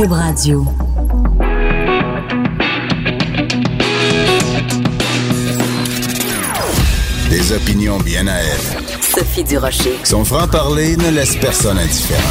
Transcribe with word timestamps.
Cube 0.00 0.12
Radio. 0.12 0.64
Des 7.28 7.52
opinions 7.52 7.98
bien 7.98 8.26
à 8.26 8.36
elle. 8.36 9.02
Sophie 9.02 9.44
Durocher. 9.44 9.98
Son 10.04 10.24
franc-parler 10.24 10.96
ne 10.96 11.10
laisse 11.10 11.36
personne 11.36 11.76
indifférent. 11.76 12.22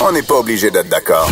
On 0.00 0.12
n'est 0.12 0.22
pas 0.22 0.36
obligé 0.36 0.70
d'être 0.70 0.88
d'accord. 0.88 1.28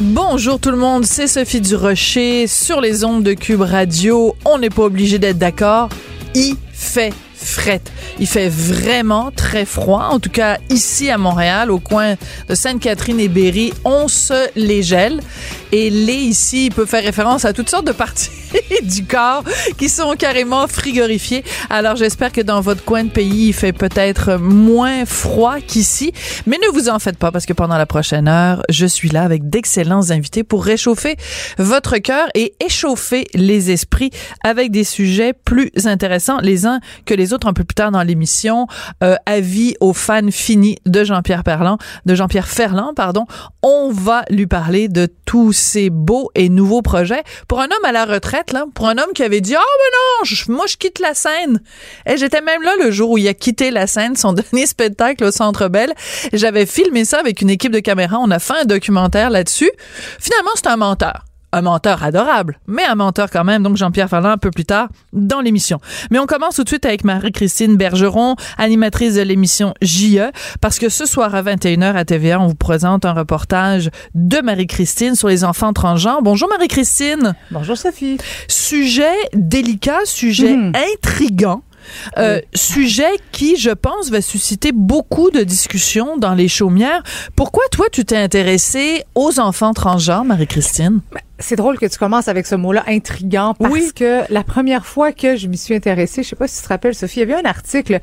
Bonjour 0.00 0.58
tout 0.58 0.70
le 0.70 0.78
monde, 0.78 1.04
c'est 1.04 1.26
Sophie 1.26 1.60
Durocher 1.60 2.46
sur 2.46 2.80
les 2.80 3.04
ondes 3.04 3.24
de 3.24 3.34
Cube 3.34 3.60
Radio. 3.60 4.34
On 4.46 4.56
n'est 4.56 4.70
pas 4.70 4.84
obligé 4.84 5.18
d'être 5.18 5.38
d'accord. 5.38 5.90
Il 6.34 6.56
fait 6.72 7.12
fret. 7.44 7.82
Il 8.18 8.26
fait 8.26 8.48
vraiment 8.48 9.30
très 9.30 9.64
froid. 9.64 10.08
En 10.10 10.18
tout 10.18 10.30
cas, 10.30 10.58
ici 10.70 11.10
à 11.10 11.18
Montréal, 11.18 11.70
au 11.70 11.78
coin 11.78 12.14
de 12.48 12.54
Sainte-Catherine 12.54 13.20
et 13.20 13.28
Berry, 13.28 13.72
on 13.84 14.08
se 14.08 14.48
les 14.56 14.82
gèle. 14.82 15.20
Et 15.72 15.90
les 15.90 16.14
ici 16.14 16.70
peut 16.74 16.86
faire 16.86 17.02
référence 17.02 17.44
à 17.44 17.52
toutes 17.52 17.70
sortes 17.70 17.86
de 17.86 17.92
parties 17.92 18.30
du 18.82 19.04
corps 19.04 19.44
qui 19.78 19.88
sont 19.88 20.14
carrément 20.16 20.66
frigorifiées. 20.68 21.44
Alors 21.70 21.96
j'espère 21.96 22.32
que 22.32 22.40
dans 22.40 22.60
votre 22.60 22.84
coin 22.84 23.04
de 23.04 23.10
pays, 23.10 23.48
il 23.48 23.52
fait 23.52 23.72
peut-être 23.72 24.36
moins 24.38 25.04
froid 25.04 25.56
qu'ici. 25.60 26.12
Mais 26.46 26.58
ne 26.58 26.72
vous 26.72 26.88
en 26.88 26.98
faites 26.98 27.18
pas 27.18 27.30
parce 27.30 27.46
que 27.46 27.52
pendant 27.52 27.76
la 27.76 27.86
prochaine 27.86 28.28
heure, 28.28 28.62
je 28.68 28.86
suis 28.86 29.08
là 29.08 29.22
avec 29.22 29.48
d'excellents 29.48 30.10
invités 30.10 30.44
pour 30.44 30.64
réchauffer 30.64 31.16
votre 31.58 31.98
cœur 31.98 32.28
et 32.34 32.54
échauffer 32.64 33.26
les 33.34 33.70
esprits 33.70 34.10
avec 34.44 34.70
des 34.70 34.84
sujets 34.84 35.32
plus 35.32 35.70
intéressants 35.84 36.38
les 36.40 36.66
uns 36.66 36.80
que 37.06 37.14
les 37.14 37.32
autres 37.32 37.46
un 37.46 37.52
peu 37.52 37.64
plus 37.64 37.74
tard 37.74 37.90
dans 37.90 38.02
l'émission. 38.02 38.66
Euh, 39.02 39.16
avis 39.26 39.74
aux 39.80 39.92
fans 39.92 40.30
finis 40.30 40.78
de 40.86 41.04
Jean-Pierre 41.04 41.42
Ferland, 41.44 41.78
de 42.06 42.14
Jean-Pierre 42.14 42.48
Ferland, 42.48 42.94
pardon. 42.94 43.26
On 43.62 43.90
va 43.92 44.24
lui 44.30 44.46
parler 44.46 44.88
de 44.88 45.08
tous 45.24 45.52
ces 45.52 45.90
beaux 45.90 46.30
et 46.34 46.48
nouveaux 46.48 46.82
projets. 46.82 47.22
Pour 47.48 47.60
un 47.60 47.64
homme 47.66 47.84
à 47.84 47.92
la 47.92 48.04
retraite, 48.04 48.41
pour 48.74 48.88
un 48.88 48.98
homme 48.98 49.12
qui 49.14 49.22
avait 49.22 49.40
dit, 49.40 49.54
oh, 49.56 49.78
mais 49.78 50.28
non, 50.28 50.54
moi, 50.54 50.66
je 50.66 50.76
quitte 50.76 50.98
la 50.98 51.14
scène. 51.14 51.60
Et 52.06 52.16
j'étais 52.16 52.40
même 52.40 52.62
là 52.62 52.74
le 52.82 52.90
jour 52.90 53.10
où 53.10 53.18
il 53.18 53.28
a 53.28 53.34
quitté 53.34 53.70
la 53.70 53.86
scène, 53.86 54.16
son 54.16 54.32
dernier 54.32 54.66
spectacle 54.66 55.24
au 55.24 55.30
Centre 55.30 55.68
Bell. 55.68 55.92
J'avais 56.32 56.66
filmé 56.66 57.04
ça 57.04 57.18
avec 57.18 57.40
une 57.40 57.50
équipe 57.50 57.72
de 57.72 57.80
caméra. 57.80 58.18
On 58.20 58.30
a 58.30 58.38
fait 58.38 58.60
un 58.62 58.64
documentaire 58.64 59.30
là-dessus. 59.30 59.70
Finalement, 60.18 60.52
c'est 60.54 60.68
un 60.68 60.76
menteur 60.76 61.24
un 61.52 61.62
menteur 61.62 62.02
adorable, 62.02 62.58
mais 62.66 62.84
un 62.84 62.94
menteur 62.94 63.30
quand 63.30 63.44
même. 63.44 63.62
Donc 63.62 63.76
Jean-Pierre 63.76 64.08
Ferland 64.08 64.30
un 64.30 64.38
peu 64.38 64.50
plus 64.50 64.64
tard 64.64 64.88
dans 65.12 65.40
l'émission. 65.40 65.78
Mais 66.10 66.18
on 66.18 66.26
commence 66.26 66.56
tout 66.56 66.64
de 66.64 66.68
suite 66.68 66.86
avec 66.86 67.04
Marie-Christine 67.04 67.76
Bergeron, 67.76 68.36
animatrice 68.58 69.14
de 69.14 69.22
l'émission 69.22 69.74
JE, 69.82 70.30
parce 70.60 70.78
que 70.78 70.88
ce 70.88 71.06
soir 71.06 71.34
à 71.34 71.42
21h 71.42 71.94
à 71.94 72.04
TVA, 72.04 72.40
on 72.40 72.48
vous 72.48 72.54
présente 72.54 73.04
un 73.04 73.12
reportage 73.12 73.90
de 74.14 74.40
Marie-Christine 74.40 75.14
sur 75.14 75.28
les 75.28 75.44
enfants 75.44 75.72
transgenres. 75.72 76.22
Bonjour 76.22 76.48
Marie-Christine. 76.48 77.34
Bonjour 77.50 77.76
Sophie. 77.76 78.18
Sujet 78.48 79.12
délicat, 79.34 80.00
sujet 80.04 80.56
mmh. 80.56 80.72
intrigant. 80.94 81.62
Euh, 82.18 82.40
sujet 82.54 83.10
qui, 83.32 83.56
je 83.56 83.70
pense, 83.70 84.10
va 84.10 84.20
susciter 84.20 84.72
beaucoup 84.72 85.30
de 85.30 85.42
discussions 85.42 86.16
dans 86.16 86.34
les 86.34 86.48
chaumières. 86.48 87.02
Pourquoi, 87.36 87.64
toi, 87.70 87.86
tu 87.90 88.04
t'es 88.04 88.16
intéressée 88.16 89.04
aux 89.14 89.40
enfants 89.40 89.72
transgenres, 89.72 90.24
Marie-Christine? 90.24 91.00
C'est 91.38 91.56
drôle 91.56 91.78
que 91.78 91.86
tu 91.86 91.98
commences 91.98 92.28
avec 92.28 92.46
ce 92.46 92.54
mot-là 92.54 92.84
intrigant 92.86 93.54
parce 93.54 93.72
oui. 93.72 93.90
que 93.94 94.20
la 94.32 94.44
première 94.44 94.86
fois 94.86 95.12
que 95.12 95.36
je 95.36 95.48
m'y 95.48 95.56
suis 95.56 95.74
intéressée, 95.74 96.22
je 96.22 96.28
sais 96.28 96.36
pas 96.36 96.46
si 96.46 96.58
tu 96.58 96.62
te 96.62 96.68
rappelles, 96.68 96.94
Sophie, 96.94 97.20
il 97.20 97.28
y 97.28 97.32
avait 97.32 97.42
un 97.42 97.48
article 97.48 98.00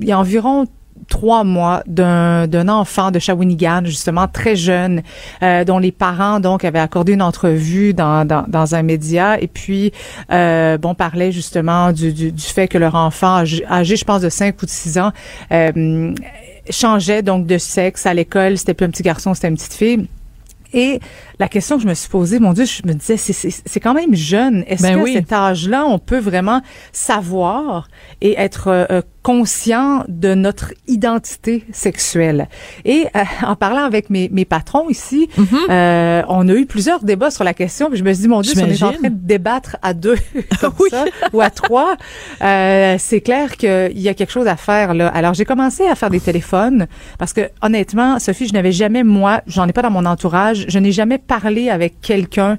il 0.00 0.08
y 0.08 0.12
a 0.12 0.18
environ 0.18 0.66
trois 1.08 1.44
mois 1.44 1.82
d'un 1.86 2.68
enfant 2.68 3.10
de 3.10 3.18
Shawinigan, 3.18 3.82
justement 3.84 4.26
très 4.28 4.56
jeune, 4.56 5.02
euh, 5.42 5.64
dont 5.64 5.78
les 5.78 5.92
parents 5.92 6.40
donc 6.40 6.64
avaient 6.64 6.78
accordé 6.78 7.12
une 7.12 7.22
entrevue 7.22 7.94
dans, 7.94 8.24
dans, 8.24 8.44
dans 8.48 8.74
un 8.74 8.82
média 8.82 9.40
et 9.40 9.46
puis 9.46 9.92
euh, 10.32 10.78
bon 10.78 10.94
parlait 10.94 11.32
justement 11.32 11.92
du, 11.92 12.12
du, 12.12 12.32
du, 12.32 12.42
fait 12.42 12.68
que 12.68 12.78
leur 12.78 12.94
enfant 12.94 13.44
âgé, 13.70 13.96
je 13.96 14.04
pense 14.04 14.22
de 14.22 14.28
5 14.28 14.60
ou 14.62 14.66
de 14.66 14.70
6 14.70 14.98
ans 14.98 15.12
euh, 15.52 16.14
changeait 16.70 17.22
donc 17.22 17.46
de 17.46 17.58
sexe 17.58 18.06
à 18.06 18.14
l'école, 18.14 18.58
c'était 18.58 18.74
plus 18.74 18.86
un 18.86 18.90
petit 18.90 19.02
garçon, 19.02 19.34
c'était 19.34 19.48
une 19.48 19.56
petite 19.56 19.74
fille. 19.74 20.06
Et 20.74 21.00
la 21.38 21.48
question 21.48 21.76
que 21.76 21.82
je 21.82 21.88
me 21.88 21.94
suis 21.94 22.08
posée, 22.08 22.38
mon 22.40 22.52
Dieu, 22.52 22.64
je 22.64 22.82
me 22.86 22.94
disais, 22.94 23.16
c'est 23.16 23.80
quand 23.80 23.94
même 23.94 24.14
jeune. 24.14 24.64
Est-ce 24.66 24.82
ben 24.82 25.00
oui. 25.00 25.12
cet 25.14 25.32
âge-là, 25.32 25.84
on 25.86 25.98
peut 25.98 26.18
vraiment 26.18 26.62
savoir 26.92 27.88
et 28.20 28.34
être 28.38 28.68
euh, 28.68 29.02
conscient 29.22 30.04
de 30.08 30.34
notre 30.34 30.72
identité 30.88 31.64
sexuelle? 31.72 32.48
Et 32.84 33.06
euh, 33.14 33.22
en 33.46 33.54
parlant 33.56 33.84
avec 33.84 34.10
mes, 34.10 34.28
mes 34.30 34.44
patrons 34.44 34.88
ici, 34.88 35.28
Mhm. 35.36 35.46
euh, 35.70 36.22
on 36.28 36.48
a 36.48 36.52
eu 36.54 36.66
plusieurs 36.66 37.04
débats 37.04 37.30
sur 37.30 37.44
la 37.44 37.54
question. 37.54 37.88
Puis 37.88 37.98
je 37.98 38.04
me 38.04 38.12
suis 38.12 38.22
dit, 38.22 38.28
mon 38.28 38.40
Dieu, 38.40 38.54
si 38.54 38.62
on 38.62 38.66
est 38.66 38.82
en 38.82 38.92
train 38.92 39.08
de 39.08 39.14
débattre 39.14 39.76
à 39.82 39.94
deux 39.94 40.16
comme 40.60 40.72
Oui. 40.80 40.88
ça, 40.90 41.04
ou 41.32 41.40
à 41.40 41.50
trois, 41.50 41.96
euh, 42.42 42.96
c'est 42.98 43.20
clair 43.20 43.56
qu'il 43.56 43.98
y 43.98 44.08
a 44.08 44.14
quelque 44.14 44.32
chose 44.32 44.46
à 44.48 44.56
faire 44.56 44.94
là. 44.94 45.08
Alors 45.08 45.34
j'ai 45.34 45.44
commencé 45.44 45.86
à 45.86 45.94
faire 45.94 46.10
des 46.10 46.20
téléphones 46.20 46.86
parce 47.18 47.32
que 47.32 47.50
honnêtement, 47.62 48.18
Sophie, 48.18 48.48
je 48.48 48.52
n'avais 48.54 48.72
jamais 48.72 49.04
moi, 49.04 49.42
j'en 49.46 49.66
ai 49.68 49.72
pas 49.72 49.82
dans 49.82 49.90
mon 49.90 50.04
entourage, 50.04 50.64
je 50.68 50.78
n'ai 50.78 50.92
jamais 50.92 51.18
parlé 51.28 51.70
avec 51.70 52.00
quelqu'un 52.00 52.58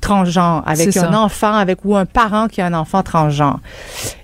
transgenre, 0.00 0.64
avec 0.66 0.88
un 1.06 1.14
enfant, 1.14 1.54
avec 1.54 1.84
ou 1.84 1.94
un 1.96 2.06
parent 2.06 2.48
qui 2.48 2.60
a 2.60 2.66
un 2.66 2.74
enfant 2.74 3.04
transgenre. 3.04 3.60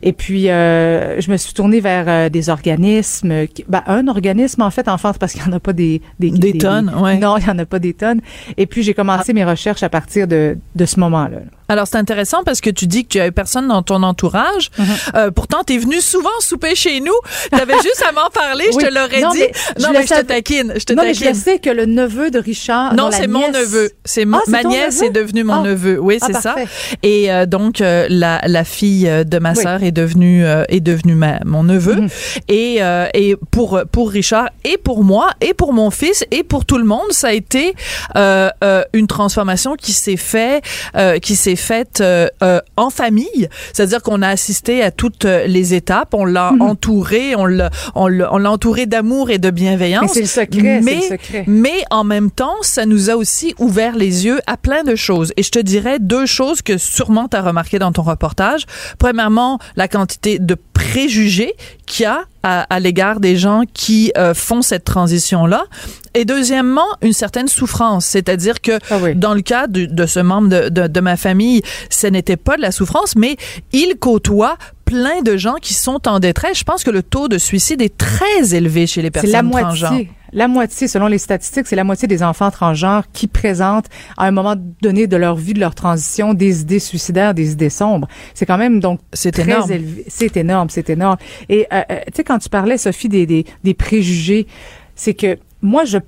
Et 0.03 0.13
puis 0.13 0.51
euh, 0.51 1.21
je 1.21 1.31
me 1.31 1.37
suis 1.37 1.53
tournée 1.55 1.79
vers 1.81 2.07
euh, 2.09 2.29
des 2.29 2.49
organismes, 2.49 3.47
qui- 3.47 3.65
ben, 3.69 3.83
un 3.87 4.09
organisme 4.09 4.63
en 4.63 4.71
fait, 4.71 4.89
enfant, 4.89 5.13
parce 5.21 5.33
qu'il 5.35 5.43
n'y 5.43 5.49
en 5.49 5.53
a 5.53 5.61
pas 5.61 5.73
des 5.73 6.03
des, 6.19 6.31
Des 6.31 6.59
tonnes, 6.59 6.93
ouais. 7.01 7.19
Non, 7.19 7.37
il 7.37 7.45
n'y 7.45 7.51
en 7.51 7.59
a 7.61 7.65
pas 7.65 7.79
des 7.79 7.95
tonnes. 7.95 8.21
Et 8.57 8.67
puis 8.67 8.83
j'ai 8.83 8.93
commencé 8.95 9.33
mes 9.33 9.45
recherches 9.45 9.85
à 9.85 9.89
partir 9.89 10.27
de 10.27 10.59
de 10.75 10.85
ce 10.85 10.99
moment-là. 10.99 11.39
Alors, 11.69 11.87
c'est 11.87 11.97
intéressant 11.99 12.43
parce 12.45 12.61
que 12.61 12.71
tu 12.71 12.87
dis 12.87 13.05
que 13.05 13.09
tu 13.11 13.21
avais 13.21 13.31
personne 13.31 13.69
dans 13.69 13.83
ton 13.83 14.03
entourage. 14.03 14.71
Mhm. 14.79 14.87
Euh, 15.17 15.31
pourtant, 15.31 15.59
tu 15.67 15.75
es 15.75 15.79
venu 15.79 16.01
souvent 16.01 16.31
souper 16.41 16.75
chez 16.75 17.01
nous. 17.01 17.13
Tu 17.53 17.61
avais 17.61 17.75
juste 17.83 18.03
à 18.09 18.13
m'en 18.13 18.31
parler, 18.31 18.65
Oui. 18.73 18.77
je 18.81 18.87
te 18.87 18.93
l'aurais 18.95 19.33
dit. 19.33 19.41
mais 19.41 19.53
je 19.77 19.83
non, 19.83 19.89
le 19.93 19.99
mais 19.99 20.07
je 20.07 20.15
te 20.15 20.23
taquine. 20.23 20.73
Je 20.77 20.85
te 20.85 20.93
non, 20.95 21.03
mais 21.03 21.15
je 21.15 21.21
taquine. 21.21 21.35
le 21.37 21.41
sais 21.43 21.59
que 21.59 21.71
le 21.71 21.87
neveu 21.87 22.31
de 22.31 22.39
Richard. 22.39 22.95
Non, 22.95 23.11
c'est 23.13 23.27
mon 23.27 23.51
neveu. 23.51 23.91
C'est 24.05 24.25
mon- 24.25 24.39
Ah, 24.39 24.43
c'est 24.47 24.51
ma 24.51 24.63
nièce 24.65 25.03
est 25.03 25.11
devenue 25.11 25.45
mon 25.45 25.61
Ah. 25.61 25.63
neveu. 25.63 25.99
Oui, 26.01 26.19
Ah, 26.21 26.27
c'est 26.27 26.41
ça. 26.41 26.55
Et 27.03 27.31
euh, 27.33 27.45
donc 27.47 27.81
euh, 27.81 28.07
la, 28.09 28.41
la 28.47 28.65
fille 28.65 29.09
euh, 29.09 29.25
de 29.25 29.39
ma 29.39 29.53
Oui. 29.53 29.63
sœur 29.63 29.83
est 29.83 29.93
devenue 29.93 30.45
euh, 30.47 30.65
est 30.69 30.81
devenue 30.81 31.15
ma, 31.15 31.41
mon 31.45 31.63
neveu. 31.65 31.95
Mhm. 31.97 32.09
Et 32.49 32.77
euh, 32.83 33.07
et 33.15 33.37
pour 33.51 33.81
pour 33.93 34.11
Richard 34.11 34.49
et 34.65 34.77
pour 34.79 35.05
moi 35.05 35.31
et 35.41 35.55
pour 35.55 35.73
mon 35.73 35.91
fils 35.91 36.25
et 36.31 36.43
pour 36.45 36.65
tout 36.65 36.79
le 36.79 36.85
monde, 36.85 37.11
ça 37.13 37.29
a 37.29 37.33
été 37.33 37.75
une 38.95 39.07
transformation 39.07 39.75
qui 39.77 39.93
s'est 39.93 40.17
fait 40.17 40.63
euh, 40.97 41.19
qui 41.19 41.37
s'est 41.37 41.57
faite 41.59 42.01
euh, 42.01 42.29
euh, 42.43 42.61
en 42.77 42.91
famille. 42.91 43.49
C'est-à-dire 43.73 44.03
qu'on 44.03 44.23
a 44.23 44.29
assisté 44.29 44.83
à 44.83 44.91
toutes 44.91 45.25
euh, 45.25 45.47
les 45.47 45.75
étapes. 45.75 46.15
On 46.15 46.25
l'a 46.25 46.53
Mhm. 46.53 46.63
entouré, 46.63 47.35
on 47.37 47.45
l'a 47.47 47.71
on 47.95 48.45
entouré 48.45 48.87
d'amour 48.87 49.31
et 49.31 49.39
de 49.39 49.51
bienveillance. 49.51 50.03
Mais 50.03 50.09
c'est 50.09 50.21
le 50.21 50.27
secret, 50.27 50.81
Mais- 50.83 50.95
le 50.97 51.01
secret. 51.03 51.45
mais 51.47 51.85
en 51.91 52.05
même 52.05 52.31
temps, 52.31 52.55
ça 52.63 52.87
nous 52.87 53.11
a 53.11 53.15
aussi 53.17 53.55
ouvert 53.59 53.97
les 53.97 54.25
yeux 54.27 54.41
à 54.47 54.57
plein 54.57 54.83
de 54.85 54.95
choses. 54.97 55.33
Et 55.37 55.43
je 55.43 55.51
te 55.51 55.59
dirais 55.59 55.99
deux 56.01 56.27
choses 56.27 56.63
que 56.63 56.79
sûrement 56.79 57.29
tu 57.29 57.37
as 57.37 57.43
remarqué 57.43 57.79
dans 57.79 57.93
ton 57.93 58.03
reportage. 58.03 58.65
Premièrement, 58.99 59.59
la 59.77 59.89
quantité 59.89 60.39
de 60.39 60.55
préjugés 60.79 61.55
qu'il 61.87 62.05
y 62.05 62.07
a 62.07 62.21
à, 62.45 62.63
à 62.73 62.79
l'égard 62.81 63.19
des 63.19 63.37
gens 63.37 63.63
qui 63.75 64.13
euh, 64.17 64.33
font 64.33 64.63
cette 64.63 64.85
transition-là. 64.85 65.65
Et 66.15 66.25
deuxièmement, 66.25 66.87
une 67.03 67.13
certaine 67.13 67.49
souffrance. 67.49 68.07
C'est-à-dire 68.07 68.61
que 68.61 68.79
Ah 68.91 68.99
oui. 69.03 69.15
dans 69.17 69.35
le 69.35 69.41
cas 69.43 69.67
de, 69.67 69.87
de 69.87 70.07
ce 70.07 70.21
membre 70.21 70.49
de, 70.49 70.69
de, 70.69 70.87
de 70.87 71.01
ma 71.01 71.17
famille, 71.17 71.63
ce 71.91 72.07
n'était 72.07 72.37
pas 72.37 72.57
de 72.57 72.63
la 72.63 72.71
souffrance, 72.73 73.17
mais 73.17 73.37
il 73.73 73.97
côtoie 73.99 74.57
plein 74.85 75.21
de 75.23 75.37
gens 75.37 75.57
qui 75.61 75.75
sont 75.75 76.07
en 76.09 76.21
détresse. 76.21 76.59
Je 76.59 76.65
pense 76.65 76.85
que 76.85 76.91
le 76.91 77.03
taux 77.03 77.29
de 77.29 77.39
suicide 77.39 77.83
est 77.83 77.97
très 77.99 78.55
élevé 78.55 78.87
chez 78.87 79.03
les 79.03 79.09
C'est 79.09 79.21
personnes 79.23 79.51
la 79.53 79.61
transgenres. 79.61 79.91
moitié. 79.91 80.11
La 80.33 80.49
moitié, 80.49 80.89
selon 80.89 81.07
les 81.07 81.19
statistiques, 81.19 81.67
c'est 81.67 81.77
la 81.77 81.85
moitié 81.85 82.07
des 82.09 82.23
enfants 82.23 82.51
transgenres 82.51 83.05
qui 83.13 83.27
présentent 83.27 83.87
à 84.17 84.27
un 84.27 84.31
moment 84.31 84.57
donné 84.83 85.07
de 85.07 85.17
leur 85.17 85.37
vie, 85.37 85.55
de 85.55 85.61
leur 85.61 85.75
transition, 85.75 86.35
des 86.35 86.63
idées 86.63 86.79
suicidaires, 86.79 87.35
des 87.35 87.53
idées 87.53 87.71
sombres. 87.71 88.09
C'est 88.35 88.47
quand 88.47 88.59
même 88.59 88.81
donc 88.81 89.01
C'est 89.13 89.33
très 89.33 89.43
énorme. 89.45 89.71
élevé. 89.73 90.05
C'est 90.09 90.37
énorme, 90.37 90.71
c'est 90.71 90.91
énorme. 90.91 91.17
Et 91.49 91.67
euh, 91.73 91.83
euh, 91.91 92.01
tu 92.07 92.13
sais, 92.17 92.25
quand 92.25 92.39
tu 92.39 92.49
parlais, 92.49 92.79
Sophie, 92.79 93.09
des, 93.09 93.27
des, 93.27 93.45
des 93.65 93.75
préjugés, 93.75 94.47
c'est 94.95 95.15
que 95.15 95.39
moi, 95.63 95.85
je 95.85 95.99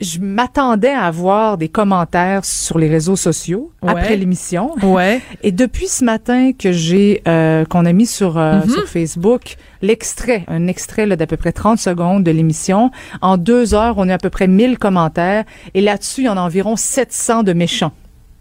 je 0.00 0.18
m'attendais 0.18 0.90
à 0.90 1.04
avoir 1.04 1.58
des 1.58 1.68
commentaires 1.68 2.44
sur 2.44 2.78
les 2.78 2.88
réseaux 2.88 3.16
sociaux 3.16 3.70
Ouais. 3.82 3.90
après 3.90 4.16
l'émission. 4.16 4.74
Ouais. 4.82 5.20
Et 5.42 5.52
depuis 5.52 5.88
ce 5.88 6.04
matin 6.04 6.52
que 6.52 6.72
j'ai 6.72 7.22
euh, 7.28 7.64
qu'on 7.66 7.84
a 7.84 7.92
mis 7.92 8.06
sur 8.06 8.38
euh, 8.38 8.60
Mhm. 8.64 8.70
sur 8.70 8.88
Facebook 8.88 9.56
l'extrait, 9.82 10.44
un 10.48 10.66
extrait 10.68 11.06
d'à 11.06 11.26
peu 11.26 11.36
près 11.36 11.52
30 11.52 11.78
secondes 11.78 12.24
de 12.24 12.30
l'émission, 12.30 12.90
en 13.22 13.36
deux 13.36 13.74
heures, 13.74 13.94
on 13.98 14.08
a 14.08 14.14
à 14.14 14.18
peu 14.18 14.30
près 14.30 14.46
1000 14.48 14.78
commentaires 14.78 15.44
et 15.74 15.80
là-dessus, 15.80 16.22
il 16.22 16.24
y 16.24 16.28
en 16.28 16.36
a 16.36 16.40
environ 16.40 16.76
700 16.76 17.42
de 17.42 17.52
méchants. 17.52 17.92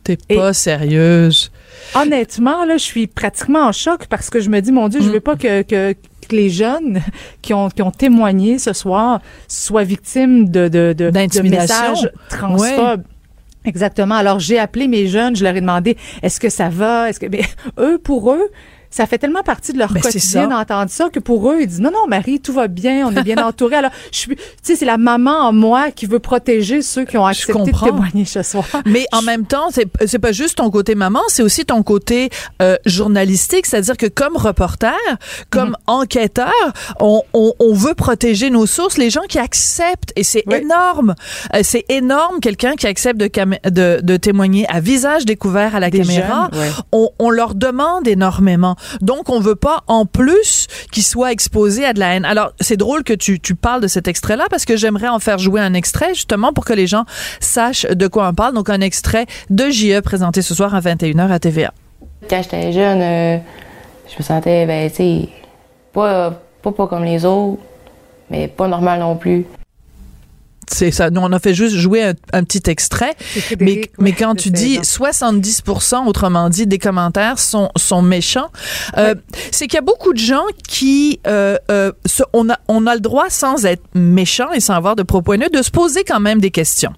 T'es 0.03 0.17
pas 0.35 0.53
sérieuse. 0.53 1.51
Honnêtement, 1.93 2.65
là, 2.65 2.77
je 2.77 2.83
suis 2.83 3.05
pratiquement 3.07 3.59
en 3.67 3.71
choc 3.71 4.07
parce 4.09 4.29
que 4.29 4.39
je 4.39 4.49
me 4.49 4.59
dis, 4.61 4.71
mon 4.71 4.87
Dieu, 4.87 5.01
je 5.01 5.09
Mm. 5.09 5.11
veux 5.13 5.19
pas 5.19 5.35
que, 5.35 5.61
que 5.61 5.93
que 6.29 6.35
les 6.35 6.49
jeunes 6.49 7.01
qui 7.41 7.53
ont, 7.53 7.69
qui 7.69 7.81
ont 7.81 7.91
témoigné 7.91 8.57
ce 8.57 8.71
soir 8.71 9.19
soient 9.47 9.83
victimes 9.83 10.47
de, 10.47 10.69
de, 10.69 10.93
de, 10.97 11.09
de 11.09 11.49
messages 11.49 12.09
transphobes. 12.29 13.03
Exactement. 13.65 14.15
Alors, 14.15 14.39
j'ai 14.39 14.57
appelé 14.57 14.87
mes 14.87 15.07
jeunes, 15.07 15.35
je 15.35 15.43
leur 15.43 15.55
ai 15.55 15.61
demandé, 15.61 15.97
est-ce 16.23 16.39
que 16.39 16.49
ça 16.49 16.69
va? 16.69 17.09
Est-ce 17.09 17.19
que, 17.19 17.25
mais 17.25 17.41
eux, 17.77 17.97
pour 17.97 18.31
eux, 18.31 18.49
ça 18.89 19.05
fait 19.05 19.17
tellement 19.17 19.43
partie 19.43 19.73
de 19.73 19.77
leur 19.77 19.91
ben, 19.91 20.01
quotidien 20.01 20.47
d'entendre 20.47 20.89
ça 20.89 21.09
que 21.09 21.19
pour 21.19 21.49
eux, 21.51 21.57
ils 21.61 21.67
disent 21.67 21.81
non, 21.81 21.91
non, 21.91 22.07
Marie, 22.07 22.39
tout 22.39 22.53
va 22.53 22.67
bien, 22.67 23.07
on 23.07 23.15
est 23.15 23.23
bien 23.23 23.37
entouré. 23.45 23.75
Alors, 23.75 23.91
je 24.11 24.17
suis, 24.17 24.35
tu 24.35 24.43
sais, 24.63 24.75
c'est 24.75 24.85
la 24.85 24.97
maman 24.97 25.39
en 25.47 25.53
moi 25.53 25.91
qui 25.91 26.05
veut 26.05 26.19
protéger 26.19 26.81
ceux 26.81 27.05
qui 27.05 27.17
ont 27.17 27.25
accepté 27.25 27.71
de 27.71 27.77
témoigner 27.77 28.25
ce 28.25 28.41
soir. 28.41 28.65
Mais 28.85 29.05
en 29.11 29.21
même 29.21 29.45
temps, 29.45 29.69
c'est, 29.71 29.87
c'est 30.05 30.19
pas 30.19 30.31
juste 30.31 30.57
ton 30.57 30.69
côté 30.71 30.95
maman, 30.95 31.21
c'est 31.27 31.43
aussi 31.43 31.65
ton 31.65 31.83
côté 31.83 32.29
euh, 32.61 32.77
journalistique, 32.85 33.65
c'est-à-dire 33.65 33.97
que 33.97 34.07
comme 34.07 34.35
reporter, 34.37 34.97
comme 35.49 35.69
mhm. 35.69 35.75
enquêteur, 35.87 36.73
on, 36.99 37.21
on, 37.33 37.53
on, 37.59 37.73
veut 37.73 37.93
protéger 37.93 38.49
nos 38.49 38.65
sources, 38.65 38.97
les 38.97 39.09
gens 39.09 39.21
qui 39.29 39.39
acceptent, 39.39 40.11
et 40.15 40.23
c'est 40.23 40.43
énorme, 40.51 41.15
euh, 41.55 41.59
c'est 41.63 41.85
énorme, 41.89 42.39
quelqu'un 42.39 42.75
qui 42.75 42.87
accepte 42.87 43.19
de, 43.19 43.29
de, 43.69 44.01
de, 44.01 44.17
témoigner 44.17 44.67
à 44.69 44.79
visage 44.79 45.25
découvert 45.25 45.75
à 45.75 45.79
la 45.79 45.91
caméra, 45.91 46.49
on, 46.91 47.09
on 47.19 47.29
leur 47.29 47.55
demande 47.55 48.07
énormément. 48.07 48.75
Donc, 49.01 49.29
on 49.29 49.39
veut 49.39 49.55
pas, 49.55 49.83
en 49.87 50.05
plus, 50.05 50.67
qu'il 50.91 51.03
soit 51.03 51.31
exposé 51.31 51.85
à 51.85 51.93
de 51.93 51.99
la 51.99 52.15
haine. 52.15 52.25
Alors, 52.25 52.51
c'est 52.59 52.77
drôle 52.77 53.03
que 53.03 53.13
tu, 53.13 53.39
parles 53.55 53.81
de 53.81 53.87
cet 53.87 54.07
extrait-là 54.07 54.47
parce 54.49 54.65
que 54.65 54.77
j'aimerais 54.77 55.07
en 55.07 55.19
faire 55.19 55.37
jouer 55.37 55.61
un 55.61 55.73
extrait, 55.73 56.13
justement, 56.13 56.53
pour 56.53 56.65
que 56.65 56.73
les 56.73 56.87
gens 56.87 57.05
sachent 57.39 57.85
de 57.85 58.07
quoi 58.07 58.27
on 58.27 58.33
parle. 58.33 58.53
Donc, 58.53 58.69
un 58.69 58.81
extrait 58.81 59.25
de 59.49 59.69
JE 59.69 60.01
présenté 60.01 60.41
ce 60.41 60.53
soir 60.53 60.73
à 60.75 60.79
21h 60.79 61.29
à 61.29 61.39
TVA. 61.39 61.73
Quand 62.29 62.41
j'étais 62.41 62.71
jeune, 62.71 63.01
euh, 63.01 63.37
je 64.07 64.15
me 64.17 64.23
sentais, 64.23 64.65
ben, 64.65 64.89
tu 64.89 64.95
sais, 64.95 65.29
pas 65.93 66.39
comme 66.61 67.03
les 67.03 67.25
autres, 67.25 67.61
mais 68.29 68.47
pas 68.47 68.67
normal 68.67 68.99
non 68.99 69.15
plus 69.15 69.45
c'est 70.71 70.91
ça. 70.91 71.09
Nous, 71.09 71.21
on 71.21 71.31
a 71.31 71.39
fait 71.39 71.53
juste 71.53 71.75
jouer 71.75 72.13
un, 72.33 72.43
petit 72.43 72.69
extrait. 72.69 73.15
Mais, 73.59 73.89
mais 73.99 74.13
quand 74.13 74.35
tu 74.35 74.51
dis 74.51 74.79
70% 74.79 76.05
autrement 76.05 76.49
dit, 76.49 76.67
des 76.67 76.79
commentaires 76.79 77.39
sont, 77.39 77.69
sont 77.75 78.01
méchants, 78.01 78.49
euh, 78.97 79.15
c'est 79.51 79.67
qu'il 79.67 79.75
y 79.75 79.79
a 79.79 79.81
beaucoup 79.81 80.13
de 80.13 80.19
gens 80.19 80.45
qui, 80.67 81.19
euh, 81.27 81.57
euh, 81.71 81.91
on, 82.33 82.49
a, 82.49 82.57
on 82.67 82.87
a 82.87 82.95
le 82.95 83.01
droit, 83.01 83.29
sans 83.29 83.65
être 83.65 83.83
méchant 83.93 84.51
et 84.51 84.59
sans 84.59 84.73
avoir 84.73 84.95
de 84.95 85.03
propos 85.03 85.33
haineux, 85.33 85.49
de 85.49 85.61
se 85.61 85.71
poser 85.71 86.03
quand 86.03 86.19
même 86.19 86.39
des 86.39 86.51
questions. 86.51 86.93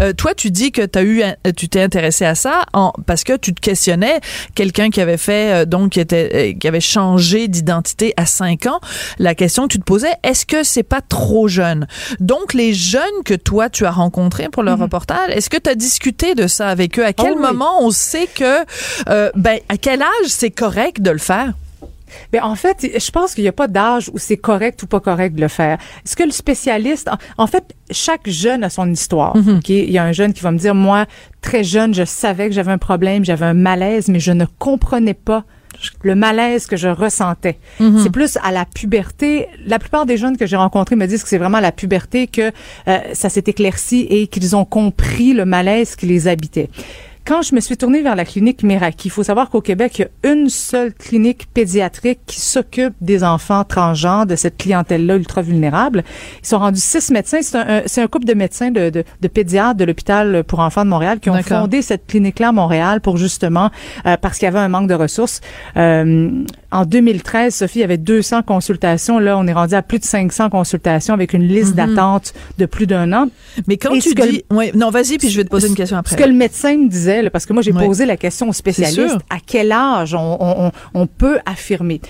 Euh, 0.00 0.12
toi, 0.12 0.34
tu 0.34 0.50
dis 0.50 0.72
que 0.72 0.82
as 0.96 1.02
eu, 1.02 1.22
tu 1.56 1.68
t'es 1.68 1.82
intéressé 1.82 2.24
à 2.24 2.34
ça 2.34 2.64
en, 2.72 2.92
parce 3.06 3.24
que 3.24 3.36
tu 3.36 3.54
te 3.54 3.60
questionnais 3.60 4.20
quelqu'un 4.54 4.90
qui 4.90 5.00
avait 5.00 5.16
fait, 5.16 5.52
euh, 5.52 5.64
donc, 5.64 5.92
qui 5.92 6.00
était, 6.00 6.56
qui 6.58 6.68
avait 6.68 6.80
changé 6.80 7.48
d'identité 7.48 8.14
à 8.16 8.26
5 8.26 8.66
ans. 8.66 8.80
La 9.18 9.34
question 9.34 9.64
que 9.64 9.72
tu 9.72 9.78
te 9.78 9.84
posais, 9.84 10.12
est-ce 10.22 10.46
que 10.46 10.62
c'est 10.62 10.82
pas 10.82 11.00
trop 11.00 11.48
jeune? 11.48 11.86
Donc, 12.20 12.54
les 12.54 12.74
jeunes 12.74 13.02
que 13.24 13.34
toi, 13.34 13.68
tu 13.68 13.84
as 13.84 13.90
rencontré 13.90 14.48
pour 14.48 14.62
le 14.62 14.72
mhm. 14.72 14.82
reportage. 14.82 15.30
Est-ce 15.30 15.50
que 15.50 15.56
tu 15.56 15.70
as 15.70 15.74
discuté 15.74 16.34
de 16.34 16.46
ça 16.46 16.68
avec 16.68 16.98
eux? 16.98 17.04
À 17.04 17.12
quel 17.12 17.34
oh 17.36 17.40
moment 17.40 17.82
on 17.82 17.90
sait 17.90 18.26
que, 18.26 18.64
euh, 19.08 19.30
ben, 19.34 19.58
à 19.68 19.76
quel 19.76 20.02
âge 20.02 20.28
c'est 20.28 20.50
correct 20.50 21.00
de 21.00 21.10
le 21.10 21.18
faire? 21.18 21.54
Mais 22.32 22.40
en 22.40 22.54
fait, 22.54 22.86
je 22.98 23.10
pense 23.10 23.34
qu'il 23.34 23.44
n'y 23.44 23.48
a 23.48 23.52
pas 23.52 23.68
d'âge 23.68 24.10
où 24.12 24.18
c'est 24.18 24.36
correct 24.36 24.82
ou 24.82 24.86
pas 24.86 25.00
correct 25.00 25.34
de 25.34 25.40
le 25.40 25.48
faire. 25.48 25.78
Est-ce 26.04 26.16
que 26.16 26.22
le 26.22 26.30
spécialiste, 26.30 27.10
en, 27.36 27.46
fait, 27.46 27.74
chaque 27.90 28.28
jeune 28.28 28.64
a 28.64 28.70
son 28.70 28.90
histoire. 28.90 29.36
Mhm. 29.36 29.60
Il 29.68 29.90
y 29.90 29.98
a 29.98 30.04
un 30.04 30.12
jeune 30.12 30.32
qui 30.32 30.42
va 30.42 30.52
me 30.52 30.58
dire, 30.58 30.74
moi, 30.74 31.06
très 31.40 31.64
jeune, 31.64 31.94
je 31.94 32.04
savais 32.04 32.48
que 32.48 32.54
j'avais 32.54 32.72
un 32.72 32.78
problème, 32.78 33.24
j'avais 33.24 33.46
un 33.46 33.54
malaise, 33.54 34.08
mais 34.08 34.20
je 34.20 34.32
ne 34.32 34.44
comprenais 34.58 35.14
pas 35.14 35.44
le 36.02 36.14
malaise 36.14 36.66
que 36.66 36.76
je 36.76 36.88
ressentais. 36.88 37.58
Mhm. 37.80 38.00
C'est 38.02 38.10
plus 38.10 38.38
à 38.42 38.52
la 38.52 38.64
puberté. 38.64 39.48
La 39.64 39.78
plupart 39.78 40.06
des 40.06 40.16
jeunes 40.16 40.36
que 40.36 40.46
j'ai 40.46 40.56
rencontrés 40.56 40.96
me 40.96 41.06
disent 41.06 41.22
que 41.22 41.28
c'est 41.28 41.38
vraiment 41.38 41.58
à 41.58 41.62
la 41.62 41.72
puberté 41.72 42.26
que 42.26 42.52
euh, 42.88 42.98
ça 43.12 43.28
s'est 43.28 43.44
éclairci 43.46 44.06
et 44.10 44.26
qu'ils 44.26 44.56
ont 44.56 44.64
compris 44.64 45.32
le 45.32 45.44
malaise 45.44 45.96
qui 45.96 46.06
les 46.06 46.28
habitait. 46.28 46.70
Quand 47.26 47.42
je 47.42 47.56
me 47.56 47.60
suis 47.60 47.76
tournée 47.76 48.02
vers 48.02 48.14
la 48.14 48.24
clinique 48.24 48.62
Meraki, 48.62 49.08
il 49.08 49.10
faut 49.10 49.24
savoir 49.24 49.50
qu'au 49.50 49.60
Québec, 49.60 49.98
il 49.98 50.02
y 50.02 50.04
a 50.04 50.32
une 50.32 50.48
seule 50.48 50.94
clinique 50.94 51.48
pédiatrique 51.52 52.20
qui 52.24 52.40
s'occupe 52.40 52.94
des 53.00 53.24
enfants 53.24 53.64
transgenres, 53.64 54.26
de 54.26 54.36
cette 54.36 54.56
clientèle-là 54.56 55.16
ultra 55.16 55.42
vulnérable. 55.42 56.04
Ils 56.40 56.46
sont 56.46 56.60
rendus 56.60 56.80
six 56.80 57.10
médecins. 57.10 57.40
C'est 57.42 57.58
un, 57.58 57.82
c'est 57.86 58.00
un 58.00 58.06
couple 58.06 58.26
de 58.26 58.34
médecins 58.34 58.70
de, 58.70 58.90
de, 58.90 59.02
de 59.20 59.28
pédiatres 59.28 59.74
de 59.74 59.84
l'hôpital 59.84 60.44
pour 60.44 60.60
enfants 60.60 60.84
de 60.84 60.90
Montréal 60.90 61.18
qui 61.18 61.28
ont 61.28 61.42
fondé 61.42 61.82
cette 61.82 62.06
clinique-là 62.06 62.50
à 62.50 62.52
Montréal 62.52 63.00
pour 63.00 63.16
justement, 63.16 63.72
euh, 64.06 64.16
parce 64.16 64.38
qu'il 64.38 64.46
y 64.46 64.48
avait 64.48 64.60
un 64.60 64.68
manque 64.68 64.88
de 64.88 64.94
ressources. 64.94 65.40
Euh, 65.76 66.30
en 66.70 66.84
2013, 66.84 67.54
Sophie, 67.54 67.78
il 67.78 67.82
y 67.82 67.84
avait 67.84 67.96
200 67.96 68.42
consultations. 68.42 69.18
Là, 69.18 69.36
on 69.36 69.46
est 69.48 69.52
rendu 69.52 69.74
à 69.74 69.82
plus 69.82 69.98
de 69.98 70.04
500 70.04 70.50
consultations 70.50 71.14
avec 71.14 71.32
une 71.32 71.48
liste 71.48 71.76
mhm. 71.76 71.94
d'attente 71.94 72.34
de 72.58 72.66
plus 72.66 72.86
d'un 72.86 73.12
an. 73.12 73.28
Mais 73.66 73.78
quand 73.78 73.98
tu 73.98 74.14
dis... 74.14 74.44
Non, 74.74 74.90
vas-y, 74.90 75.18
puis 75.18 75.30
je 75.30 75.38
vais 75.38 75.44
te 75.44 75.48
poser 75.48 75.68
une 75.68 75.74
question 75.74 75.96
après. 75.96 76.14
Ce 76.14 76.22
que 76.22 76.28
le 76.28 76.34
médecin 76.34 76.76
me 76.76 76.88
disait, 76.88 77.15
parce 77.30 77.46
que 77.46 77.52
moi, 77.52 77.62
j'ai 77.62 77.72
posé 77.72 78.06
la 78.06 78.16
question 78.16 78.48
aux 78.48 78.52
spécialistes, 78.52 79.18
à 79.30 79.38
quel 79.44 79.72
âge 79.72 80.14
on, 80.14 81.06
peut 81.18 81.38
affirmer? 81.46 82.00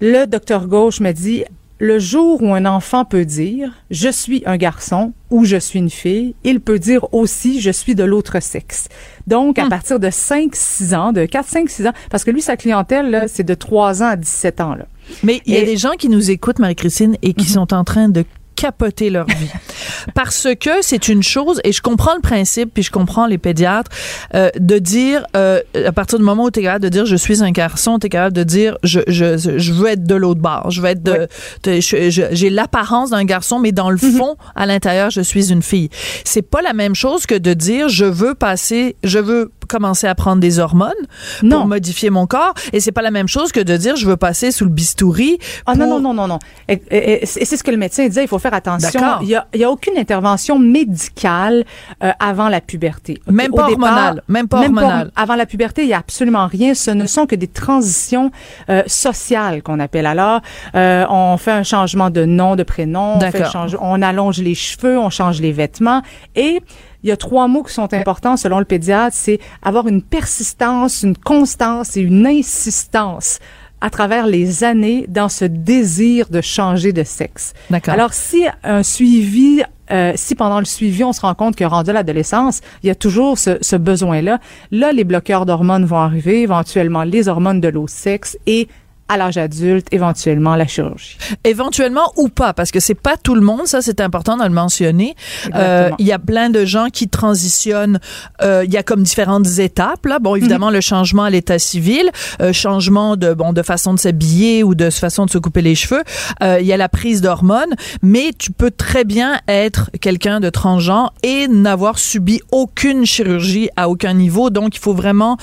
Le 0.00 0.26
docteur 0.26 0.66
Gauche 0.66 1.00
me 1.00 1.12
dit, 1.12 1.44
le 1.78 1.98
jour 1.98 2.42
où 2.42 2.54
un 2.54 2.64
enfant 2.64 3.04
peut 3.04 3.24
dire 3.24 3.72
je 3.90 4.08
suis 4.08 4.42
un 4.46 4.56
garçon 4.56 5.12
ou 5.30 5.44
je 5.44 5.56
suis 5.56 5.80
une 5.80 5.90
fille, 5.90 6.34
il 6.44 6.60
peut 6.60 6.78
dire 6.78 7.12
aussi 7.12 7.60
je 7.60 7.72
suis 7.72 7.96
de 7.96 8.04
l'autre 8.04 8.40
sexe. 8.40 8.88
Donc 9.26 9.58
à 9.58 9.64
hmm. 9.64 9.68
partir 9.68 9.98
de 9.98 10.08
5 10.08 10.54
6 10.54 10.94
ans, 10.94 11.12
de 11.12 11.24
4 11.24 11.48
5 11.48 11.68
6 11.68 11.86
ans 11.88 11.92
parce 12.08 12.22
que 12.22 12.30
lui 12.30 12.40
sa 12.40 12.56
clientèle 12.56 13.24
c'est 13.26 13.42
de 13.42 13.54
3 13.54 14.02
ans 14.02 14.06
à 14.06 14.16
17 14.16 14.60
ans 14.60 14.74
là. 14.76 14.86
Mais 15.24 15.40
il 15.44 15.54
y 15.54 15.56
a 15.56 15.64
des 15.64 15.76
gens 15.76 15.92
qui 15.98 16.08
nous 16.08 16.30
écoutent 16.30 16.60
Marie-Christine 16.60 17.16
et 17.22 17.34
qui 17.34 17.46
mhm. 17.46 17.52
sont 17.52 17.74
en 17.74 17.82
train 17.82 18.08
de 18.08 18.24
capoter 18.62 19.10
leur 19.10 19.26
vie. 19.26 19.50
Parce 20.14 20.46
que 20.60 20.70
c'est 20.82 21.08
une 21.08 21.22
chose, 21.22 21.60
et 21.64 21.72
je 21.72 21.82
comprends 21.82 22.14
le 22.14 22.20
principe, 22.20 22.72
puis 22.72 22.84
je 22.84 22.92
comprends 22.92 23.26
les 23.26 23.38
pédiatres, 23.38 23.90
euh, 24.34 24.50
de 24.56 24.78
dire, 24.78 25.26
euh, 25.36 25.60
à 25.74 25.90
partir 25.90 26.18
du 26.18 26.24
moment 26.24 26.44
où 26.44 26.50
tu 26.52 26.60
es 26.60 26.62
capable 26.62 26.84
de 26.84 26.88
dire 26.88 27.04
je 27.04 27.16
suis 27.16 27.42
un 27.42 27.50
garçon, 27.50 27.98
tu 27.98 28.06
es 28.06 28.08
capable 28.08 28.36
de 28.36 28.44
dire 28.44 28.78
je, 28.84 29.00
je, 29.08 29.36
je 29.36 29.72
veux 29.72 29.88
être 29.88 30.04
de 30.04 30.14
l'autre 30.14 30.40
bord, 30.40 30.70
je 30.70 30.80
veux 30.80 30.90
être 30.90 31.02
de, 31.02 31.28
j'ai 31.64 32.50
l'apparence 32.50 33.10
d'un 33.10 33.24
garçon, 33.24 33.58
mais 33.58 33.72
dans 33.72 33.90
le 33.90 33.98
mhm. 34.00 34.16
fond, 34.16 34.36
à 34.54 34.64
l'intérieur, 34.66 35.10
je 35.10 35.22
suis 35.22 35.50
une 35.50 35.62
fille. 35.62 35.88
C'est 36.24 36.42
pas 36.42 36.62
la 36.62 36.72
même 36.72 36.94
chose 36.94 37.26
que 37.26 37.34
de 37.34 37.54
dire 37.54 37.88
je 37.88 38.04
veux 38.04 38.34
passer, 38.34 38.94
je 39.02 39.18
veux 39.18 39.50
commencer 39.66 40.06
à 40.06 40.14
prendre 40.14 40.40
des 40.40 40.58
hormones 40.58 40.92
pour 41.40 41.66
modifier 41.66 42.10
mon 42.10 42.26
corps. 42.26 42.54
Et 42.72 42.80
c'est 42.80 42.92
pas 42.92 43.02
la 43.02 43.10
même 43.10 43.28
chose 43.28 43.52
que 43.52 43.60
de 43.60 43.76
dire 43.76 43.96
je 43.96 44.06
veux 44.06 44.16
passer 44.16 44.50
sous 44.50 44.64
le 44.64 44.70
bistouri. 44.70 45.38
Ah 45.66 45.74
non, 45.74 45.86
non, 45.86 46.00
non, 46.00 46.14
non, 46.14 46.28
non. 46.28 46.38
Et, 46.68 47.20
c'est 47.24 47.56
ce 47.56 47.62
que 47.62 47.70
le 47.70 47.76
médecin 47.76 48.06
disait, 48.06 48.24
il 48.24 48.28
faut 48.28 48.38
faire 48.38 48.54
attention. 48.54 49.00
Il 49.22 49.28
y 49.28 49.34
a, 49.34 49.46
il 49.54 49.60
y 49.60 49.64
a 49.64 49.70
aucune 49.70 49.96
intervention 49.98 50.58
médicale 50.58 51.64
euh, 52.02 52.10
avant 52.18 52.48
la 52.48 52.60
puberté. 52.60 53.20
Même 53.30 53.52
pas 53.52 53.68
hormonale. 53.68 54.22
Même 54.28 54.48
pas 54.48 54.60
hormonale. 54.60 55.10
avant 55.16 55.36
la 55.36 55.46
puberté, 55.46 55.82
il 55.82 55.88
y 55.88 55.94
a 55.94 55.98
absolument 55.98 56.46
rien. 56.46 56.74
Ce 56.74 56.90
ne 56.90 57.06
sont 57.06 57.26
que 57.26 57.36
des 57.36 57.48
transitions 57.48 58.30
euh, 58.68 58.82
sociales 58.86 59.62
qu'on 59.62 59.80
appelle. 59.80 60.06
Alors, 60.06 60.40
euh, 60.74 61.04
on 61.08 61.36
fait 61.36 61.52
un 61.52 61.62
changement 61.62 62.10
de 62.10 62.24
nom, 62.24 62.56
de 62.56 62.62
prénom. 62.62 63.18
On, 63.18 63.66
on 63.80 64.02
allonge 64.02 64.38
les 64.38 64.54
cheveux, 64.54 64.98
on 64.98 65.10
change 65.10 65.40
les 65.40 65.52
vêtements 65.52 66.02
et 66.34 66.60
il 67.02 67.08
y 67.08 67.12
a 67.12 67.16
trois 67.16 67.48
mots 67.48 67.62
qui 67.62 67.72
sont 67.72 67.92
importants 67.92 68.36
selon 68.36 68.58
le 68.58 68.64
pédiatre, 68.64 69.16
c'est 69.16 69.40
avoir 69.62 69.88
une 69.88 70.02
persistance, 70.02 71.02
une 71.02 71.16
constance 71.16 71.96
et 71.96 72.00
une 72.00 72.26
insistance 72.26 73.38
à 73.80 73.90
travers 73.90 74.26
les 74.26 74.62
années 74.62 75.06
dans 75.08 75.28
ce 75.28 75.44
désir 75.44 76.28
de 76.30 76.40
changer 76.40 76.92
de 76.92 77.02
sexe. 77.02 77.52
Alors 77.88 78.14
si 78.14 78.44
un 78.62 78.82
suivi 78.84 79.62
euh, 79.90 80.12
si 80.14 80.34
pendant 80.34 80.58
le 80.58 80.64
suivi, 80.64 81.04
on 81.04 81.12
se 81.12 81.20
rend 81.20 81.34
compte 81.34 81.54
que 81.54 81.64
rendu 81.64 81.92
l'adolescence, 81.92 82.60
il 82.82 82.86
y 82.86 82.90
a 82.90 82.94
toujours 82.94 83.36
ce, 83.36 83.58
ce 83.60 83.76
besoin-là, 83.76 84.38
là, 84.70 84.92
les 84.92 85.04
bloqueurs 85.04 85.44
d'hormones 85.44 85.84
vont 85.84 85.98
arriver, 85.98 86.42
éventuellement 86.42 87.02
les 87.02 87.28
hormones 87.28 87.60
de 87.60 87.68
l'eau 87.68 87.86
sexe 87.88 88.38
et 88.46 88.68
à 89.12 89.18
l'âge 89.18 89.36
adulte, 89.36 89.88
éventuellement 89.92 90.56
la 90.56 90.66
chirurgie. 90.66 91.18
Éventuellement 91.44 92.12
ou 92.16 92.30
pas, 92.30 92.54
parce 92.54 92.70
que 92.70 92.80
c'est 92.80 92.94
pas 92.94 93.18
tout 93.18 93.34
le 93.34 93.42
monde, 93.42 93.66
ça 93.66 93.82
c'est 93.82 94.00
important 94.00 94.38
de 94.38 94.42
le 94.42 94.48
mentionner. 94.48 95.14
Euh, 95.54 95.90
il 95.98 96.06
y 96.06 96.12
a 96.12 96.18
plein 96.18 96.48
de 96.48 96.64
gens 96.64 96.86
qui 96.90 97.08
transitionnent. 97.08 98.00
Euh, 98.40 98.64
il 98.64 98.72
y 98.72 98.78
a 98.78 98.82
comme 98.82 99.02
différentes 99.02 99.58
étapes 99.58 100.06
là. 100.06 100.18
Bon, 100.18 100.34
évidemment 100.34 100.68
mhm. 100.68 100.74
le 100.74 100.80
changement 100.80 101.24
à 101.24 101.30
l'état 101.30 101.58
civil, 101.58 102.10
euh, 102.40 102.54
changement 102.54 103.16
de 103.16 103.34
bon 103.34 103.52
de 103.52 103.62
façon 103.62 103.92
de 103.92 103.98
s'habiller 103.98 104.64
ou 104.64 104.74
de 104.74 104.88
façon 104.88 105.26
de 105.26 105.30
se 105.30 105.36
couper 105.36 105.60
les 105.60 105.74
cheveux. 105.74 106.02
Il 106.40 106.66
y 106.66 106.72
a 106.72 106.78
la 106.78 106.88
prise 106.88 107.20
d'hormones, 107.20 107.74
mais 108.00 108.30
tu 108.38 108.50
peux 108.50 108.70
très 108.70 109.04
bien 109.04 109.38
être 109.46 109.90
quelqu'un 110.00 110.40
de 110.40 110.48
transgenre 110.48 111.12
et 111.22 111.48
n'avoir 111.48 111.98
subi 111.98 112.40
aucune 112.50 113.04
chirurgie 113.04 113.68
à 113.76 113.90
aucun 113.90 114.14
niveau. 114.14 114.48
Donc 114.48 114.74
il 114.74 114.80
faut 114.80 114.94
vraiment 114.94 115.36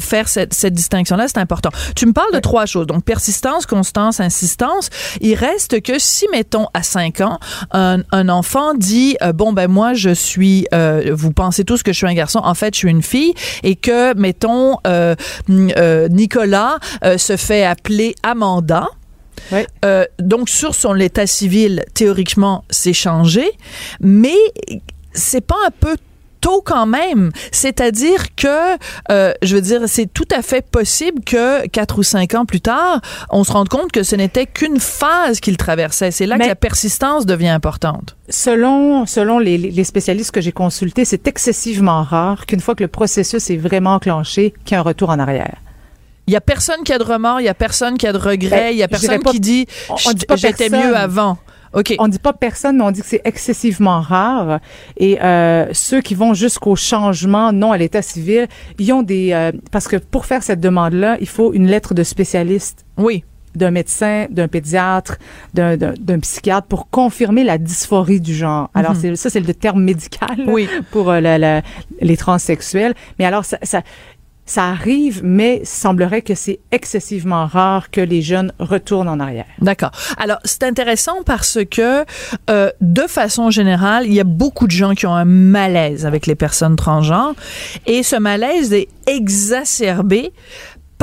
faire 0.00 0.28
cette, 0.28 0.54
cette 0.54 0.74
distinction 0.74 1.16
là, 1.16 1.28
c'est 1.28 1.38
important. 1.38 1.70
Tu 1.94 2.06
me 2.06 2.12
parles 2.12 2.32
de 2.32 2.40
trois 2.40 2.66
choses. 2.66 2.86
Donc 2.86 3.04
persistance, 3.12 3.66
constance, 3.66 4.20
insistance. 4.20 4.88
Il 5.20 5.34
reste 5.34 5.82
que 5.82 5.98
si, 5.98 6.26
mettons, 6.32 6.68
à 6.72 6.82
5 6.82 7.20
ans, 7.20 7.38
un, 7.72 7.98
un 8.10 8.28
enfant 8.30 8.72
dit, 8.72 9.18
euh, 9.20 9.34
bon, 9.34 9.52
ben 9.52 9.68
moi, 9.68 9.92
je 9.92 10.14
suis, 10.14 10.66
euh, 10.72 11.10
vous 11.12 11.30
pensez 11.30 11.64
tous 11.64 11.82
que 11.82 11.92
je 11.92 11.98
suis 11.98 12.06
un 12.06 12.14
garçon, 12.14 12.40
en 12.42 12.54
fait, 12.54 12.74
je 12.74 12.78
suis 12.78 12.90
une 12.90 13.02
fille, 13.02 13.34
et 13.62 13.76
que, 13.76 14.14
mettons, 14.16 14.78
euh, 14.86 15.14
Nicolas 15.48 16.78
se 17.18 17.36
fait 17.36 17.64
appeler 17.64 18.14
Amanda, 18.22 18.88
Ouais. 19.50 19.66
Euh, 19.84 20.04
donc 20.18 20.48
sur 20.48 20.74
son 20.74 20.94
état 21.00 21.26
civil, 21.26 21.84
théoriquement, 21.94 22.64
c'est 22.70 22.92
changé, 22.92 23.44
mais 24.00 24.36
c'est 25.14 25.44
pas 25.44 25.56
un 25.66 25.70
peu 25.70 25.96
tôt 26.42 26.60
quand 26.62 26.84
même. 26.84 27.30
C'est-à-dire 27.52 28.34
que, 28.36 28.76
euh, 29.10 29.32
je 29.42 29.54
veux 29.54 29.62
dire, 29.62 29.80
c'est 29.86 30.12
tout 30.12 30.28
à 30.30 30.42
fait 30.42 30.60
possible 30.66 31.22
que 31.24 31.66
quatre 31.68 31.98
ou 31.98 32.02
cinq 32.02 32.34
ans 32.34 32.44
plus 32.44 32.60
tard, 32.60 33.00
on 33.30 33.44
se 33.44 33.52
rende 33.52 33.70
compte 33.70 33.90
que 33.90 34.02
ce 34.02 34.14
n'était 34.16 34.44
qu'une 34.44 34.78
phase 34.80 35.40
qu'il 35.40 35.56
traversait. 35.56 36.10
C'est 36.10 36.26
là 36.26 36.36
Mais- 36.36 36.44
que 36.44 36.48
la 36.50 36.54
persistance 36.56 37.24
devient 37.24 37.48
importante. 37.48 38.16
Selon, 38.28 39.06
selon 39.06 39.38
les, 39.38 39.56
les 39.56 39.84
spécialistes 39.84 40.32
que 40.32 40.40
j'ai 40.42 40.52
consultés, 40.52 41.04
c'est 41.06 41.26
excessivement 41.28 42.02
rare 42.02 42.44
qu'une 42.46 42.60
fois 42.60 42.74
que 42.74 42.82
le 42.82 42.88
processus 42.88 43.48
est 43.50 43.56
vraiment 43.56 43.94
enclenché, 43.94 44.52
qu'il 44.64 44.74
y 44.74 44.74
ait 44.74 44.78
un 44.80 44.82
retour 44.82 45.10
en 45.10 45.18
arrière. 45.18 45.56
Il 46.26 46.32
y 46.32 46.36
a 46.36 46.40
personne 46.40 46.82
qui 46.84 46.92
a 46.92 46.98
de 46.98 47.04
remords, 47.04 47.40
il 47.40 47.44
y 47.44 47.48
a 47.48 47.54
personne 47.54 47.98
qui 47.98 48.06
a 48.06 48.12
de 48.12 48.18
regrets, 48.18 48.50
Ben, 48.68 48.72
il 48.72 48.78
y 48.78 48.82
a 48.82 48.88
je 48.90 48.96
dirais 48.98 49.18
personne 49.18 49.22
pas- 49.22 49.30
qui 49.32 49.40
dit 49.40 49.66
j'étais 50.36 50.70
mieux 50.70 50.96
avant. 50.96 51.38
OK. 51.74 51.94
On 51.98 52.08
dit 52.08 52.18
pas 52.18 52.32
personne, 52.32 52.76
mais 52.78 52.84
on 52.84 52.90
dit 52.90 53.00
que 53.00 53.06
c'est 53.06 53.22
excessivement 53.24 54.00
rare. 54.00 54.60
Et 54.96 55.20
euh, 55.22 55.66
ceux 55.72 56.00
qui 56.00 56.14
vont 56.14 56.34
jusqu'au 56.34 56.76
changement 56.76 57.52
non 57.52 57.72
à 57.72 57.78
l'état 57.78 58.02
civil, 58.02 58.46
ils 58.78 58.92
ont 58.92 59.02
des 59.02 59.32
euh, 59.32 59.52
parce 59.70 59.88
que 59.88 59.96
pour 59.96 60.26
faire 60.26 60.42
cette 60.42 60.60
demande-là, 60.60 61.16
il 61.20 61.28
faut 61.28 61.52
une 61.52 61.66
lettre 61.66 61.94
de 61.94 62.02
spécialiste 62.02 62.84
Oui. 62.98 63.24
d'un 63.54 63.70
médecin, 63.70 64.26
d'un 64.30 64.48
pédiatre, 64.48 65.16
d'un- 65.54 65.76
d'un 65.76 65.92
d'un 65.98 66.18
psychiatre 66.20 66.66
pour 66.68 66.88
confirmer 66.90 67.44
la 67.44 67.58
dysphorie 67.58 68.20
du 68.20 68.34
genre. 68.34 68.70
Alors 68.74 68.96
c'est 68.96 69.14
ça 69.16 69.28
c'est 69.30 69.40
le 69.40 69.52
terme 69.54 69.82
médical 69.82 70.36
Mhm. 70.38 70.48
Oui. 70.48 70.68
pour 70.90 71.10
euh, 71.10 71.20
la- 71.20 71.38
la- 71.38 71.62
les 72.00 72.16
transsexuels. 72.16 72.94
Mais 73.18 73.24
alors 73.26 73.44
ça, 73.44 73.58
ça 73.62 73.82
ça 74.44 74.68
arrive, 74.68 75.20
mais 75.22 75.62
semblerait 75.64 76.22
que 76.22 76.34
c'est 76.34 76.60
excessivement 76.72 77.46
rare 77.46 77.90
que 77.90 78.00
les 78.00 78.22
jeunes 78.22 78.52
retournent 78.58 79.08
en 79.08 79.20
arrière. 79.20 79.46
D'accord. 79.60 79.92
Alors, 80.18 80.38
c'est 80.44 80.64
intéressant 80.64 81.22
parce 81.24 81.58
que, 81.70 82.04
euh, 82.50 82.70
de 82.80 83.02
façon 83.02 83.50
générale, 83.50 84.06
il 84.06 84.14
y 84.14 84.20
a 84.20 84.24
beaucoup 84.24 84.66
de 84.66 84.72
gens 84.72 84.94
qui 84.94 85.06
ont 85.06 85.14
un 85.14 85.24
malaise 85.24 86.06
avec 86.06 86.26
les 86.26 86.34
personnes 86.34 86.76
transgenres 86.76 87.34
et 87.86 88.02
ce 88.02 88.16
malaise 88.16 88.72
est 88.72 88.88
exacerbé 89.06 90.32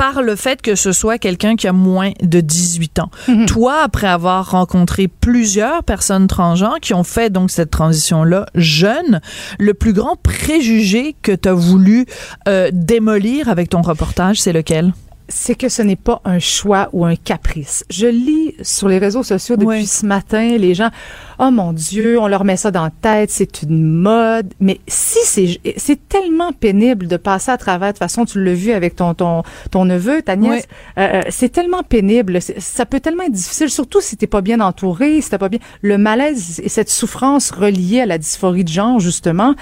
par 0.00 0.22
le 0.22 0.34
fait 0.34 0.62
que 0.62 0.76
ce 0.76 0.92
soit 0.92 1.18
quelqu'un 1.18 1.56
qui 1.56 1.68
a 1.68 1.74
moins 1.74 2.12
de 2.22 2.40
18 2.40 3.00
ans. 3.00 3.10
Toi, 3.46 3.82
après 3.82 4.06
avoir 4.06 4.50
rencontré 4.50 5.08
plusieurs 5.08 5.84
personnes 5.84 6.26
transgenres 6.26 6.80
qui 6.80 6.94
ont 6.94 7.04
fait 7.04 7.28
donc 7.28 7.50
cette 7.50 7.70
transition-là 7.70 8.46
jeune, 8.54 9.20
le 9.58 9.74
plus 9.74 9.92
grand 9.92 10.16
préjugé 10.16 11.14
que 11.20 11.32
tu 11.32 11.50
as 11.50 11.52
voulu 11.52 12.06
euh, 12.48 12.70
démolir 12.72 13.50
avec 13.50 13.68
ton 13.68 13.82
reportage, 13.82 14.40
c'est 14.40 14.54
lequel? 14.54 14.94
C'est 15.30 15.54
que 15.54 15.68
ce 15.68 15.80
n'est 15.80 15.96
pas 15.96 16.20
un 16.24 16.38
choix 16.38 16.88
ou 16.92 17.04
un 17.06 17.16
caprice. 17.16 17.84
Je 17.88 18.06
lis 18.06 18.54
sur 18.62 18.88
les 18.88 18.98
réseaux 18.98 19.22
sociaux 19.22 19.56
depuis 19.56 19.68
Oui. 19.68 19.86
ce 19.86 20.04
matin 20.04 20.56
les 20.58 20.74
gens, 20.74 20.90
oh 21.38 21.50
mon 21.50 21.72
Dieu, 21.72 22.18
on 22.20 22.26
leur 22.28 22.44
met 22.44 22.56
ça 22.56 22.70
dans 22.70 22.82
la 22.82 22.90
tête, 22.90 23.30
c'est 23.30 23.62
une 23.62 23.84
mode. 23.84 24.52
Mais 24.60 24.80
si 24.88 25.18
c'est, 25.24 25.60
c'est 25.76 26.08
tellement 26.08 26.52
pénible 26.52 27.06
de 27.06 27.16
passer 27.16 27.50
à 27.52 27.56
travers. 27.56 27.88
De 27.88 27.92
toute 27.92 27.98
façon, 28.00 28.24
tu 28.24 28.42
l'as 28.44 28.52
vu 28.54 28.72
avec 28.72 28.96
ton 28.96 29.14
ton 29.14 29.42
ton 29.70 29.84
neveu, 29.84 30.20
ta 30.22 30.36
nièce. 30.36 30.64
Oui. 30.96 31.02
Euh, 31.02 31.08
euh, 31.14 31.20
c'est 31.30 31.48
tellement 31.50 31.82
pénible. 31.82 32.40
Ça 32.58 32.84
peut 32.84 33.00
tellement 33.00 33.22
être 33.22 33.32
difficile, 33.32 33.70
surtout 33.70 34.00
si 34.00 34.16
t'es 34.16 34.26
pas 34.26 34.40
bien 34.42 34.60
entouré, 34.60 35.20
si 35.20 35.30
t'as 35.30 35.38
pas 35.38 35.48
bien 35.48 35.60
le 35.80 35.96
malaise 35.96 36.60
et 36.62 36.68
cette 36.68 36.90
souffrance 36.90 37.50
reliée 37.52 38.00
à 38.00 38.06
la 38.06 38.18
dysphorie 38.18 38.64
de 38.64 38.68
genre 38.68 38.98
justement. 39.00 39.54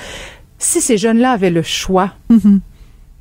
Si 0.59 0.81
ces 0.81 0.97
jeunes-là 0.99 1.33
avaient 1.33 1.51
le 1.51 1.63
choix, 1.63 2.13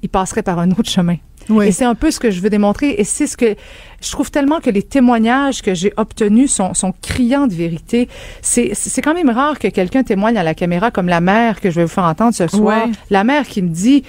ils 0.02 0.10
passeraient 0.10 0.42
par 0.44 0.58
un 0.60 0.72
autre 0.72 0.90
chemin. 0.90 1.18
Oui. 1.50 1.68
Et 1.68 1.72
c'est 1.72 1.86
un 1.86 1.96
peu 1.96 2.12
ce 2.12 2.20
que 2.20 2.32
je 2.32 2.42
veux 2.42 2.50
démontrer. 2.50 2.96
Et 2.98 3.04
c'est 3.04 3.28
ce 3.28 3.38
que 3.38 3.56
je 4.02 4.12
trouve 4.12 4.32
tellement 4.32 4.60
que 4.60 4.70
les 4.70 4.84
témoignages 4.84 5.62
que 5.62 5.74
j'ai 5.74 5.94
obtenus 5.98 6.52
sont, 6.52 6.74
sont 6.74 6.94
criants 7.02 7.48
de 7.48 7.54
vérité. 7.54 8.10
C'est, 8.42 8.72
c'est 8.74 9.02
quand 9.02 9.14
même 9.14 9.30
rare 9.30 9.60
que 9.60 9.68
quelqu'un 9.68 10.04
témoigne 10.04 10.38
à 10.38 10.44
la 10.44 10.54
caméra 10.54 10.92
comme 10.92 11.08
la 11.08 11.22
mère 11.22 11.62
que 11.62 11.70
je 11.70 11.76
vais 11.76 11.84
vous 11.84 11.92
faire 11.92 12.06
entendre 12.06 12.34
ce 12.34 12.48
soir. 12.48 12.88
La 13.10 13.24
mère 13.24 13.48
qui 13.48 13.62
me 13.62 13.70
dit, 13.70 14.04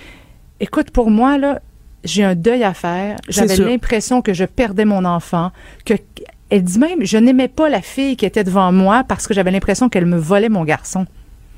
écoute, 0.60 0.90
pour 0.90 1.10
moi, 1.10 1.38
là, 1.38 1.60
j'ai 2.04 2.24
un 2.24 2.34
deuil 2.34 2.64
à 2.64 2.74
faire. 2.74 3.16
J'avais 3.28 3.56
l'impression 3.56 4.22
que 4.22 4.32
je 4.32 4.44
perdais 4.44 4.84
mon 4.84 5.04
enfant, 5.04 5.50
que 5.84 5.94
elle 6.50 6.62
dit 6.62 6.78
même, 6.78 7.04
je 7.04 7.18
n'aimais 7.18 7.48
pas 7.48 7.68
la 7.68 7.82
fille 7.82 8.16
qui 8.16 8.24
était 8.24 8.44
devant 8.44 8.72
moi 8.72 9.04
parce 9.06 9.26
que 9.26 9.34
j'avais 9.34 9.50
l'impression 9.50 9.88
qu'elle 9.88 10.06
me 10.06 10.16
volait 10.16 10.48
mon 10.48 10.64
garçon. 10.64 11.06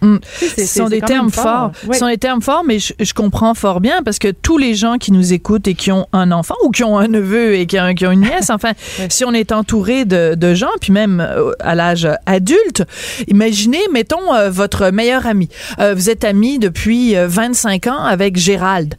Mm. 0.03 0.17
Ce 0.57 0.67
sont 0.67 0.89
des 0.89 1.01
termes 1.01 1.31
fort. 1.31 1.73
forts. 1.75 1.93
Ce 1.95 1.99
sont 1.99 2.09
des 2.09 2.19
termes 2.19 2.43
forts, 2.43 2.65
mais 2.67 2.79
je, 2.79 2.93
je 2.99 3.13
comprends 3.15 3.55
fort 3.55 3.81
bien 3.81 4.03
parce 4.03 4.19
que 4.19 4.29
tous 4.31 4.57
les 4.59 4.75
gens 4.75 4.97
qui 4.99 5.13
nous 5.13 5.33
écoutent 5.33 5.69
et 5.69 5.75
qui 5.75 5.93
ont 5.93 6.07
un 6.13 6.33
enfant 6.33 6.55
ou 6.65 6.71
qui 6.71 6.85
ont 6.85 6.99
un 6.99 7.09
neveu 7.09 7.55
et 7.55 7.67
qui 7.67 7.79
ont, 7.79 7.95
qui 7.95 8.07
ont 8.07 8.13
une 8.13 8.21
nièce, 8.23 8.51
enfin, 8.51 8.73
si 9.09 9.25
on 9.25 9.33
est 9.33 9.53
entouré 9.53 10.05
de, 10.05 10.35
de 10.35 10.55
gens, 10.55 10.71
puis 10.81 10.93
même 10.93 11.21
euh, 11.21 11.53
à 11.61 11.75
l'âge 11.75 12.09
adulte, 12.27 12.85
imaginez, 13.29 13.81
mettons, 13.93 14.35
euh, 14.35 14.51
votre 14.51 14.91
meilleur 14.91 15.27
ami. 15.27 15.49
Euh, 15.79 15.95
vous 15.95 16.11
êtes 16.11 16.25
amis 16.25 16.59
depuis 16.59 17.17
euh, 17.17 17.27
25 17.29 17.87
ans 17.89 18.03
avec 18.03 18.37
Gérald. 18.37 18.95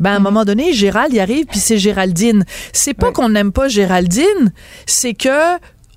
Ben, 0.00 0.10
à 0.10 0.16
un 0.16 0.20
moment 0.20 0.44
donné, 0.44 0.72
Gérald 0.72 1.12
y 1.12 1.20
arrive, 1.20 1.46
puis 1.46 1.60
c'est 1.60 1.78
Géraldine. 1.78 2.44
C'est 2.72 2.94
pas 2.94 3.06
Ouais. 3.08 3.12
qu'on 3.12 3.28
n'aime 3.28 3.52
pas 3.52 3.68
Géraldine, 3.68 4.52
c'est 4.86 5.14
que 5.14 5.28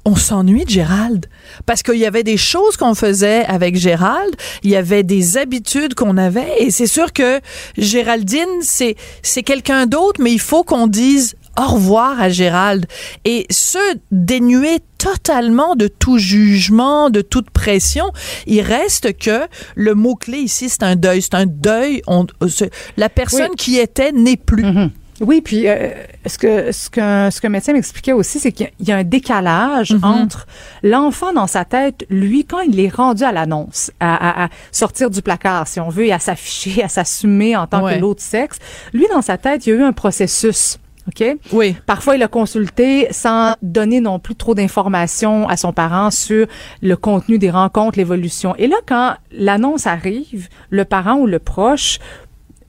on 0.08 0.16
s'ennuie 0.16 0.64
de 0.64 0.70
Gérald 0.70 1.26
parce 1.66 1.84
qu'il 1.84 1.98
y 1.98 2.06
avait 2.06 2.24
des 2.24 2.38
choses 2.38 2.78
qu'on 2.78 2.96
faisait 2.96 3.44
avec 3.46 3.76
Gérald, 3.76 4.34
il 4.64 4.72
y 4.72 4.78
avait 4.78 5.04
des 5.04 5.38
habitudes 5.38 5.96
qu'on 5.96 6.16
avait 6.18 6.54
et 6.60 6.72
c'est 6.72 6.88
sûr 6.88 7.12
que 7.12 7.42
Géraldine 7.78 8.62
c'est 8.62 8.96
c'est 9.22 9.44
quelqu'un 9.44 9.86
d'autre 9.86 10.22
mais 10.24 10.32
il 10.32 10.40
faut 10.40 10.64
qu'on 10.64 10.88
dise 10.88 11.36
au 11.60 11.68
revoir 11.74 12.22
à 12.22 12.30
Gérald 12.30 12.86
et 13.26 13.48
se 13.50 13.80
dénuer 14.12 14.78
totalement 14.98 15.76
de 15.76 15.88
tout 15.88 16.20
jugement, 16.20 17.10
de 17.10 17.22
toute 17.22 17.50
pression. 17.50 18.06
Il 18.46 18.62
reste 18.62 19.18
que 19.18 19.48
le 19.76 19.96
mot-clé 19.96 20.38
ici, 20.38 20.70
c'est 20.70 20.84
un 20.84 20.96
deuil. 20.96 21.22
C'est 21.24 21.34
un 21.34 21.48
deuil. 21.48 22.04
On, 22.06 22.28
la 22.96 23.10
personne 23.10 23.50
Oui. 23.52 23.56
qui 23.58 23.78
était 23.78 24.12
n'est 24.12 24.38
plus. 24.38 24.64
Mhm. 24.64 24.92
Oui, 25.20 25.42
puis 25.42 25.68
euh, 25.68 25.90
ce 26.28 26.38
que 26.38 26.72
ce 26.72 26.90
que 26.90 27.30
ce 27.32 27.42
que 27.42 27.48
médecin 27.48 27.74
m'expliquait 27.74 28.14
aussi, 28.14 28.40
c'est 28.40 28.52
qu'il 28.52 28.68
y 28.68 28.70
a- 28.70 28.74
il 28.80 28.88
y 28.88 28.92
a 28.92 28.98
un 28.98 29.04
décalage 29.04 29.92
Mhm. 29.94 30.04
entre 30.04 30.46
l'enfant 30.84 31.34
dans 31.34 31.48
sa 31.48 31.66
tête, 31.66 32.06
lui, 32.10 32.46
quand 32.46 32.60
il 32.60 32.80
est 32.80 32.94
rendu 32.94 33.24
à 33.24 33.32
l'annonce, 33.32 33.92
à, 34.00 34.16
à- 34.44 34.46
à 34.46 34.50
sortir 34.72 35.10
du 35.10 35.22
placard, 35.24 35.68
si 35.68 35.80
on 35.80 35.90
veut, 35.90 36.06
et 36.06 36.14
à 36.14 36.20
s'afficher, 36.20 36.84
à 36.84 36.88
s'assumer 36.88 37.56
en 37.56 37.66
tant 37.66 37.84
Ouais. 37.84 37.96
que 37.96 38.02
l'autre 38.02 38.22
sexe, 38.22 38.58
lui, 38.94 39.06
dans 39.12 39.24
sa 39.24 39.38
tête, 39.38 39.66
il 39.66 39.70
y 39.72 39.74
a 39.74 39.76
eu 39.78 39.84
un 39.84 39.94
processus. 39.94 40.78
OK? 41.08 41.24
Oui. 41.54 41.76
Parfois, 41.86 42.18
il 42.18 42.22
a 42.22 42.28
consulté 42.28 43.08
sans 43.12 43.56
donner 43.62 44.02
non 44.02 44.20
plus 44.20 44.36
trop 44.36 44.54
d'informations 44.54 45.48
à 45.48 45.56
son 45.56 45.72
parent 45.72 46.12
sur 46.12 46.48
le 46.82 46.96
contenu 46.98 47.40
des 47.40 47.50
rencontres, 47.50 47.98
l'évolution. 47.98 48.54
Et 48.58 48.68
là, 48.68 48.76
quand 48.86 49.16
l'annonce 49.32 49.88
arrive, 49.88 50.50
le 50.70 50.84
parent 50.84 51.16
ou 51.16 51.26
le 51.26 51.40
proche 51.40 52.00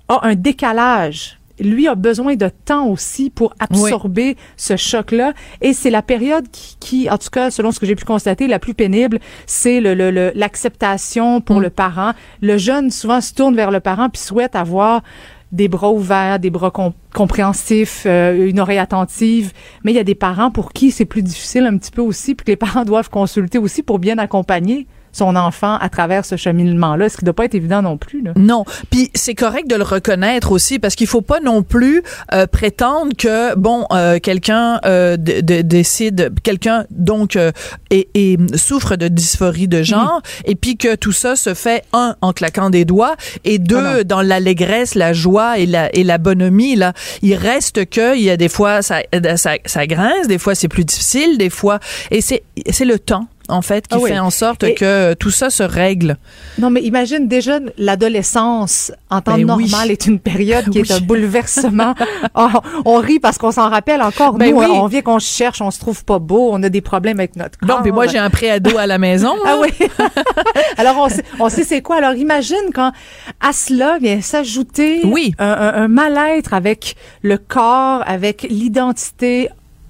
a 0.09 0.21
un 0.27 0.37
décalage. 0.37 1.38
Lui 1.61 1.89
a 1.89 1.95
besoin 1.95 2.35
de 2.37 2.51
temps 2.65 2.87
aussi 2.87 3.31
pour 3.31 3.53
absorber 3.61 4.37
ce 4.57 4.77
choc-là. 4.77 5.33
Et 5.61 5.73
c'est 5.73 5.91
la 5.91 6.03
période 6.03 6.47
qui, 6.51 6.77
qui, 6.81 7.11
en 7.11 7.19
tout 7.19 7.31
cas, 7.31 7.51
selon 7.51 7.73
ce 7.73 7.81
que 7.81 7.87
j'ai 7.87 7.95
pu 7.97 8.05
constater, 8.05 8.47
la 8.47 8.59
plus 8.59 8.75
pénible, 8.75 9.19
c'est 9.47 9.81
le, 9.81 9.95
le- 9.95 10.11
le- 10.11 10.33
l'acceptation 10.35 11.41
pour 11.41 11.57
Mm. 11.59 11.63
le 11.63 11.71
parent. 11.71 12.13
Le 12.43 12.59
jeune, 12.59 12.91
souvent, 12.91 13.21
se 13.21 13.35
tourne 13.35 13.55
vers 13.57 13.71
le 13.71 13.81
parent 13.81 14.09
puis 14.09 14.21
souhaite 14.21 14.55
avoir 14.57 15.03
des 15.51 15.67
bras 15.69 15.91
ouverts, 15.91 16.39
des 16.39 16.51
bras 16.51 16.71
com- 16.71 16.93
compréhensifs, 17.15 18.03
euh, 18.07 18.49
une 18.49 18.61
oreille 18.61 18.79
attentive. 18.79 19.53
Mais 19.83 19.93
il 19.93 19.95
y 19.97 19.99
a 19.99 20.05
des 20.05 20.15
parents 20.15 20.51
pour 20.51 20.73
qui 20.73 20.91
c'est 20.91 21.07
plus 21.07 21.23
difficile 21.23 21.65
un 21.65 21.77
petit 21.79 21.91
peu 21.91 22.03
aussi, 22.03 22.35
puis 22.35 22.45
que 22.45 22.51
les 22.51 22.57
parents 22.77 22.85
doivent 22.85 23.09
consulter 23.11 23.57
aussi 23.59 23.83
pour 23.83 23.99
bien 23.99 24.19
accompagner 24.19 24.87
son 25.19 25.37
enfant 25.37 25.77
à 25.79 25.89
travers 25.89 26.25
ce 26.25 26.37
cheminement-là, 26.37 27.09
ce 27.09 27.17
qui 27.17 27.25
ne 27.25 27.27
doit 27.27 27.35
pas 27.35 27.45
être 27.45 27.55
évident 27.55 27.83
non 27.83 27.97
plus. 27.97 28.23
Là. 28.23 28.33
Non, 28.37 28.65
puis 28.91 29.11
c'est 29.15 29.35
correct 29.35 29.69
de 29.69 29.77
le 29.77 29.83
reconnaître 29.83 30.53
aussi 30.53 30.79
parce 30.79 30.95
qu'il 30.95 31.07
faut 31.07 31.21
pas 31.21 31.41
non 31.41 31.63
plus 31.63 32.03
euh, 32.33 32.47
prétendre 32.47 33.13
que 33.17 33.55
bon 33.57 33.87
euh, 33.93 34.19
quelqu'un 34.19 34.81
euh, 34.85 35.17
de- 35.17 35.41
de- 35.41 35.63
décide 35.63 36.33
quelqu'un 36.43 36.85
donc 36.91 37.37
euh, 37.37 37.53
et, 37.91 38.09
et 38.15 38.39
souffre 38.57 38.97
de 38.97 39.09
dysphorie 39.09 39.69
de 39.69 39.83
genre 39.83 40.23
et 40.45 40.55
puis 40.55 40.77
que 40.77 40.95
tout 40.95 41.13
ça 41.13 41.37
se 41.37 41.55
fait 41.55 41.83
un 41.93 42.17
en 42.21 42.33
claquant 42.33 42.71
des 42.71 42.85
doigts 42.85 43.17
et 43.45 43.59
deux 43.59 44.05
dans 44.05 44.23
l'allégresse, 44.23 44.95
la 44.95 45.13
joie 45.13 45.59
et 45.59 45.67
la 45.67 45.95
et 45.95 46.05
la 46.05 46.19
bonhomie 46.19 46.77
là. 46.77 46.93
Il 47.23 47.35
reste 47.35 47.89
que 47.91 48.17
il 48.17 48.23
y 48.23 48.31
a 48.31 48.37
des 48.37 48.49
fois 48.49 48.83
ça 48.83 49.01
ça, 49.37 49.53
ça 49.65 49.87
grince, 49.87 50.29
des 50.29 50.39
fois 50.39 50.55
c'est 50.55 50.69
plus 50.69 50.85
difficile, 50.85 51.39
des 51.39 51.51
fois 51.51 51.79
et 52.11 52.21
c'est 52.21 52.43
c'est 52.71 52.85
le 52.85 52.99
temps 52.99 53.27
en 53.49 53.63
fait 53.63 53.89
qui 53.89 53.95
Ah 53.97 53.99
oui. 54.01 54.11
fait 54.11 54.19
en 54.19 54.31
sorte 54.31 54.63
Et- 54.63 54.75
que 54.75 55.15
tout 55.15 55.31
ça 55.31 55.51
se 55.51 55.63
règle. 55.63 56.17
Non, 56.59 56.71
mais 56.71 56.83
imagine 56.83 57.29
déjà 57.29 57.59
l'adolescence 57.79 58.93
en 59.11 59.21
temps 59.21 59.33
Ben 59.37 59.51
oui. 59.51 59.65
normal 59.71 59.91
est 59.91 60.07
une 60.07 60.19
période 60.19 60.69
qui 60.71 60.79
est 60.81 60.91
un 60.91 61.01
bouleversement. 61.01 61.95
Oh, 62.35 62.49
on 62.85 62.97
rit 62.99 63.19
parce 63.21 63.39
qu'on 63.39 63.53
s'en 63.53 63.69
rappelle 63.71 64.03
encore. 64.03 64.35
Ben 64.35 64.51
Nous, 64.55 64.61
on 64.61 64.87
vient 64.87 65.03
qu'on 65.03 65.19
se 65.19 65.35
cherche, 65.35 65.61
on 65.61 65.71
se 65.71 65.79
trouve 65.81 66.05
pas 66.05 66.19
beau, 66.19 66.51
on 66.53 66.63
a 66.63 66.69
des 66.69 66.81
problèmes 66.81 67.19
avec 67.19 67.37
notre 67.37 67.59
corps. 67.59 67.77
Bon, 67.79 67.83
puis 67.83 67.93
moi 67.93 68.07
j'ai 68.07 68.19
un 68.19 68.31
préado 68.31 68.77
à 68.79 68.87
la 68.87 68.99
maison. 68.99 69.35
Ah 69.47 69.57
oui. 69.61 69.69
Alors 70.77 70.97
on 70.99 71.09
sait, 71.09 71.25
on 71.39 71.49
sait 71.49 71.65
c'est 71.65 71.83
quoi. 71.83 71.97
Alors 71.97 72.15
imagine 72.15 72.57
quand 72.75 72.93
à 73.41 73.53
cela 73.53 73.99
vient 74.01 74.21
s'ajouter 74.21 75.01
Oui. 75.05 75.35
un, 75.39 75.47
un- 75.47 75.75
un 75.85 75.89
mal-être 75.89 76.55
avec 76.55 76.97
le 77.23 77.39
corps, 77.39 78.03
avec 78.07 78.47
l'identité 78.49 79.49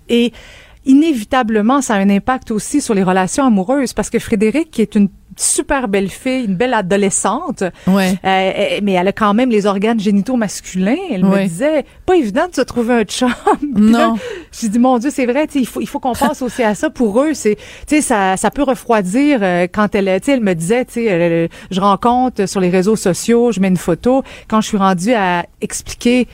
et 0.09 0.33
inévitablement, 0.89 1.83
ça 1.83 1.95
a 1.95 1.99
un 1.99 2.11
impact 2.11 2.51
aussi 2.51 2.81
sur 2.81 2.95
les 2.95 3.03
relations 3.03 3.45
amoureuses 3.45 3.93
parce 3.93 4.11
que 4.11 4.19
Frédéric, 4.19 4.71
qui 4.71 4.83
est 4.83 4.95
une 4.95 5.09
super 5.37 5.87
belle 5.87 6.09
fille, 6.09 6.47
une 6.47 6.57
belle 6.57 6.75
adolescente, 6.75 7.63
ouais. 7.87 8.19
euh, 8.25 8.81
mais 8.83 8.93
elle 8.93 9.07
a 9.07 9.13
quand 9.13 9.35
même 9.35 9.51
les 9.51 9.67
organes 9.67 10.01
génitaux 10.01 10.37
masculins. 10.37 10.97
Elle 11.11 11.25
me 11.25 11.45
disait, 11.45 11.85
pas 12.07 12.17
évident 12.17 12.49
de 12.49 12.55
se 12.55 12.63
trouver 12.63 12.95
un 12.95 13.05
chum. 13.05 13.33
non. 13.77 14.17
J'ai 14.51 14.69
dit, 14.69 14.79
mon 14.79 14.99
Dieu, 14.99 15.11
c'est 15.13 15.27
vrai, 15.27 15.47
il 15.55 15.67
faut, 15.67 15.81
il 15.81 15.87
faut 15.87 16.01
qu'on 16.01 16.15
pense 16.15 16.43
aussi 16.43 16.63
à 16.63 16.75
ça. 16.75 16.91
Pour 16.91 17.23
eux, 17.23 17.35
c'est, 17.35 17.59
ça, 18.01 18.37
ça 18.37 18.51
peut 18.51 18.65
refroidir 18.65 19.41
euh, 19.43 19.67
quand 19.73 19.95
elle, 19.95 20.09
elle 20.09 20.41
me 20.41 20.55
disait, 20.55 20.87
sais, 20.89 21.49
je 21.71 21.81
rencontre 21.81 22.47
sur 22.47 22.61
les 22.61 22.71
réseaux 22.71 22.97
sociaux, 22.97 23.53
je 23.53 23.61
mets 23.61 23.69
une 23.69 23.77
photo. 23.77 24.25
Quand 24.49 24.61
je 24.61 24.69
suis 24.69 24.79
rendue 24.79 25.13
à 25.13 25.45
expliquer 25.61 26.27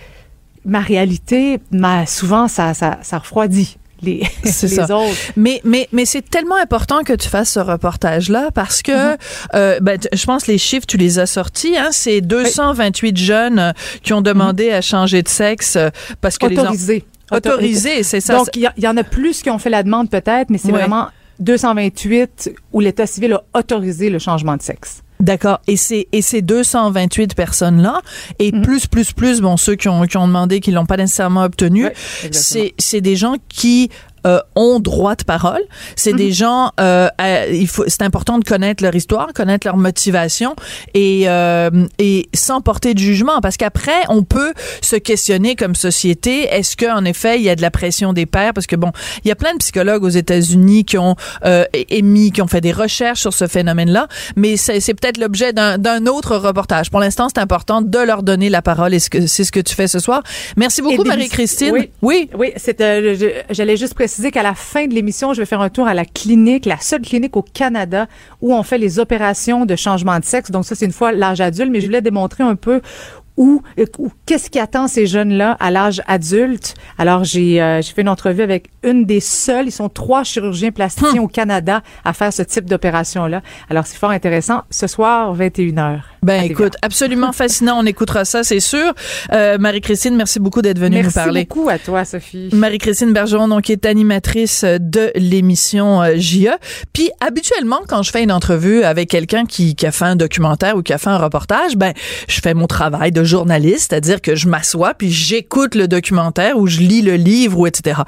ma 0.65 0.81
réalité, 0.81 1.59
ma, 1.73 2.07
souvent, 2.07 2.49
ça, 2.49 2.73
ça, 2.73 2.99
ça 3.03 3.19
refroidit 3.19 3.77
les, 4.45 4.49
ça. 4.69 4.85
autres. 4.85 5.15
Mais, 5.37 5.61
mais, 5.65 5.89
mais 5.93 6.05
c'est 6.05 6.29
tellement 6.29 6.57
important 6.57 7.03
que 7.03 7.13
tu 7.13 7.29
fasses 7.29 7.53
ce 7.53 7.61
reportage-là 7.61 8.51
parce 8.53 8.83
que, 8.83 9.15
mm-hmm. 9.15 9.19
euh, 9.55 9.81
ben, 9.81 9.99
je 10.13 10.25
pense 10.27 10.47
les 10.47 10.59
chiffres, 10.59 10.87
tu 10.87 10.97
les 10.97 11.19
as 11.19 11.27
sortis. 11.27 11.77
Hein, 11.77 11.89
c'est 11.91 12.21
228 12.21 13.17
jeunes 13.17 13.59
euh, 13.59 13.73
qui 14.03 14.13
ont 14.13 14.23
demandé 14.23 14.69
mm-hmm. 14.69 14.77
à 14.77 14.81
changer 14.81 15.23
de 15.23 15.29
sexe 15.29 15.77
euh, 15.77 15.91
parce 16.21 16.39
que 16.39 16.47
Autorisé. 16.47 17.05
les 17.31 17.37
Autorisé, 17.37 18.03
c'est 18.03 18.21
ça. 18.21 18.37
Donc, 18.37 18.49
il 18.55 18.71
y, 18.77 18.89
en 18.89 18.97
a 18.97 19.05
plus 19.05 19.43
qui 19.43 19.51
ont 19.51 19.59
fait 19.59 19.71
la 19.71 19.83
demande 19.83 20.11
peut-être, 20.11 20.51
mais 20.51 20.59
c'est 20.59 20.71
vraiment 20.71 21.09
228 21.41 22.53
où 22.73 22.81
l'État 22.81 23.07
civil 23.07 23.33
a 23.33 23.43
autorisé 23.59 24.11
le 24.11 24.19
changement 24.19 24.57
de 24.57 24.63
sexe. 24.63 25.03
D'accord. 25.25 25.61
Et 25.67 25.79
c'est 25.79 26.07
et 26.13 26.21
ces 26.21 26.43
228 26.43 27.35
personnes 27.35 27.81
là 27.81 28.03
et 28.39 28.51
mm-hmm. 28.51 28.61
plus 28.61 28.87
plus 28.87 29.13
plus 29.13 29.41
bon 29.41 29.57
ceux 29.57 29.75
qui 29.75 29.89
ont 29.89 30.03
qui 30.03 30.19
ont 30.19 30.27
demandé 30.27 30.61
qui 30.61 30.71
l'ont 30.71 30.85
pas 30.85 30.99
nécessairement 30.99 31.45
obtenu, 31.45 31.89
c'est 32.31 32.75
c'est 32.79 33.01
des 33.01 33.17
gens 33.17 33.37
qui 33.49 33.89
euh, 34.27 34.41
ont 34.55 34.81
droit 34.81 35.17
de 35.17 35.25
parole. 35.25 35.63
C'est 35.97 36.13
des 36.13 36.29
mhm. 36.29 36.33
gens, 36.33 36.71
euh, 36.81 37.09
il 37.53 37.69
faut, 37.69 37.85
c'est 37.87 38.03
important 38.03 38.39
de 38.39 38.45
connaître 38.45 38.83
leur 38.83 38.95
histoire, 38.95 39.33
connaître 39.35 39.67
leur 39.67 39.77
motivation 39.77 40.57
et 40.95 41.25
euh, 41.27 41.71
et 41.99 42.29
sans 42.35 42.61
porter 42.61 42.95
de 42.95 42.99
jugement, 42.99 43.41
parce 43.41 43.57
qu'après 43.57 44.03
on 44.09 44.23
peut 44.23 44.55
se 44.81 44.97
questionner 44.97 45.57
comme 45.57 45.75
société. 45.75 46.45
Est-ce 46.45 46.77
que 46.77 46.87
en 46.87 47.05
effet 47.05 47.39
il 47.39 47.43
y 47.43 47.51
a 47.51 47.57
de 47.57 47.63
la 47.63 47.71
pression 47.71 48.13
des 48.13 48.27
pères 48.27 48.55
Parce 48.55 48.67
que 48.67 48.77
bon, 48.77 48.93
il 49.25 49.29
y 49.29 49.31
a 49.31 49.37
plein 49.37 49.53
de 49.53 49.59
psychologues 49.59 50.05
aux 50.05 50.09
États-Unis 50.09 50.85
qui 50.85 50.99
ont 50.99 51.17
euh, 51.45 51.65
émis, 51.91 52.33
qui 52.33 52.41
ont 52.43 52.47
fait 52.47 52.61
des 52.61 52.73
recherches 52.73 53.21
sur 53.21 53.35
ce 53.35 53.47
phénomène-là, 53.47 54.09
mais 54.37 54.57
c'est, 54.57 54.81
c'est 54.81 54.95
peut-être 54.95 55.19
l'objet 55.19 55.53
d'un, 55.53 55.79
d'un 55.79 56.07
autre 56.07 56.37
reportage. 56.37 56.91
Pour 56.91 57.01
l'instant, 57.01 57.29
c'est 57.29 57.41
important 57.41 57.83
de 57.83 57.99
leur 57.99 58.23
donner 58.23 58.49
la 58.49 58.63
parole 58.63 58.95
et 58.95 59.01
c'est 59.01 59.27
ce 59.45 59.53
que 59.53 59.61
tu 59.61 59.75
fais 59.75 59.89
ce 59.89 59.99
soir. 59.99 60.23
Merci 60.57 60.83
beaucoup, 60.83 61.05
Marie-Christine. 61.05 61.73
Oui, 61.73 61.91
oui, 62.03 62.31
oui 62.39 62.53
c'est, 62.57 62.81
j'allais 63.51 63.77
juste 63.77 63.95
préciser 63.95 64.14
qu'à 64.23 64.43
la 64.43 64.55
fin 64.55 64.87
de 64.87 64.95
l'émission, 64.95 65.33
je 65.33 65.41
vais 65.41 65.47
faire 65.47 65.61
un 65.61 65.71
tour 65.71 65.87
à 65.87 65.95
la 65.95 66.05
clinique, 66.05 66.67
la 66.67 66.79
seule 66.79 67.03
clinique 67.03 67.37
au 67.37 67.43
Canada 67.43 68.07
où 68.41 68.55
on 68.55 68.63
fait 68.63 68.79
les 68.79 68.99
opérations 68.99 69.67
de 69.67 69.77
changement 69.77 70.19
de 70.19 70.25
sexe. 70.25 70.51
Donc 70.51 70.65
ça, 70.65 70.75
c'est 70.75 70.87
une 70.87 70.93
fois 70.93 71.13
l'âge 71.13 71.41
adulte, 71.41 71.71
mais 71.71 71.81
je 71.81 71.87
voulais 71.87 72.03
démontrer 72.03 72.45
un 72.45 72.57
peu 72.57 72.81
où, 73.37 73.63
qu'est-ce 74.27 74.49
qui 74.49 74.59
attend 74.59 74.87
ces 74.87 75.07
jeunes-là 75.07 75.57
à 75.59 75.71
l'âge 75.71 76.03
adulte. 76.07 76.75
Alors, 76.99 77.25
j'ai 77.25 77.61
euh, 77.61 77.83
fait 77.83 78.03
une 78.03 78.09
entrevue 78.09 78.43
avec 78.43 78.71
une 78.83 79.05
des 79.05 79.21
seules, 79.21 79.67
ils 79.67 79.73
sont 79.73 79.89
trois 79.89 80.23
chirurgiens 80.23 80.71
plasticiens 80.71 81.19
hum. 81.19 81.25
au 81.25 81.29
Canada 81.29 81.83
à 82.05 82.13
faire 82.13 82.33
ce 82.33 82.43
type 82.43 82.67
d'opération-là. 82.67 83.43
Alors, 83.71 83.87
c'est 83.87 83.99
fort 83.99 84.11
intéressant. 84.11 84.63
Ce 84.71 84.87
soir, 84.87 85.37
21h. 85.37 86.01
Ben 86.25 86.43
écoute, 86.43 86.75
absolument 86.83 87.33
fascinant. 87.45 87.79
On 87.79 87.87
écoutera 87.87 88.25
ça, 88.25 88.43
c'est 88.43 88.61
sûr. 88.61 88.93
Euh, 89.33 89.59
Marie-Christine, 89.59 90.17
merci 90.17 90.41
beaucoup 90.41 90.63
d'être 90.63 90.79
venue 90.79 91.03
nous 91.03 91.11
parler. 91.11 91.33
Merci 91.33 91.47
beaucoup 91.47 91.69
à 91.69 91.79
toi, 91.79 92.05
Sophie. 92.05 92.49
Marie-Christine 92.53 93.13
Bergeron, 93.13 93.49
donc, 93.49 93.63
qui 93.63 93.73
est 93.73 93.87
animatrice 93.87 94.65
de 94.65 95.13
l'émission 95.15 96.03
euh, 96.03 96.15
JE. 96.17 96.51
Puis, 96.93 97.11
habituellement, 97.21 97.81
quand 97.87 98.03
je 98.03 98.11
fais 98.11 98.23
une 98.23 98.33
entrevue 98.33 98.83
avec 98.85 99.11
quelqu'un 99.11 99.45
qui, 99.45 99.75
qui 99.75 99.87
a 99.87 99.93
fait 99.93 100.05
un 100.07 100.17
documentaire 100.17 100.77
ou 100.77 100.83
qui 100.83 100.93
a 100.93 100.99
fait 100.99 101.11
un 101.11 101.19
reportage, 101.19 101.77
ben, 101.77 101.93
je 102.29 102.41
fais 102.41 102.55
mon 102.55 102.67
travail 102.67 103.13
de 103.13 103.23
journaliste, 103.23 103.91
c'est-à-dire 103.91 104.21
que 104.21 104.35
je 104.35 104.49
m'assois 104.49 104.95
puis 104.95 105.11
j'écoute 105.11 105.75
le 105.75 105.89
documentaire 105.89 106.59
ou 106.59 106.67
je 106.67 106.81
lis 106.81 107.03
le 107.03 107.15
livre 107.15 107.59
ou 107.59 107.67
etc. 107.67 108.01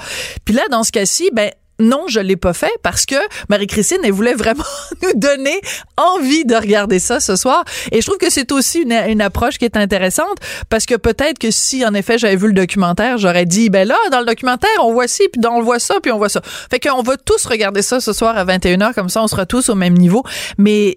Puis 0.45 0.55
là, 0.55 0.63
dans 0.71 0.83
ce 0.83 0.93
cas-ci, 0.93 1.31
ben 1.33 1.51
non, 1.79 2.05
je 2.09 2.21
l'ai 2.21 2.37
pas 2.37 2.53
fait 2.53 2.73
parce 2.83 3.05
que 3.07 3.17
Marie-Christine, 3.49 3.99
elle 4.03 4.13
voulait 4.13 4.35
vraiment 4.35 4.65
nous 5.03 5.19
donner 5.19 5.61
envie 5.97 6.45
de 6.45 6.55
regarder 6.55 6.99
ça 6.99 7.21
ce 7.21 7.37
soir. 7.37 7.65
Et 7.93 8.01
je 8.01 8.07
trouve 8.07 8.19
que 8.19 8.31
c'est 8.31 8.51
aussi 8.53 8.81
une, 8.81 8.93
une, 8.93 9.21
approche 9.21 9.59
qui 9.59 9.65
est 9.65 9.77
intéressante 9.77 10.39
parce 10.69 10.87
que 10.87 10.95
peut-être 10.95 11.39
que 11.39 11.51
si, 11.51 11.85
en 11.85 11.95
effet, 11.95 12.19
j'avais 12.19 12.37
vu 12.37 12.49
le 12.49 12.53
documentaire, 12.53 13.19
j'aurais 13.19 13.47
dit, 13.47 13.71
ben 13.71 13.87
là, 13.87 13.97
dans 14.11 14.21
le 14.21 14.27
documentaire, 14.27 14.71
on 14.83 14.93
voit 14.93 15.09
ci, 15.09 15.29
puis 15.33 15.41
on 15.47 15.63
voit 15.63 15.79
ça, 15.79 15.97
puis 16.03 16.13
on 16.13 16.19
voit 16.19 16.29
ça. 16.29 16.41
Fait 16.71 16.81
qu'on 16.81 17.03
va 17.03 17.17
tous 17.17 17.45
regarder 17.47 17.83
ça 17.83 18.01
ce 18.01 18.13
soir 18.13 18.37
à 18.37 18.45
21h, 18.45 18.95
comme 18.95 19.09
ça, 19.09 19.23
on 19.23 19.29
sera 19.29 19.47
tous 19.47 19.69
au 19.69 19.75
même 19.75 19.95
niveau. 19.95 20.23
Mais 20.59 20.97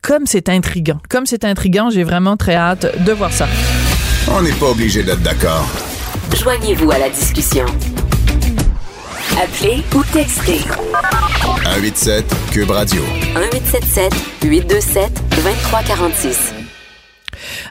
comme 0.00 0.26
c'est 0.26 0.48
intriguant, 0.48 0.98
comme 1.08 1.26
c'est 1.26 1.44
intriguant, 1.44 1.90
j'ai 1.90 2.04
vraiment 2.04 2.36
très 2.36 2.54
hâte 2.54 3.04
de 3.04 3.12
voir 3.12 3.32
ça. 3.32 3.46
On 4.30 4.42
n'est 4.42 4.52
pas 4.52 4.70
obligé 4.70 5.02
d'être 5.02 5.22
d'accord. 5.22 5.68
Joignez-vous 6.36 6.90
à 6.90 6.98
la 6.98 7.10
discussion. 7.10 7.66
Appelez 9.40 9.82
ou 9.94 10.02
textez. 10.12 10.60
187 11.64 12.24
Cube 12.52 12.70
Radio. 12.70 13.02
1877 13.34 14.12
827 14.44 15.12
2346. 15.36 16.54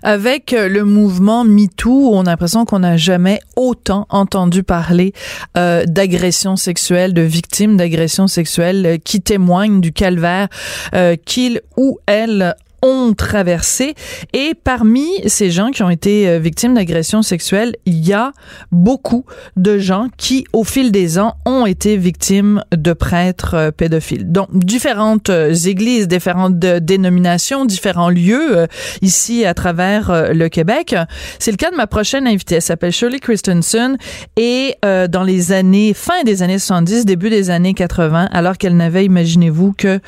Avec 0.01 0.53
euh, 0.53 0.67
le 0.67 0.83
mouvement 0.83 1.43
MeToo, 1.43 2.09
on 2.13 2.21
a 2.21 2.31
l'impression 2.31 2.65
qu'on 2.65 2.79
n'a 2.79 2.97
jamais 2.97 3.39
autant 3.55 4.07
entendu 4.09 4.63
parler 4.63 5.13
euh, 5.57 5.85
d'agressions 5.85 6.55
sexuelles, 6.55 7.13
de 7.13 7.21
victimes 7.21 7.77
d'agressions 7.77 8.27
sexuelles 8.27 8.85
euh, 8.85 8.97
qui 8.97 9.21
témoignent 9.21 9.81
du 9.81 9.93
calvaire 9.93 10.47
euh, 10.93 11.15
qu'ils 11.15 11.61
ou 11.77 11.99
elles 12.07 12.55
ont 12.81 13.13
traversé. 13.13 13.95
Et 14.33 14.53
parmi 14.53 15.07
ces 15.27 15.51
gens 15.51 15.71
qui 15.71 15.83
ont 15.83 15.89
été 15.89 16.27
euh, 16.27 16.39
victimes 16.39 16.73
d'agressions 16.73 17.21
sexuelles, 17.21 17.75
il 17.85 18.05
y 18.05 18.13
a 18.13 18.31
beaucoup 18.71 19.25
de 19.55 19.77
gens 19.77 20.07
qui, 20.17 20.45
au 20.53 20.63
fil 20.63 20.91
des 20.91 21.19
ans, 21.19 21.35
ont 21.45 21.65
été 21.65 21.97
victimes 21.97 22.63
de 22.75 22.93
prêtres 22.93 23.53
euh, 23.55 23.71
pédophiles. 23.71 24.31
Donc, 24.31 24.49
différentes 24.53 25.29
euh, 25.29 25.53
églises, 25.53 26.07
différentes 26.07 26.57
dénominations, 26.57 27.65
différents 27.65 28.09
lieux 28.09 28.67
ici 29.01 29.45
à 29.45 29.53
travers 29.53 30.33
le 30.33 30.47
Québec. 30.49 30.95
C'est 31.39 31.51
le 31.51 31.57
cas 31.57 31.71
de 31.71 31.75
ma 31.75 31.87
prochaine 31.87 32.27
invitée. 32.27 32.55
Elle 32.55 32.61
s'appelle 32.61 32.91
Shirley 32.91 33.19
Christensen 33.19 33.97
et 34.37 34.75
dans 34.81 35.23
les 35.23 35.51
années, 35.51 35.93
fin 35.93 36.23
des 36.23 36.41
années 36.41 36.59
70, 36.59 37.05
début 37.05 37.29
des 37.29 37.49
années 37.49 37.73
80, 37.73 38.29
alors 38.31 38.57
qu'elle 38.57 38.75
n'avait, 38.75 39.05
imaginez-vous, 39.05 39.73
que 39.73 39.99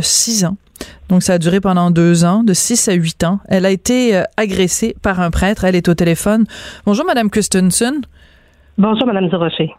six 0.00 0.44
ans, 0.44 0.56
donc, 1.08 1.22
ça 1.22 1.34
a 1.34 1.38
duré 1.38 1.60
pendant 1.60 1.90
deux 1.90 2.24
ans, 2.24 2.42
de 2.42 2.54
six 2.54 2.88
à 2.88 2.92
huit 2.92 3.24
ans. 3.24 3.40
Elle 3.48 3.66
a 3.66 3.70
été 3.70 4.16
euh, 4.16 4.22
agressée 4.36 4.96
par 5.02 5.20
un 5.20 5.30
prêtre. 5.30 5.64
Elle 5.64 5.76
est 5.76 5.88
au 5.88 5.94
téléphone. 5.94 6.44
Bonjour, 6.86 7.04
Madame 7.04 7.30
Christensen. 7.30 8.02
Bonjour, 8.78 9.06
Madame 9.06 9.28
Durocher. 9.28 9.70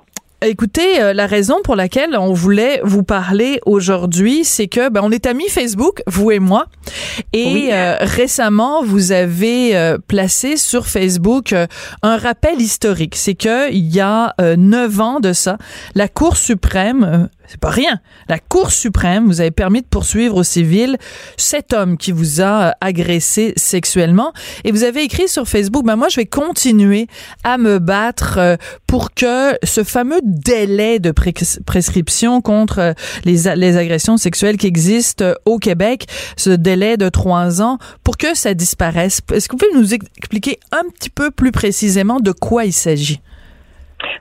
Écoutez, 0.41 1.01
euh, 1.01 1.13
la 1.13 1.25
raison 1.25 1.55
pour 1.63 1.75
laquelle 1.75 2.15
on 2.15 2.33
voulait 2.33 2.79
vous 2.83 3.03
parler 3.03 3.59
aujourd'hui, 3.65 4.43
c'est 4.43 4.67
que 4.67 4.89
ben, 4.89 5.01
on 5.03 5.09
est 5.09 5.25
amis 5.25 5.49
Facebook, 5.49 6.03
vous 6.05 6.29
et 6.29 6.39
moi, 6.39 6.65
et 7.33 7.69
euh, 7.71 7.95
récemment 8.01 8.83
vous 8.83 9.11
avez 9.11 9.95
placé 10.07 10.57
sur 10.57 10.85
Facebook 10.85 11.55
un 12.03 12.17
rappel 12.17 12.61
historique. 12.61 13.15
C'est 13.15 13.33
que 13.33 13.71
il 13.71 13.87
y 13.87 14.01
a 14.01 14.35
neuf 14.57 14.99
ans 14.99 15.19
de 15.19 15.33
ça, 15.33 15.57
la 15.95 16.07
Cour 16.07 16.37
suprême 16.37 17.29
c'est 17.47 17.59
pas 17.59 17.69
rien. 17.69 17.99
La 18.29 18.39
Cour 18.39 18.71
suprême 18.71 19.27
vous 19.27 19.41
avez 19.41 19.51
permis 19.51 19.81
de 19.81 19.87
poursuivre 19.87 20.37
au 20.37 20.43
civil 20.43 20.97
cet 21.37 21.73
homme 21.73 21.97
qui 21.97 22.11
vous 22.11 22.41
a 22.41 22.69
euh, 22.69 22.71
agressé 22.81 23.53
sexuellement 23.55 24.33
et 24.63 24.71
vous 24.71 24.83
avez 24.83 25.03
écrit 25.03 25.27
sur 25.27 25.47
Facebook 25.47 25.85
ben 25.85 25.95
moi 25.95 26.09
je 26.09 26.17
vais 26.17 26.25
continuer 26.25 27.07
à 27.43 27.57
me 27.57 27.79
battre 27.79 28.37
euh, 28.37 28.55
pour 28.87 29.13
que 29.13 29.57
ce 29.63 29.83
fameux 29.83 30.19
délai 30.23 30.99
de 30.99 31.11
prescription 31.11 32.41
contre 32.41 32.79
euh, 32.79 32.93
les, 33.23 33.55
les 33.55 33.77
agressions 33.77 34.17
sexuelles 34.17 34.57
qui 34.57 34.67
existent 34.67 35.33
au 35.45 35.59
Québec, 35.59 36.05
ce 36.37 36.49
délai 36.49 36.97
de 36.97 37.09
trois 37.09 37.61
ans, 37.61 37.77
pour 38.03 38.17
que 38.17 38.35
ça 38.35 38.53
disparaisse. 38.53 39.21
Est-ce 39.31 39.47
que 39.47 39.53
vous 39.53 39.65
pouvez 39.65 39.79
nous 39.79 39.93
expliquer 39.93 40.59
un 40.71 40.83
petit 40.89 41.09
peu 41.09 41.31
plus 41.31 41.51
précisément 41.51 42.19
de 42.19 42.31
quoi 42.31 42.65
il 42.65 42.73
s'agit? 42.73 43.21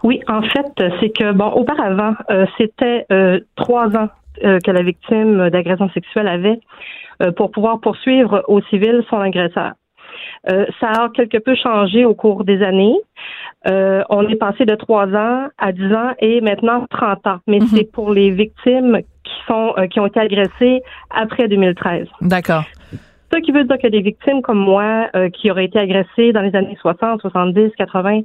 Oui, 0.02 0.20
en 0.28 0.42
fait, 0.42 0.72
c'est 1.00 1.10
que, 1.10 1.32
bon, 1.32 1.48
auparavant, 1.48 2.14
euh, 2.30 2.46
c'était 2.58 3.06
euh, 3.12 3.40
trois 3.56 3.88
ans 3.96 4.08
euh, 4.44 4.58
que 4.64 4.70
la 4.70 4.82
victime 4.82 5.50
d'agression 5.50 5.88
sexuelle 5.90 6.28
avait 6.28 6.60
pour 7.36 7.52
pouvoir 7.52 7.78
poursuivre 7.78 8.42
au 8.48 8.60
civil 8.62 9.04
son 9.08 9.20
agresseur. 9.20 9.74
ça 10.48 10.88
a 10.88 11.08
quelque 11.14 11.38
peu 11.38 11.54
changé 11.54 12.04
au 12.04 12.12
cours 12.12 12.42
des 12.42 12.60
années. 12.60 12.96
on 13.64 14.28
est 14.28 14.34
passé 14.34 14.64
de 14.64 14.74
trois 14.74 15.06
ans 15.14 15.46
à 15.56 15.70
dix 15.70 15.94
ans 15.94 16.10
et 16.18 16.40
maintenant 16.40 16.86
30 16.90 17.26
ans. 17.28 17.38
Mais 17.46 17.60
mhm. 17.60 17.66
c'est 17.68 17.92
pour 17.92 18.12
les 18.12 18.30
victimes 18.32 18.98
qui 19.22 19.32
sont 19.46 19.74
qui 19.92 20.00
ont 20.00 20.06
été 20.06 20.18
agressées 20.18 20.82
après 21.10 21.46
2013. 21.46 22.08
D'accord. 22.20 22.64
Ce 23.34 23.40
qui 23.40 23.50
veut 23.50 23.64
dire 23.64 23.78
que 23.78 23.88
des 23.88 24.00
victimes 24.00 24.42
comme 24.42 24.58
moi, 24.58 25.08
euh, 25.16 25.28
qui 25.28 25.50
auraient 25.50 25.64
été 25.64 25.78
agressées 25.78 26.32
dans 26.32 26.40
les 26.40 26.54
années 26.54 26.76
60, 26.80 27.20
70, 27.20 27.72
80, 27.76 28.22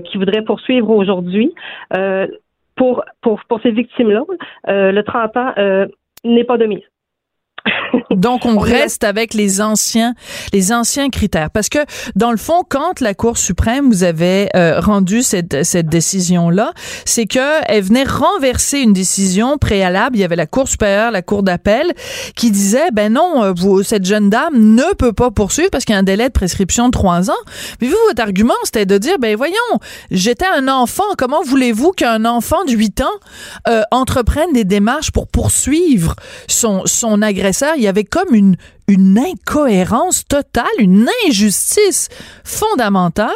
qui 0.00 0.16
voudraient 0.16 0.42
poursuivre 0.42 0.90
aujourd'hui, 0.90 1.52
euh, 1.94 2.26
pour, 2.80 3.04
pour, 3.20 3.44
pour 3.44 3.60
ces 3.60 3.72
victimes-là, 3.72 4.22
euh, 4.68 4.90
le 4.90 5.02
30 5.02 5.36
ans 5.36 5.52
euh, 5.58 5.86
n'est 6.24 6.44
pas 6.44 6.56
de 6.56 6.64
mise. 6.64 6.82
Donc, 8.10 8.44
on 8.44 8.58
reste 8.58 9.04
avec 9.04 9.34
les 9.34 9.60
anciens, 9.60 10.14
les 10.52 10.72
anciens 10.72 11.10
critères. 11.10 11.50
Parce 11.50 11.68
que, 11.68 11.78
dans 12.16 12.30
le 12.30 12.36
fond, 12.36 12.62
quand 12.68 13.00
la 13.00 13.14
Cour 13.14 13.38
suprême 13.38 13.88
vous 13.88 14.04
avait 14.04 14.48
euh, 14.56 14.80
rendu 14.80 15.22
cette, 15.22 15.64
cette 15.64 15.86
décision-là, 15.86 16.72
c'est 17.04 17.26
que 17.26 17.64
elle 17.66 17.84
venait 17.84 18.04
renverser 18.04 18.78
une 18.80 18.92
décision 18.92 19.58
préalable. 19.58 20.16
Il 20.16 20.20
y 20.20 20.24
avait 20.24 20.36
la 20.36 20.46
Cour 20.46 20.68
supérieure, 20.68 21.10
la 21.10 21.22
Cour 21.22 21.42
d'appel, 21.42 21.92
qui 22.36 22.50
disait, 22.50 22.90
ben 22.92 23.12
non, 23.12 23.42
euh, 23.42 23.52
vous, 23.56 23.82
cette 23.82 24.04
jeune 24.04 24.30
dame 24.30 24.54
ne 24.54 24.94
peut 24.94 25.12
pas 25.12 25.30
poursuivre 25.30 25.70
parce 25.70 25.84
qu'il 25.84 25.94
y 25.94 25.96
a 25.96 26.00
un 26.00 26.04
délai 26.04 26.28
de 26.28 26.32
prescription 26.32 26.86
de 26.86 26.92
trois 26.92 27.30
ans. 27.30 27.42
Mais 27.80 27.88
vous, 27.88 27.96
votre 28.08 28.22
argument, 28.22 28.54
c'était 28.64 28.86
de 28.86 28.98
dire, 28.98 29.18
ben 29.18 29.36
voyons, 29.36 29.54
j'étais 30.10 30.46
un 30.56 30.68
enfant. 30.68 31.04
Comment 31.16 31.42
voulez-vous 31.42 31.92
qu'un 31.92 32.24
enfant 32.24 32.64
de 32.64 32.72
8 32.72 33.00
ans 33.02 33.06
euh, 33.68 33.82
entreprenne 33.90 34.52
des 34.52 34.64
démarches 34.64 35.10
pour 35.10 35.26
poursuivre 35.26 36.14
son, 36.48 36.82
son 36.86 37.22
agresseur? 37.22 37.74
Il 37.80 37.84
y 37.84 37.88
avait 37.88 38.04
comme 38.04 38.34
une, 38.34 38.56
une 38.88 39.18
incohérence 39.18 40.26
totale, 40.26 40.66
une 40.78 41.06
injustice 41.26 42.08
fondamentale. 42.44 43.30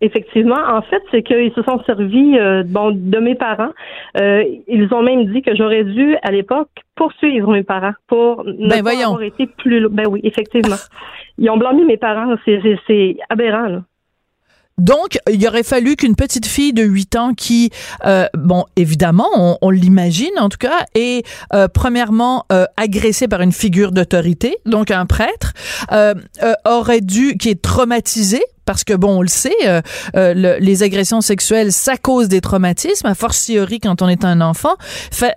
Effectivement, 0.00 0.60
en 0.68 0.82
fait, 0.82 1.02
c'est 1.10 1.22
qu'ils 1.22 1.52
se 1.54 1.62
sont 1.62 1.82
servis 1.84 2.38
euh, 2.38 2.62
bon, 2.64 2.92
de 2.94 3.18
mes 3.18 3.34
parents. 3.34 3.72
Euh, 4.18 4.44
ils 4.68 4.92
ont 4.92 5.02
même 5.02 5.32
dit 5.32 5.42
que 5.42 5.56
j'aurais 5.56 5.84
dû, 5.84 6.16
à 6.22 6.30
l'époque, 6.30 6.68
poursuivre 6.94 7.50
mes 7.52 7.62
parents 7.62 7.94
pour 8.06 8.44
ne 8.44 8.68
ben 8.68 8.84
pas 8.84 9.02
avoir 9.02 9.22
été 9.22 9.46
plus... 9.46 9.88
Ben 9.88 10.06
oui, 10.08 10.20
effectivement. 10.22 10.76
Ils 11.38 11.50
ont 11.50 11.56
blâmé 11.56 11.84
mes 11.84 11.96
parents. 11.96 12.34
C'est 12.44 13.16
aberrant, 13.30 13.66
là. 13.66 13.82
Donc, 14.78 15.18
il 15.30 15.46
aurait 15.46 15.62
fallu 15.62 15.96
qu'une 15.96 16.16
petite 16.16 16.46
fille 16.46 16.72
de 16.72 16.82
8 16.82 17.16
ans 17.16 17.34
qui, 17.34 17.70
euh, 18.06 18.26
bon, 18.36 18.64
évidemment, 18.76 19.28
on, 19.36 19.56
on 19.62 19.70
l'imagine 19.70 20.32
en 20.38 20.48
tout 20.48 20.58
cas, 20.58 20.84
est 20.94 21.24
euh, 21.52 21.68
premièrement 21.68 22.44
euh, 22.52 22.66
agressée 22.76 23.28
par 23.28 23.40
une 23.40 23.52
figure 23.52 23.92
d'autorité, 23.92 24.58
donc 24.66 24.90
un 24.90 25.06
prêtre, 25.06 25.52
euh, 25.92 26.14
euh, 26.42 26.54
aurait 26.64 27.00
dû, 27.00 27.36
qui 27.36 27.50
est 27.50 27.62
traumatisée 27.62 28.42
parce 28.64 28.84
que 28.84 28.94
bon, 28.94 29.18
on 29.18 29.22
le 29.22 29.28
sait, 29.28 29.52
euh, 29.66 29.80
euh, 30.16 30.56
les 30.58 30.82
agressions 30.82 31.20
sexuelles, 31.20 31.72
ça 31.72 31.96
cause 31.96 32.28
des 32.28 32.40
traumatismes, 32.40 33.06
a 33.06 33.14
fortiori 33.14 33.80
quand 33.80 34.02
on 34.02 34.08
est 34.08 34.24
un 34.24 34.40
enfant. 34.40 34.74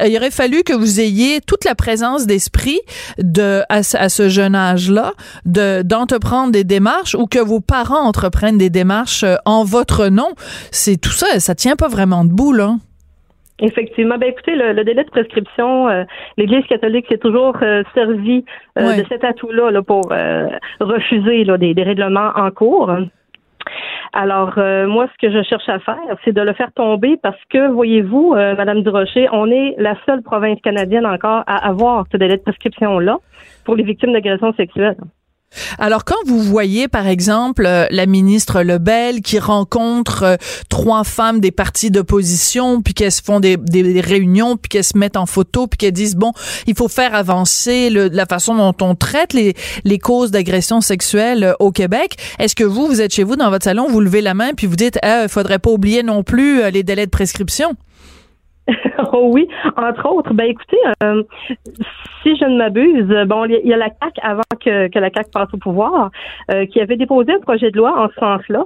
il 0.06 0.18
aurait 0.18 0.32
fallu 0.32 0.64
que 0.64 0.74
vous 0.74 1.00
ayez 1.00 1.42
toute 1.42 1.66
la 1.66 1.76
présence 1.76 2.26
d'esprit 2.26 2.80
de 3.18 3.62
à, 3.70 3.84
ce 3.84 4.30
jeune 4.30 4.56
âge-là, 4.56 5.14
de 5.46 5.82
d'entreprendre 5.84 6.52
des 6.52 6.64
démarches 6.64 7.16
ou 7.16 7.26
que 7.26 7.40
vos 7.40 7.60
parents 7.60 8.06
entreprennent 8.08 8.58
des 8.58 8.70
démarches 8.70 9.24
euh, 9.24 9.36
en 9.46 9.64
votre 9.64 10.08
nom. 10.08 10.30
C'est 10.72 11.00
tout 11.00 11.12
ça, 11.12 11.40
ça 11.40 11.56
tient 11.56 11.76
pas 11.76 11.88
vraiment 11.88 12.24
debout 12.24 12.54
là. 12.54 12.76
Effectivement. 13.60 14.20
Ben 14.20 14.30
écoutez, 14.30 14.56
le, 14.56 14.84
délai 14.84 15.04
de 15.04 15.10
prescription, 15.10 15.88
l'Église 16.38 16.64
catholique 16.68 17.08
s'est 17.10 17.18
toujours 17.18 17.58
servi 17.96 18.46
de 18.76 19.04
cet 19.10 19.24
atout-là 19.24 19.72
là, 19.72 19.82
pour 19.82 20.14
refuser 20.80 21.44
là, 21.44 21.58
des, 21.58 21.74
des, 21.74 21.82
règlements 21.82 22.30
en 22.36 22.52
cours. 22.52 22.92
Alors, 24.14 24.54
euh, 24.58 24.88
moi, 24.88 25.08
ce 25.14 25.28
que 25.28 25.32
je 25.32 25.44
cherche 25.44 25.68
à 25.70 25.80
faire, 25.80 26.18
c'est 26.24 26.34
de 26.34 26.42
le 26.42 26.54
faire 26.54 26.72
tomber 26.74 27.18
parce 27.22 27.40
que, 27.50 27.70
voyez-vous, 27.70 28.34
euh, 28.36 28.56
Madame 28.56 28.82
Durocher, 28.82 29.28
on 29.32 29.52
est 29.52 29.76
la 29.78 29.96
seule 30.06 30.22
province 30.22 30.60
canadienne 30.62 31.06
encore 31.06 31.44
à 31.48 31.68
avoir 31.68 32.06
ce 32.12 32.18
délai 32.18 32.38
de 32.38 32.42
prescription-là 32.42 33.20
pour 33.66 33.76
les 33.76 33.84
victimes 33.84 34.14
d'agressions 34.14 34.54
sexuelles. 34.54 34.98
Alors 35.80 36.06
quand 36.06 36.18
vous 36.26 36.42
voyez 36.42 36.88
par 36.88 37.08
exemple 37.08 37.66
euh, 37.66 37.86
la 37.90 38.06
ministre 38.06 38.62
Lebel 38.62 39.22
qui 39.22 39.40
rencontre 39.40 40.24
euh, 40.24 40.36
trois 40.70 41.04
femmes 41.04 41.40
des 41.40 41.52
partis 41.52 41.90
d'opposition 41.90 42.82
puis 42.82 42.94
qu'elles 42.94 43.12
font 43.12 43.40
des, 43.40 43.58
réunions 44.02 44.58
puis 44.58 44.70
qu'elles 44.70 44.84
se 44.84 44.98
mettent 44.98 45.18
en 45.18 45.26
photo 45.26 45.68
puis 45.68 45.78
qu'elles 45.78 45.94
disent 45.94 46.16
bon 46.16 46.34
il 46.68 46.76
faut 46.76 46.88
faire 46.88 47.16
avancer 47.16 47.90
la 47.90 48.26
façon 48.26 48.56
dont 48.56 48.76
on 48.82 48.96
traite 48.96 49.34
les, 49.34 49.54
causes 50.00 50.32
d'agression 50.32 50.82
sexuelle 50.82 51.44
euh, 51.44 51.54
au 51.60 51.72
Québec 51.72 52.18
est-ce 52.40 52.56
que 52.56 52.64
vous 52.64 52.88
vous 52.88 53.02
êtes 53.02 53.14
chez 53.14 53.24
vous 53.24 53.36
dans 53.36 53.50
votre 53.50 53.64
salon 53.64 53.88
vous 53.90 54.02
levez 54.02 54.22
la 54.22 54.34
main 54.34 54.54
puis 54.56 54.68
vous 54.68 54.76
dites 54.76 55.00
il 55.04 55.30
faudrait 55.30 55.60
pas 55.60 55.72
oublier 55.72 56.04
non 56.04 56.24
plus 56.24 56.70
les 56.72 56.84
délais 56.84 57.06
de 57.06 57.12
prescription? 57.12 57.76
oh 59.14 59.30
oui, 59.34 59.48
entre 59.76 60.10
autres. 60.12 60.34
Ben 60.34 60.46
écoutez, 60.46 60.78
euh, 61.04 61.24
si 62.24 62.36
je 62.36 62.46
ne 62.46 62.58
m'abuse, 62.58 63.08
bon, 63.28 63.46
il 63.46 63.68
y, 63.68 63.74
a 63.74 63.78
la 63.78 63.90
CAC 63.90 64.20
avant 64.22 64.42
que, 64.60 64.88
que 64.90 65.00
la 65.00 65.10
CAC 65.10 65.32
passe 65.32 65.54
au 65.54 65.58
pouvoir, 65.58 66.12
euh, 66.52 66.66
qui 66.66 66.82
avait 66.82 66.98
déposé 66.98 67.34
un 67.34 67.40
projet 67.40 67.72
de 67.72 67.78
loi 67.78 67.94
en 67.98 68.10
ce 68.10 68.16
sens-là. 68.16 68.66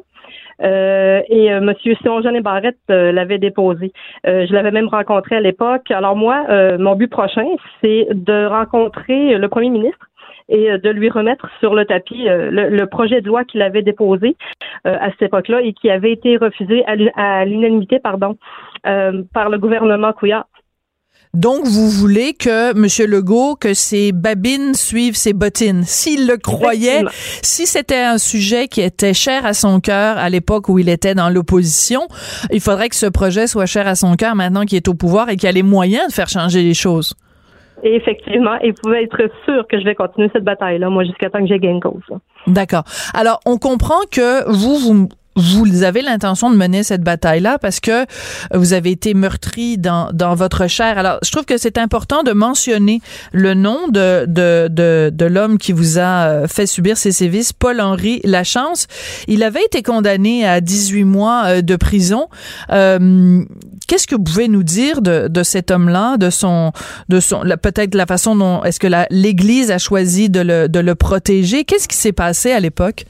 Euh, 0.64 1.22
et. 1.30 1.60
Monsieur 1.60 1.96
Simon-Jean 2.02 2.40
Barrette 2.42 2.78
l'avait 2.88 3.38
déposé. 3.38 3.92
je 4.26 4.54
l'avais 4.54 4.72
même 4.72 4.88
rencontré 4.88 5.36
à 5.36 5.42
l'époque. 5.42 5.90
Alors 5.92 6.16
moi, 6.16 6.46
mon 6.78 6.96
but 6.96 7.10
prochain, 7.10 7.46
c'est 7.82 8.08
de 8.12 8.46
rencontrer 8.46 9.38
le 9.38 9.48
premier 9.48 9.70
ministre 9.70 10.08
et 10.52 10.78
de 10.78 10.90
lui 10.90 11.10
remettre 11.10 11.48
sur 11.60 11.74
le 11.74 11.86
tapis 11.86 12.26
le, 12.28 12.86
projet 12.86 13.22
de 13.22 13.28
loi 13.28 13.46
qu'il 13.46 13.62
avait 13.62 13.82
déposé 13.82 14.36
à 14.84 15.10
cette 15.12 15.24
époque-là 15.24 15.62
et 15.62 15.74
qui 15.74 15.90
avait 15.90 16.12
été 16.12 16.38
refusé 16.38 16.84
à 16.86 17.46
l'unanimité, 17.46 18.00
pardon, 18.00 18.38
euh, 18.88 19.22
par 19.32 19.50
le 19.50 19.60
gouvernement 19.60 20.12
Couillard. 20.12 20.48
Donc, 21.36 21.66
vous 21.66 21.88
voulez 21.88 22.34
que 22.34 22.72
M. 22.72 23.10
Legault, 23.10 23.56
que 23.56 23.74
ses 23.74 24.12
babines 24.12 24.74
suivent 24.74 25.16
ses 25.16 25.34
bottines. 25.34 25.84
S'il 25.86 26.28
le 26.28 26.36
croyait, 26.38 27.04
si 27.42 27.68
c'était 27.68 28.02
un 28.02 28.18
sujet 28.18 28.68
qui 28.68 28.82
était 28.82 29.14
cher 29.14 29.46
à 29.46 29.54
son 29.54 29.80
cœur 29.80 30.18
à 30.18 30.30
l'époque 30.30 30.68
où 30.68 30.80
il 30.80 30.90
était 30.90 31.16
dans 31.16 31.30
l'opposition, 31.30 32.02
il 32.52 32.60
faudrait 32.60 32.90
que 32.90 32.96
ce 32.96 33.06
projet 33.06 33.48
soit 33.48 33.68
cher 33.68 33.88
à 33.88 33.96
son 33.96 34.16
cœur 34.16 34.36
maintenant 34.36 34.66
qu'il 34.66 34.78
est 34.78 34.88
au 34.90 34.94
pouvoir 34.94 35.30
et 35.30 35.38
qu'il 35.38 35.48
a 35.48 35.54
les 35.54 35.64
moyens 35.64 36.08
de 36.08 36.12
faire 36.12 36.28
changer 36.28 36.64
les 36.64 36.74
choses. 36.74 37.16
Et 37.84 37.96
effectivement, 37.96 38.56
il 38.64 38.74
pouvait 38.74 39.04
être 39.04 39.30
sûr 39.46 39.68
que 39.68 39.80
je 39.80 39.86
vais 39.86 39.96
continuer 39.96 40.30
cette 40.34 40.44
bataille-là, 40.44 40.90
moi, 40.90 41.04
jusqu'à 41.04 41.30
temps 41.30 41.40
que 41.40 41.48
j'ai 41.48 41.60
gain 41.60 41.80
cause. 41.80 42.02
D'accord. 42.48 42.84
Alors, 43.14 43.40
on 43.46 43.58
comprend 43.58 44.02
que 44.12 44.50
vous, 44.50 44.78
vous, 44.78 45.10
vous 45.42 45.84
avez 45.84 46.02
l'intention 46.02 46.50
de 46.52 46.56
mener 46.56 46.84
cette 46.84 47.02
bataille-là 47.02 47.58
parce 47.60 47.80
que 47.80 48.06
vous 48.54 48.74
avez 48.74 48.92
été 48.92 49.14
meurtri 49.14 49.78
dans, 49.78 50.10
dans 50.14 50.36
votre 50.36 50.68
chair. 50.68 50.98
Alors, 50.98 51.20
je 51.24 51.32
trouve 51.32 51.46
que 51.46 51.58
c'est 51.58 51.78
important 51.78 52.24
de 52.24 52.32
mentionner 52.32 53.02
le 53.32 53.54
nom 53.54 53.88
de, 53.88 54.26
de, 54.28 54.68
de, 54.70 55.12
de 55.14 55.26
l'homme 55.26 55.58
qui 55.58 55.72
vous 55.72 55.98
a 55.98 56.28
euh, 56.28 56.48
fait 56.48 56.66
subir 56.66 56.98
ces 56.98 57.12
sévices, 57.12 57.54
Paul-Henri 57.54 58.22
Lachance. 58.24 58.88
Il 59.28 59.44
avait 59.44 59.64
été 59.64 59.82
condamné 59.82 60.46
à 60.46 60.62
18 60.62 61.04
mois 61.04 61.44
euh, 61.46 61.62
de 61.62 61.76
prison. 61.76 62.28
Euh, 62.72 63.44
Qu'est-ce 63.88 64.08
que 64.08 64.16
vous 64.16 64.24
pouvez 64.24 64.48
nous 64.48 64.64
dire 64.64 65.02
de, 65.02 65.28
de 65.28 65.44
cet 65.44 65.70
homme-là, 65.70 66.16
de 66.16 66.30
son, 66.30 66.72
de 67.10 67.20
son, 67.20 67.42
peut-être 67.62 67.94
la 67.94 68.06
façon 68.06 68.38
dont 68.38 68.64
est-ce 68.64 68.80
que 68.80 68.88
l'Église 69.10 69.70
a 69.70 69.80
choisi 69.80 70.30
de 70.30 70.40
le, 70.40 70.70
de 70.70 70.80
le 70.80 70.96
protéger? 70.96 71.66
Qu'est-ce 71.66 71.90
qui 71.90 71.98
s'est 71.98 72.14
passé 72.14 72.52
à 72.52 72.62
l'époque? 72.62 73.06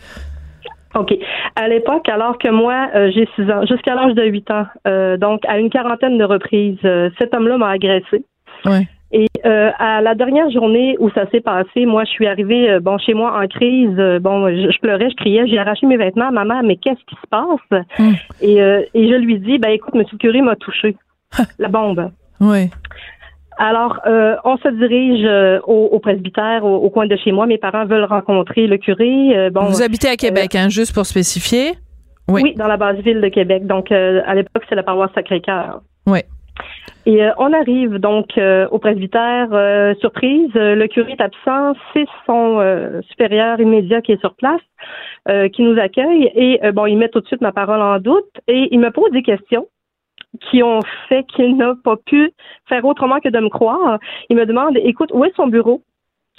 OK. 0.95 1.13
À 1.56 1.67
l'époque, 1.67 2.08
alors 2.10 2.38
que 2.38 2.49
moi, 2.49 2.89
euh, 2.95 3.12
j'ai 3.13 3.27
six 3.36 3.49
ans, 3.51 3.65
jusqu'à 3.65 3.95
l'âge 3.95 4.13
de 4.13 4.23
8 4.23 4.51
ans, 4.51 4.65
euh, 4.88 5.17
donc 5.17 5.41
à 5.47 5.58
une 5.58 5.69
quarantaine 5.69 6.17
de 6.17 6.23
reprises, 6.23 6.77
euh, 6.86 7.10
cet 7.19 7.34
homme-là 7.34 7.58
m'a 7.58 7.69
agressé. 7.69 8.25
Oui. 8.65 8.88
Et 9.13 9.27
à 9.43 9.99
la 9.99 10.15
dernière 10.15 10.49
journée 10.51 10.95
où 10.99 11.10
ça 11.10 11.30
s'est 11.32 11.41
passé, 11.41 11.86
moi, 11.86 12.06
je 12.06 12.12
suis 12.12 12.27
arrivée 12.27 12.80
bon 12.80 12.97
chez 12.97 13.13
moi 13.13 13.38
en 13.38 13.45
crise. 13.45 13.93
bon, 14.21 14.47
je, 14.47 14.80
pleurais, 14.80 15.10
je 15.10 15.15
criais, 15.17 15.45
j'ai 15.47 15.58
arraché 15.58 15.86
mes 15.86 15.97
vêtements 15.97 16.30
à 16.30 16.32
ma 16.32 16.45
mère, 16.45 16.63
mais 16.63 16.77
qu'est-ce 16.77 17.04
qui 17.06 17.15
se 17.15 17.27
passe? 17.30 17.84
Hmm. 17.99 18.13
et, 18.41 18.56
et 18.93 19.10
je 19.10 19.15
lui 19.15 19.39
dis, 19.39 19.58
ben 19.58 19.71
écoute, 19.71 19.95
Monsieur 19.95 20.17
curé 20.17 20.41
m'a 20.41 20.56
touché, 20.56 20.95
la 21.60 21.67
bombe. 21.67 22.10
Oui. 22.39 22.69
Alors, 23.58 24.00
euh, 24.08 24.36
on 24.44 24.58
se 24.58 24.68
dirige 24.70 25.26
euh, 25.26 25.60
au, 25.66 26.00
presbytère, 26.00 26.64
au, 26.64 26.90
coin 26.90 27.06
de 27.06 27.16
chez 27.18 27.32
moi. 27.32 27.46
Mes 27.46 27.58
parents 27.58 27.86
veulent 27.86 28.06
rencontrer 28.06 28.68
le 28.68 28.78
curé. 28.78 29.38
Euh, 29.38 29.50
bon, 29.50 29.66
Vous 29.66 29.82
habitez 29.82 30.08
à 30.08 30.16
Québec, 30.16 30.56
hein, 30.56 30.70
juste 30.70 30.94
pour 30.94 31.06
spécifier? 31.06 31.74
Oui. 32.28 32.42
oui, 32.44 32.56
dans 32.56 32.68
la 32.68 32.78
base 32.78 32.98
ville 33.00 33.20
de 33.20 33.28
Québec. 33.28 33.66
Donc, 33.66 33.92
à 33.92 34.34
l'époque, 34.36 34.64
c'est 34.70 34.76
la 34.76 34.84
paroisse 34.84 35.12
Sacré-Cœur. 35.14 35.82
Oui. 36.08 36.20
Et 37.06 37.20
on 37.40 37.52
arrive 37.52 37.96
donc 37.98 38.38
au 38.38 38.80
presbytère. 38.80 39.48
surprise, 40.00 40.52
le 40.54 40.88
curé 40.88 41.14
est 41.14 41.22
absent. 41.22 41.74
C'est 41.94 42.06
son 42.26 43.02
supérieur 43.10 43.60
immédiat 43.60 44.02
qui 44.02 44.14
est 44.14 44.22
sur 44.22 44.36
place, 44.36 44.62
qui 45.52 45.64
nous 45.64 45.78
accueille. 45.80 46.32
Et 46.36 46.60
bon, 46.72 46.86
il 46.86 46.98
met 46.98 47.10
tout 47.10 47.20
de 47.20 47.28
suite 47.28 47.42
ma 47.42 47.52
parole 47.52 47.82
en 47.82 48.00
doute 48.00 48.32
et 48.48 48.70
il 48.72 48.80
me 48.80 48.92
pose 48.92 49.12
des 49.12 49.24
questions 49.24 49.68
qui 50.39 50.63
ont 50.63 50.80
fait 51.10 51.24
qu'il 51.26 51.58
n'a 51.58 51.76
pas 51.84 51.98
pu 51.98 52.32
faire 52.67 52.86
autrement 52.86 53.20
que 53.20 53.30
de 53.30 53.39
me 53.39 53.50
croire. 53.50 54.00
Il 54.30 54.38
me 54.38 54.46
demande, 54.46 54.78
écoute, 54.78 55.10
où 55.13 55.26
est 55.26 55.36
son 55.36 55.48
bureau? 55.48 55.84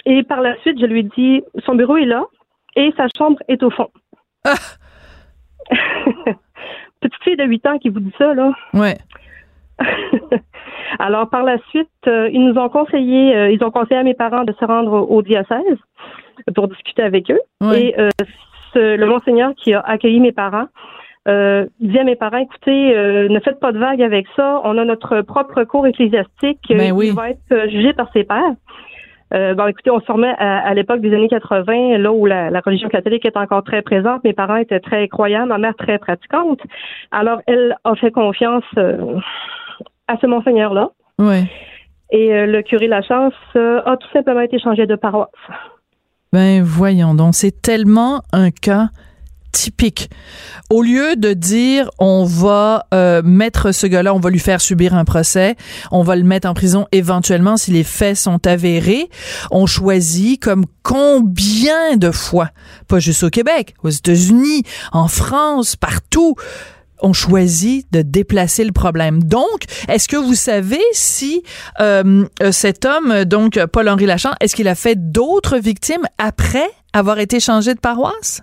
Et 0.05 0.23
par 0.23 0.41
la 0.41 0.57
suite, 0.61 0.79
je 0.79 0.85
lui 0.85 1.03
dis, 1.03 1.43
son 1.65 1.75
bureau 1.75 1.97
est 1.97 2.05
là 2.05 2.23
et 2.75 2.93
sa 2.97 3.07
chambre 3.17 3.39
est 3.47 3.61
au 3.63 3.69
fond. 3.69 3.89
Ah! 4.45 4.55
Petite 6.99 7.23
fille 7.23 7.37
de 7.37 7.45
8 7.45 7.65
ans 7.67 7.77
qui 7.77 7.89
vous 7.89 7.99
dit 7.99 8.13
ça, 8.17 8.33
là. 8.33 8.51
Ouais. 8.73 8.97
Alors, 10.99 11.29
par 11.29 11.43
la 11.43 11.57
suite, 11.69 11.89
euh, 12.07 12.29
ils 12.31 12.45
nous 12.45 12.57
ont 12.59 12.69
conseillé, 12.69 13.35
euh, 13.35 13.51
ils 13.51 13.63
ont 13.63 13.71
conseillé 13.71 13.99
à 13.99 14.03
mes 14.03 14.13
parents 14.13 14.43
de 14.43 14.53
se 14.53 14.65
rendre 14.65 15.09
au, 15.09 15.21
diocèse 15.21 15.77
pour 16.55 16.67
discuter 16.67 17.01
avec 17.01 17.31
eux. 17.31 17.39
Et 17.73 17.95
euh, 17.99 18.09
le 18.75 19.05
monseigneur 19.05 19.53
qui 19.55 19.73
a 19.73 19.79
accueilli 19.81 20.19
mes 20.19 20.31
parents 20.31 20.67
euh, 21.27 21.65
disait 21.79 21.99
à 21.99 22.03
mes 22.03 22.15
parents, 22.15 22.37
écoutez, 22.37 22.95
euh, 22.95 23.27
ne 23.29 23.39
faites 23.39 23.59
pas 23.59 23.71
de 23.71 23.79
vagues 23.79 24.01
avec 24.01 24.25
ça. 24.35 24.61
On 24.63 24.77
a 24.77 24.85
notre 24.85 25.21
propre 25.21 25.63
cours 25.63 25.87
ecclésiastique 25.87 26.59
Ben 26.69 26.91
oui. 26.91 27.09
qui 27.09 27.15
va 27.15 27.29
être 27.29 27.39
euh, 27.51 27.69
jugé 27.69 27.93
par 27.93 28.11
ses 28.11 28.23
pairs. 28.23 28.53
Euh, 29.33 29.55
bon, 29.55 29.65
écoutez, 29.65 29.89
on 29.89 29.99
se 29.99 30.11
remet 30.11 30.33
à, 30.37 30.59
à 30.59 30.73
l'époque 30.73 31.01
des 31.01 31.13
années 31.13 31.27
80, 31.27 31.97
là 31.97 32.11
où 32.11 32.25
la, 32.25 32.51
la 32.51 32.59
religion 32.59 32.87
catholique 32.87 33.25
est 33.25 33.37
encore 33.37 33.63
très 33.63 33.81
présente. 33.81 34.23
Mes 34.23 34.33
parents 34.33 34.57
étaient 34.57 34.79
très 34.79 35.07
croyants, 35.07 35.47
ma 35.47 35.57
mère 35.57 35.75
très 35.75 35.97
pratiquante. 35.97 36.59
Alors, 37.11 37.39
elle 37.47 37.75
a 37.83 37.95
fait 37.95 38.11
confiance 38.11 38.63
euh, 38.77 39.15
à 40.07 40.17
ce 40.21 40.27
monseigneur-là. 40.27 40.89
Ouais. 41.17 41.43
Et 42.11 42.31
euh, 42.31 42.45
le 42.45 42.61
curé 42.61 42.87
Lachance 42.87 43.33
euh, 43.55 43.81
a 43.85 43.97
tout 43.97 44.07
simplement 44.13 44.41
été 44.41 44.59
changé 44.59 44.85
de 44.85 44.95
paroisse. 44.95 45.29
Ben 46.31 46.61
voyons 46.63 47.15
donc, 47.15 47.33
c'est 47.33 47.61
tellement 47.61 48.21
un 48.33 48.51
cas 48.51 48.89
typique. 49.53 50.09
Au 50.69 50.81
lieu 50.81 51.15
de 51.15 51.31
dire 51.31 51.89
on 51.99 52.25
va 52.25 52.87
euh, 52.93 53.21
mettre 53.23 53.71
ce 53.71 53.87
gars-là, 53.87 54.13
on 54.13 54.19
va 54.19 54.29
lui 54.29 54.39
faire 54.39 54.59
subir 54.59 54.93
un 54.93 55.05
procès, 55.05 55.55
on 55.91 56.03
va 56.03 56.17
le 56.17 56.23
mettre 56.23 56.49
en 56.49 56.53
prison 56.53 56.85
éventuellement 56.91 57.55
si 57.55 57.71
les 57.71 57.85
faits 57.85 58.17
sont 58.17 58.45
avérés, 58.45 59.09
on 59.51 59.65
choisit 59.65 60.41
comme 60.41 60.65
combien 60.81 61.95
de 61.95 62.11
fois, 62.11 62.49
pas 62.89 62.99
juste 62.99 63.23
au 63.23 63.29
Québec, 63.29 63.75
aux 63.83 63.89
États-Unis, 63.89 64.63
en 64.91 65.07
France, 65.07 65.77
partout, 65.77 66.35
on 67.01 67.13
choisit 67.13 67.85
de 67.91 68.01
déplacer 68.01 68.63
le 68.63 68.71
problème. 68.71 69.23
Donc, 69.23 69.65
est-ce 69.87 70.07
que 70.07 70.17
vous 70.17 70.35
savez 70.35 70.81
si 70.93 71.43
euh, 71.79 72.25
cet 72.51 72.85
homme, 72.85 73.25
donc 73.25 73.63
Paul-Henri 73.65 74.05
Lachant, 74.05 74.31
est-ce 74.39 74.55
qu'il 74.55 74.67
a 74.67 74.75
fait 74.75 75.11
d'autres 75.11 75.57
victimes 75.57 76.07
après 76.17 76.69
avoir 76.93 77.19
été 77.19 77.39
changé 77.39 77.73
de 77.75 77.79
paroisse? 77.79 78.41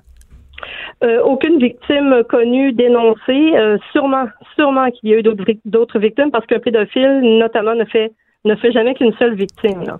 Euh, 1.02 1.22
aucune 1.22 1.58
victime 1.58 2.22
connue 2.28 2.72
dénoncée. 2.72 3.52
Euh, 3.56 3.78
sûrement, 3.92 4.26
sûrement 4.54 4.90
qu'il 4.90 5.08
y 5.08 5.14
a 5.14 5.18
eu 5.18 5.22
d'autres 5.22 5.44
vic- 5.44 5.60
d'autres 5.64 5.98
victimes 5.98 6.30
parce 6.30 6.44
qu'un 6.46 6.58
pédophile, 6.58 7.20
notamment, 7.38 7.74
ne 7.74 7.84
fait 7.86 8.12
ne 8.44 8.54
fait 8.56 8.70
jamais 8.72 8.94
qu'une 8.94 9.12
seule 9.14 9.34
victime. 9.34 9.82
là. 9.84 9.98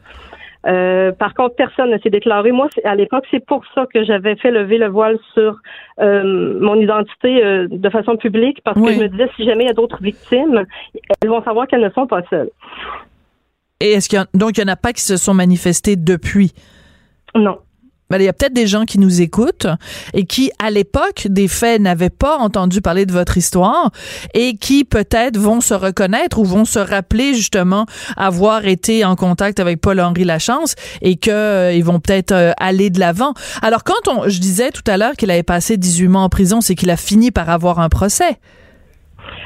Euh, 0.67 1.11
par 1.13 1.33
contre, 1.33 1.55
personne 1.57 1.91
ne 1.91 1.97
s'est 1.99 2.11
déclaré. 2.11 2.53
Moi, 2.53 2.69
à 2.85 2.95
l'époque, 2.95 3.25
c'est 3.31 3.45
pour 3.45 3.65
ça 3.75 3.87
que 3.93 4.05
j'avais 4.05 4.37
fait 4.37 4.51
lever 4.51 4.77
le 4.77 4.89
voile 4.89 5.19
sur 5.33 5.57
euh, 6.01 6.59
mon 6.61 6.75
identité 6.75 7.43
euh, 7.43 7.67
de 7.71 7.89
façon 7.89 8.17
publique, 8.19 8.61
parce 8.63 8.79
Oui. 8.79 8.89
que 8.89 8.93
je 8.99 9.01
me 9.05 9.09
disais, 9.09 9.29
si 9.37 9.45
jamais 9.47 9.65
il 9.65 9.69
y 9.69 9.71
a 9.71 9.75
d'autres 9.75 10.03
victimes, 10.03 10.65
elles 11.23 11.29
vont 11.31 11.43
savoir 11.43 11.67
qu'elles 11.67 11.81
ne 11.81 11.89
sont 11.91 12.07
pas 12.07 12.21
seules. 12.29 12.51
Et 13.81 13.93
est-ce 13.93 14.11
qu'il 14.11 14.21
y 14.21 14.39
donc 14.39 14.59
il 14.59 14.61
y 14.61 14.65
en 14.65 14.73
a 14.73 14.77
pas 14.77 14.93
qui 14.93 15.01
se 15.01 15.17
sont 15.17 15.33
manifestés 15.33 15.97
depuis? 15.97 16.53
Non. 17.35 17.57
Ben, 18.11 18.21
il 18.21 18.25
y 18.25 18.29
a 18.29 18.33
peut-être 18.33 18.53
des 18.53 18.67
gens 18.67 18.85
qui 18.85 18.99
nous 18.99 19.21
écoutent 19.21 19.69
et 20.15 20.25
qui, 20.25 20.51
à 20.59 20.71
l'époque 20.71 21.27
des 21.29 21.49
faits, 21.49 21.81
n'avaient 21.81 22.11
pas 22.11 22.39
entendu 22.39 22.81
parler 22.81 23.07
de 23.07 23.13
votre 23.13 23.37
histoire 23.37 23.91
et 24.35 24.57
qui 24.57 24.85
peut-être 24.85 25.39
vont 25.39 25.61
se 25.61 25.75
reconnaître 25.75 26.39
ou 26.39 26.45
vont 26.45 26.65
se 26.65 26.79
rappeler 26.79 27.35
justement 27.35 27.87
avoir 28.17 28.67
été 28.67 29.05
en 29.05 29.15
contact 29.17 29.61
avec 29.61 29.81
Paul-Henri 29.81 30.25
Lachance 30.25 30.75
et 31.03 31.17
que 31.17 31.31
euh, 31.31 31.73
ils 31.73 31.85
vont 31.85 32.01
peut-être 32.01 32.33
euh, 32.33 32.53
aller 32.59 32.91
de 32.91 32.99
l'avant. 32.99 33.35
Alors 33.63 33.85
quand 33.85 34.09
on, 34.09 34.29
je 34.29 34.41
disais 34.41 34.71
tout 34.71 34.83
à 34.87 34.97
l'heure 34.97 35.15
qu'il 35.17 35.31
avait 35.31 35.43
passé 35.43 35.77
18 35.77 36.09
mois 36.09 36.23
en 36.23 36.29
prison, 36.29 36.61
c'est 36.61 36.75
qu'il 36.75 36.91
a 36.91 36.97
fini 36.97 37.31
par 37.31 37.49
avoir 37.49 37.79
un 37.79 37.89
procès. 37.89 38.39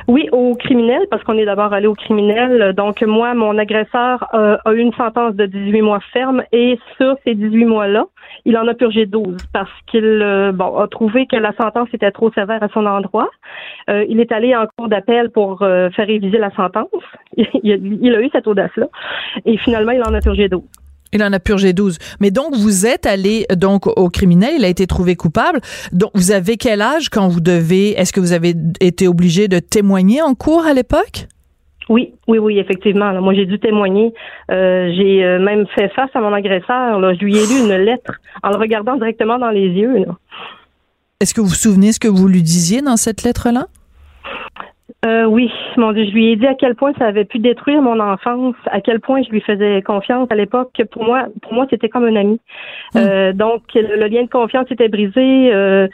Oui, 0.06 0.28
au 0.32 0.54
criminel, 0.54 1.06
parce 1.10 1.22
qu'on 1.24 1.38
est 1.38 1.46
d'abord 1.46 1.72
allé 1.72 1.86
au 1.86 1.94
criminel. 1.94 2.74
Donc, 2.74 3.00
moi, 3.02 3.32
mon 3.34 3.56
agresseur 3.56 4.28
euh, 4.34 4.56
a 4.64 4.72
eu 4.74 4.78
une 4.78 4.92
sentence 4.92 5.34
de 5.34 5.46
18 5.46 5.80
mois 5.80 6.00
ferme 6.12 6.42
et 6.52 6.78
sur 6.96 7.16
ces 7.24 7.34
18 7.34 7.64
mois-là, 7.64 8.04
il 8.44 8.58
en 8.58 8.68
a 8.68 8.74
purgé 8.74 9.06
12 9.06 9.46
parce 9.52 9.70
qu'il 9.86 10.04
euh, 10.04 10.52
a 10.52 10.86
trouvé 10.88 11.26
que 11.26 11.36
la 11.36 11.52
sentence 11.54 11.88
était 11.94 12.10
trop 12.10 12.30
sévère 12.32 12.62
à 12.62 12.68
son 12.68 12.84
endroit. 12.84 13.30
Euh, 13.88 14.04
il 14.08 14.20
est 14.20 14.32
allé 14.32 14.54
en 14.54 14.66
cours 14.76 14.88
d'appel 14.88 15.30
pour 15.30 15.62
euh, 15.62 15.88
faire 15.90 16.06
réviser 16.06 16.38
la 16.38 16.50
sentence. 16.50 16.88
Il, 17.36 17.72
a, 17.72 17.76
il 17.76 18.14
a 18.14 18.20
eu 18.20 18.28
cette 18.30 18.46
audace-là. 18.46 18.86
Et 19.44 19.56
finalement, 19.56 19.90
il 19.90 20.02
en 20.02 20.14
a 20.14 20.20
purgé 20.20 20.48
12. 20.48 20.62
Il 21.14 21.22
en 21.22 21.32
a 21.32 21.38
purgé 21.38 21.72
12. 21.72 21.98
Mais 22.20 22.30
donc, 22.30 22.54
vous 22.54 22.86
êtes 22.86 23.06
allé 23.06 23.46
donc 23.56 23.86
au 23.86 24.08
criminel, 24.10 24.54
il 24.58 24.64
a 24.64 24.68
été 24.68 24.86
trouvé 24.86 25.14
coupable. 25.14 25.60
Donc, 25.92 26.10
vous 26.14 26.32
avez 26.32 26.56
quel 26.56 26.82
âge 26.82 27.08
quand 27.08 27.28
vous 27.28 27.40
devez, 27.40 27.92
est-ce 27.92 28.12
que 28.12 28.20
vous 28.20 28.32
avez 28.32 28.54
été 28.80 29.06
obligé 29.06 29.46
de 29.46 29.60
témoigner 29.60 30.20
en 30.22 30.34
cours 30.34 30.66
à 30.66 30.74
l'époque? 30.74 31.28
Oui, 31.88 32.14
oui, 32.26 32.38
oui, 32.38 32.58
effectivement. 32.58 33.12
là. 33.12 33.20
moi, 33.20 33.34
j'ai 33.34 33.46
dû 33.46 33.58
témoigner. 33.58 34.12
Euh, 34.50 34.90
j'ai 34.96 35.24
euh, 35.24 35.38
même 35.38 35.66
fait 35.74 35.88
face 35.90 36.10
à 36.14 36.20
mon 36.20 36.32
agresseur. 36.32 36.98
Là. 36.98 37.14
Je 37.14 37.24
lui 37.24 37.36
ai 37.36 37.46
lu 37.46 37.60
une 37.64 37.76
lettre 37.84 38.12
en 38.42 38.50
le 38.50 38.56
regardant 38.56 38.96
directement 38.96 39.38
dans 39.38 39.50
les 39.50 39.68
yeux. 39.68 40.04
Est-ce 41.20 41.32
que 41.34 41.40
vous 41.40 41.48
vous 41.48 41.54
souvenez 41.54 41.92
ce 41.92 42.00
que 42.00 42.08
vous 42.08 42.26
lui 42.26 42.42
disiez 42.42 42.82
dans 42.82 42.96
cette 42.96 43.22
lettre-là? 43.22 43.66
Euh, 45.04 45.24
oui, 45.24 45.50
mon 45.76 45.92
Dieu, 45.92 46.04
je 46.06 46.12
lui 46.12 46.32
ai 46.32 46.36
dit 46.36 46.46
à 46.46 46.54
quel 46.54 46.74
point 46.74 46.92
ça 46.98 47.06
avait 47.06 47.24
pu 47.24 47.38
détruire 47.38 47.82
mon 47.82 48.00
enfance, 48.00 48.54
à 48.66 48.80
quel 48.80 49.00
point 49.00 49.22
je 49.22 49.30
lui 49.30 49.40
faisais 49.40 49.82
confiance 49.82 50.28
à 50.30 50.34
l'époque. 50.34 50.70
que 50.76 50.82
Pour 50.82 51.04
moi, 51.04 51.26
pour 51.42 51.52
moi, 51.52 51.66
c'était 51.68 51.88
comme 51.88 52.04
un 52.04 52.16
ami. 52.16 52.40
Euh, 52.96 53.32
donc, 53.32 53.62
le, 53.74 54.06
lien 54.06 54.22
de 54.22 54.30
confiance 54.30 54.70
était 54.70 54.88
brisé. 54.88 55.52
Euh, 55.52 55.88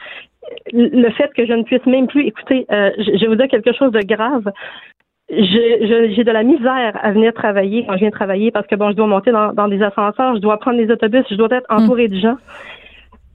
le 0.73 1.11
fait 1.11 1.33
que 1.35 1.44
je 1.44 1.53
ne 1.53 1.62
puisse 1.64 1.85
même 1.87 2.07
plus 2.07 2.27
écouter, 2.27 2.66
euh, 2.70 2.90
je, 2.99 3.16
je 3.16 3.20
vais 3.20 3.27
vous 3.27 3.35
dire 3.35 3.49
quelque 3.49 3.73
chose 3.73 3.90
de 3.92 4.01
grave. 4.01 4.51
J'ai 5.29 6.25
de 6.25 6.31
la 6.33 6.42
misère 6.42 6.99
à 7.01 7.12
venir 7.12 7.33
travailler 7.33 7.85
quand 7.87 7.94
je 7.94 8.01
viens 8.01 8.11
travailler 8.11 8.51
parce 8.51 8.66
que 8.66 8.75
bon, 8.75 8.90
je 8.90 8.96
dois 8.96 9.07
monter 9.07 9.31
dans, 9.31 9.53
dans 9.53 9.68
des 9.68 9.81
ascenseurs, 9.81 10.35
je 10.35 10.40
dois 10.40 10.59
prendre 10.59 10.79
des 10.79 10.90
autobus, 10.90 11.25
je 11.31 11.37
dois 11.37 11.49
être 11.53 11.66
entourée 11.68 12.09
de 12.09 12.18
gens. 12.18 12.37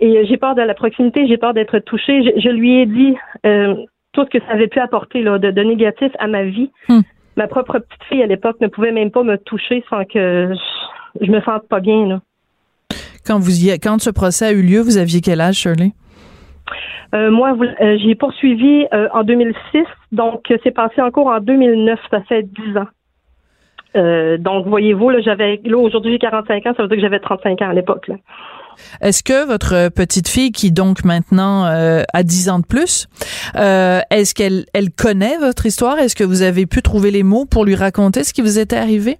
Et 0.01 0.25
j'ai 0.25 0.35
peur 0.35 0.55
de 0.55 0.61
la 0.61 0.73
proximité, 0.73 1.25
j'ai 1.25 1.37
peur 1.37 1.53
d'être 1.53 1.79
touchée. 1.79 2.21
Je, 2.23 2.41
je 2.41 2.49
lui 2.49 2.81
ai 2.81 2.85
dit 2.85 3.15
euh, 3.45 3.75
tout 4.15 4.25
ce 4.25 4.37
que 4.37 4.45
ça 4.45 4.53
avait 4.53 4.67
pu 4.67 4.79
apporter 4.79 5.21
là, 5.21 5.37
de, 5.37 5.51
de 5.51 5.61
négatif 5.61 6.11
à 6.19 6.27
ma 6.27 6.43
vie. 6.43 6.71
Hmm. 6.89 7.01
Ma 7.37 7.47
propre 7.47 7.79
petite 7.79 8.03
fille 8.09 8.23
à 8.23 8.27
l'époque 8.27 8.59
ne 8.61 8.67
pouvait 8.67 8.93
même 8.93 9.11
pas 9.11 9.23
me 9.23 9.37
toucher 9.37 9.83
sans 9.89 10.05
que 10.05 10.53
je, 10.53 11.25
je 11.25 11.31
me 11.31 11.41
sente 11.41 11.67
pas 11.67 11.81
bien. 11.81 12.07
Là. 12.07 12.21
Quand 13.25 13.39
vous 13.39 13.65
y, 13.65 13.79
quand 13.79 13.99
ce 13.99 14.09
procès 14.09 14.45
a 14.45 14.51
eu 14.51 14.61
lieu, 14.61 14.81
vous 14.81 14.97
aviez 14.97 15.19
quel 15.19 15.41
âge, 15.41 15.55
Shirley? 15.55 15.91
Euh, 17.13 17.31
moi, 17.31 17.55
euh, 17.81 17.97
j'ai 17.97 18.15
poursuivi 18.15 18.87
euh, 18.93 19.07
en 19.13 19.23
2006, 19.23 19.85
donc 20.11 20.49
euh, 20.51 20.57
c'est 20.63 20.71
passé 20.71 21.01
en 21.01 21.11
cours 21.11 21.27
en 21.27 21.39
2009, 21.39 21.99
ça 22.11 22.21
fait 22.21 22.43
10 22.43 22.77
ans. 22.77 22.87
Donc, 24.39 24.67
voyez-vous, 24.67 25.09
là, 25.09 25.21
j'avais, 25.21 25.61
là, 25.63 25.77
aujourd'hui, 25.77 26.11
j'ai 26.11 26.19
45 26.19 26.65
ans, 26.65 26.73
ça 26.75 26.83
veut 26.83 26.89
dire 26.89 26.97
que 26.97 27.01
j'avais 27.01 27.19
35 27.19 27.61
ans 27.61 27.69
à 27.69 27.73
l'époque, 27.73 28.09
là. 28.09 28.15
Est-ce 29.01 29.23
que 29.23 29.45
votre 29.45 29.89
petite 29.89 30.27
fille, 30.27 30.51
qui 30.51 30.71
donc 30.71 31.03
maintenant 31.03 31.65
euh, 31.65 32.03
a 32.13 32.23
10 32.23 32.49
ans 32.49 32.59
de 32.59 32.65
plus, 32.65 33.07
euh, 33.55 34.01
est-ce 34.09 34.33
qu'elle 34.33 34.65
elle 34.73 34.91
connaît 34.91 35.37
votre 35.37 35.65
histoire? 35.65 35.97
Est-ce 35.99 36.15
que 36.15 36.23
vous 36.23 36.41
avez 36.41 36.65
pu 36.65 36.81
trouver 36.81 37.11
les 37.11 37.23
mots 37.23 37.45
pour 37.45 37.65
lui 37.65 37.75
raconter 37.75 38.23
ce 38.23 38.33
qui 38.33 38.41
vous 38.41 38.59
était 38.59 38.77
arrivé? 38.77 39.19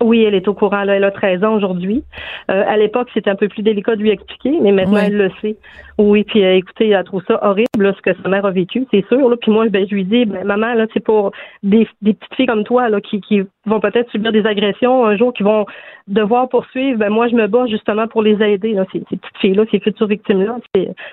Oui, 0.00 0.22
elle 0.22 0.34
est 0.34 0.46
au 0.48 0.54
courant. 0.54 0.84
Là, 0.84 0.94
elle 0.96 1.04
a 1.04 1.10
13 1.10 1.42
ans 1.44 1.54
aujourd'hui. 1.54 2.04
Euh, 2.50 2.62
à 2.66 2.76
l'époque, 2.76 3.08
c'était 3.14 3.30
un 3.30 3.34
peu 3.34 3.48
plus 3.48 3.62
délicat 3.62 3.96
de 3.96 4.02
lui 4.02 4.10
expliquer, 4.10 4.58
mais 4.62 4.72
maintenant, 4.72 4.94
Ouais. 4.94 5.06
elle 5.06 5.16
le 5.16 5.30
sait. 5.42 5.56
Oui, 5.98 6.22
puis 6.24 6.44
euh, 6.44 6.54
écoutez, 6.56 6.90
elle 6.90 7.02
trouve 7.04 7.22
ça 7.26 7.38
horrible, 7.44 7.66
là, 7.82 7.92
ce 7.96 8.00
que 8.02 8.16
sa 8.22 8.28
mère 8.28 8.46
a 8.46 8.50
vécu, 8.52 8.86
c'est 8.92 9.04
sûr. 9.08 9.28
Là. 9.28 9.36
Puis 9.40 9.50
moi, 9.50 9.68
ben, 9.68 9.84
je 9.88 9.94
lui 9.94 10.04
dis, 10.04 10.24
ben, 10.24 10.44
maman, 10.44 10.74
là, 10.74 10.86
c'est 10.94 11.02
pour 11.04 11.32
des, 11.64 11.88
des 12.02 12.14
petites 12.14 12.34
filles 12.36 12.46
comme 12.46 12.62
toi, 12.64 12.88
là, 12.88 13.00
qui, 13.00 13.20
qui 13.20 13.42
vont 13.66 13.80
peut-être 13.80 14.08
subir 14.10 14.30
des 14.30 14.46
agressions 14.46 15.04
un 15.04 15.16
jour, 15.16 15.32
qui 15.32 15.42
vont 15.42 15.66
devoir 16.06 16.48
poursuivre. 16.48 16.98
Ben, 16.98 17.08
moi, 17.10 17.26
je 17.28 17.34
me 17.34 17.48
bats 17.48 17.66
justement 17.66 18.06
pour 18.06 18.22
les 18.22 18.40
aider, 18.42 18.74
là, 18.74 18.84
ces, 18.92 19.00
ces 19.10 19.16
petites 19.16 19.38
filles-là, 19.40 19.64
ces 19.72 19.80
futures 19.80 20.06
victimes-là. 20.06 20.58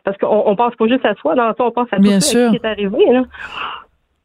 Parce 0.04 0.18
qu'on 0.18 0.44
on 0.46 0.56
pense 0.56 0.76
pas 0.76 0.88
juste 0.88 1.06
à 1.06 1.16
soi, 1.16 1.34
dans 1.36 1.48
ça, 1.56 1.56
on 1.64 1.72
pense 1.72 1.88
à 1.92 1.98
Bien 1.98 2.16
tout 2.18 2.22
sûr. 2.26 2.52
ce 2.52 2.58
qui 2.58 2.64
est 2.64 2.66
arrivé. 2.68 3.06
Là. 3.12 3.24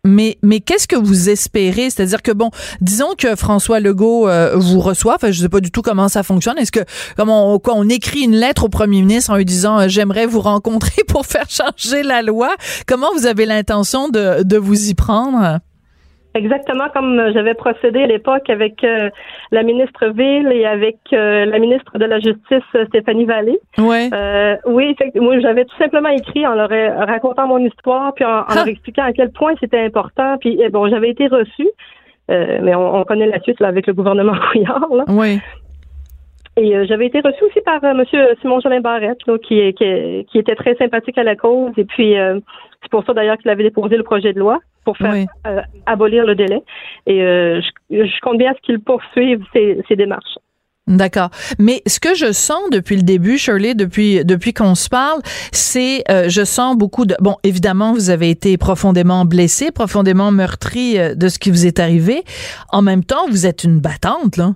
Mais, 0.06 0.38
mais 0.42 0.60
qu'est-ce 0.60 0.88
que 0.88 0.96
vous 0.96 1.28
espérez? 1.28 1.90
C'est-à-dire 1.90 2.22
que, 2.22 2.32
bon, 2.32 2.50
disons 2.80 3.14
que 3.18 3.36
François 3.36 3.80
Legault 3.80 4.28
euh, 4.28 4.56
vous 4.56 4.80
reçoit, 4.80 5.16
enfin, 5.16 5.30
je 5.30 5.40
sais 5.40 5.48
pas 5.48 5.60
du 5.60 5.70
tout 5.70 5.82
comment 5.82 6.08
ça 6.08 6.22
fonctionne. 6.22 6.56
Est-ce 6.56 6.72
que, 6.72 6.80
comment 7.16 7.54
on, 7.54 7.58
quoi, 7.58 7.74
on 7.76 7.88
écrit 7.88 8.20
une 8.20 8.34
lettre 8.34 8.64
au 8.64 8.68
premier 8.68 9.00
ministre 9.02 9.30
en 9.30 9.36
lui 9.36 9.44
disant 9.44 9.78
euh, 9.78 9.88
j'aimerais 9.88 10.24
vous 10.24 10.40
rencontrer 10.40 11.04
pour 11.08 11.26
faire 11.26 11.48
changer 11.50 12.02
la 12.02 12.22
loi? 12.22 12.54
Comment 12.86 13.12
vous 13.14 13.26
avez 13.26 13.44
l'intention 13.44 14.08
de, 14.08 14.42
de 14.42 14.56
vous 14.56 14.88
y 14.88 14.94
prendre? 14.94 15.60
Exactement 16.34 16.84
comme 16.94 17.18
euh, 17.18 17.32
j'avais 17.34 17.54
procédé 17.54 18.02
à 18.04 18.06
l'époque 18.06 18.48
avec 18.50 18.84
euh, 18.84 19.10
la 19.50 19.64
ministre 19.64 20.06
Ville 20.08 20.48
et 20.52 20.64
avec 20.64 20.98
euh, 21.12 21.44
la 21.44 21.58
ministre 21.58 21.98
de 21.98 22.04
la 22.04 22.20
Justice 22.20 22.62
euh, 22.76 22.86
Stéphanie 22.86 23.24
Vallée. 23.24 23.58
Ouais. 23.78 24.08
Euh, 24.14 24.56
oui, 24.66 24.94
moi 25.16 25.40
j'avais 25.40 25.64
tout 25.64 25.76
simplement 25.76 26.08
écrit 26.10 26.46
en 26.46 26.54
leur 26.54 26.70
euh, 26.70 27.04
racontant 27.04 27.48
mon 27.48 27.58
histoire 27.58 28.14
puis 28.14 28.24
en, 28.24 28.42
en 28.48 28.54
leur 28.54 28.68
expliquant 28.68 29.02
à 29.04 29.12
quel 29.12 29.32
point 29.32 29.54
c'était 29.58 29.80
important. 29.80 30.36
Puis 30.38 30.56
eh, 30.62 30.68
bon, 30.68 30.88
j'avais 30.88 31.10
été 31.10 31.26
reçue, 31.26 31.68
euh, 32.30 32.60
mais 32.62 32.76
on, 32.76 32.94
on 33.00 33.04
connaît 33.04 33.26
la 33.26 33.40
suite 33.40 33.58
là, 33.58 33.66
avec 33.66 33.88
le 33.88 33.92
gouvernement 33.92 34.34
Couillard. 34.52 34.86
Là. 34.94 35.04
Oui. 35.08 35.40
Et 36.56 36.76
euh, 36.76 36.84
j'avais 36.86 37.06
été 37.06 37.20
reçue 37.20 37.44
aussi 37.44 37.60
par 37.62 37.82
euh, 37.84 37.94
Monsieur 37.94 38.20
Simon 38.40 38.60
Jolin 38.60 38.80
Barrette, 38.80 39.24
là, 39.26 39.36
qui, 39.38 39.58
est- 39.58 39.72
qui, 39.72 40.26
qui 40.30 40.38
était 40.38 40.54
très 40.56 40.74
sympathique 40.76 41.16
à 41.18 41.22
la 41.24 41.34
cause. 41.34 41.72
Et 41.76 41.84
puis 41.84 42.16
euh, 42.18 42.38
c'est 42.82 42.90
pour 42.90 43.04
ça 43.04 43.14
d'ailleurs 43.14 43.38
qu'il 43.38 43.50
avait 43.50 43.62
déposé 43.62 43.96
le 43.96 44.02
projet 44.04 44.32
de 44.32 44.38
loi 44.38 44.58
pour 44.84 44.96
faire 44.96 45.12
Oui. 45.12 45.26
euh, 45.46 45.60
abolir 45.86 46.24
le 46.24 46.34
délai. 46.34 46.62
Et 47.06 47.22
euh, 47.22 47.60
je, 47.90 48.04
je 48.04 48.20
compte 48.20 48.38
bien 48.38 48.50
à 48.52 48.54
ce 48.54 48.60
qu'il 48.62 48.80
poursuive 48.80 49.40
ces, 49.52 49.80
ces 49.88 49.96
démarches. 49.96 50.36
D'accord. 50.86 51.30
Mais 51.60 51.82
ce 51.86 52.00
que 52.00 52.14
je 52.16 52.32
sens 52.32 52.58
depuis 52.72 52.96
le 52.96 53.02
début, 53.02 53.38
Shirley, 53.38 53.74
depuis 53.74 54.24
depuis 54.24 54.52
qu'on 54.52 54.74
se 54.74 54.88
parle, 54.88 55.20
c'est 55.52 56.02
euh, 56.10 56.28
je 56.28 56.42
sens 56.42 56.76
beaucoup 56.76 57.06
de 57.06 57.14
bon, 57.20 57.36
évidemment, 57.44 57.92
vous 57.92 58.10
avez 58.10 58.28
été 58.30 58.56
profondément 58.58 59.24
blessé, 59.24 59.70
profondément 59.70 60.32
meurtri 60.32 60.98
euh, 60.98 61.14
de 61.14 61.28
ce 61.28 61.38
qui 61.38 61.50
vous 61.50 61.64
est 61.64 61.78
arrivé. 61.78 62.24
En 62.70 62.82
même 62.82 63.04
temps, 63.04 63.28
vous 63.28 63.46
êtes 63.46 63.62
une 63.62 63.78
battante 63.78 64.36
là. 64.36 64.54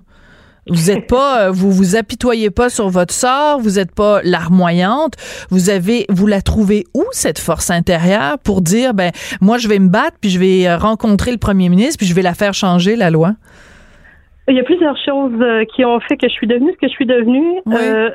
Vous 0.67 0.89
êtes 0.89 1.07
pas, 1.07 1.47
euh, 1.47 1.51
vous 1.51 1.71
vous 1.71 1.95
apitoyez 1.95 2.49
pas 2.49 2.69
sur 2.69 2.89
votre 2.89 3.13
sort, 3.13 3.59
vous 3.59 3.77
êtes 3.77 3.93
pas 3.93 4.21
larmoyante. 4.23 5.13
Vous 5.51 5.69
avez, 5.69 6.05
vous 6.09 6.25
la 6.27 6.41
trouvez 6.41 6.85
où 6.95 7.03
cette 7.11 7.37
force 7.39 7.69
intérieure 7.69 8.39
pour 8.39 8.61
dire, 8.61 8.93
ben 8.93 9.11
moi 9.41 9.57
je 9.59 9.67
vais 9.67 9.77
me 9.79 9.89
battre, 9.89 10.17
puis 10.19 10.29
je 10.31 10.39
vais 10.39 10.67
euh, 10.67 10.77
rencontrer 10.77 11.31
le 11.31 11.37
premier 11.37 11.69
ministre, 11.69 11.97
puis 11.99 12.07
je 12.07 12.15
vais 12.15 12.23
la 12.23 12.33
faire 12.33 12.53
changer 12.53 12.95
la 12.95 13.11
loi? 13.11 13.33
Il 14.47 14.55
y 14.55 14.59
a 14.59 14.63
plusieurs 14.63 14.97
choses 14.97 15.39
euh, 15.41 15.65
qui 15.75 15.85
ont 15.85 15.99
fait 15.99 16.17
que 16.17 16.27
je 16.27 16.33
suis 16.33 16.47
devenue 16.47 16.71
ce 16.71 16.77
que 16.77 16.87
je 16.87 16.93
suis 16.93 17.05
devenue. 17.05 17.61
Oui. 17.65 17.75
Euh, 17.79 18.09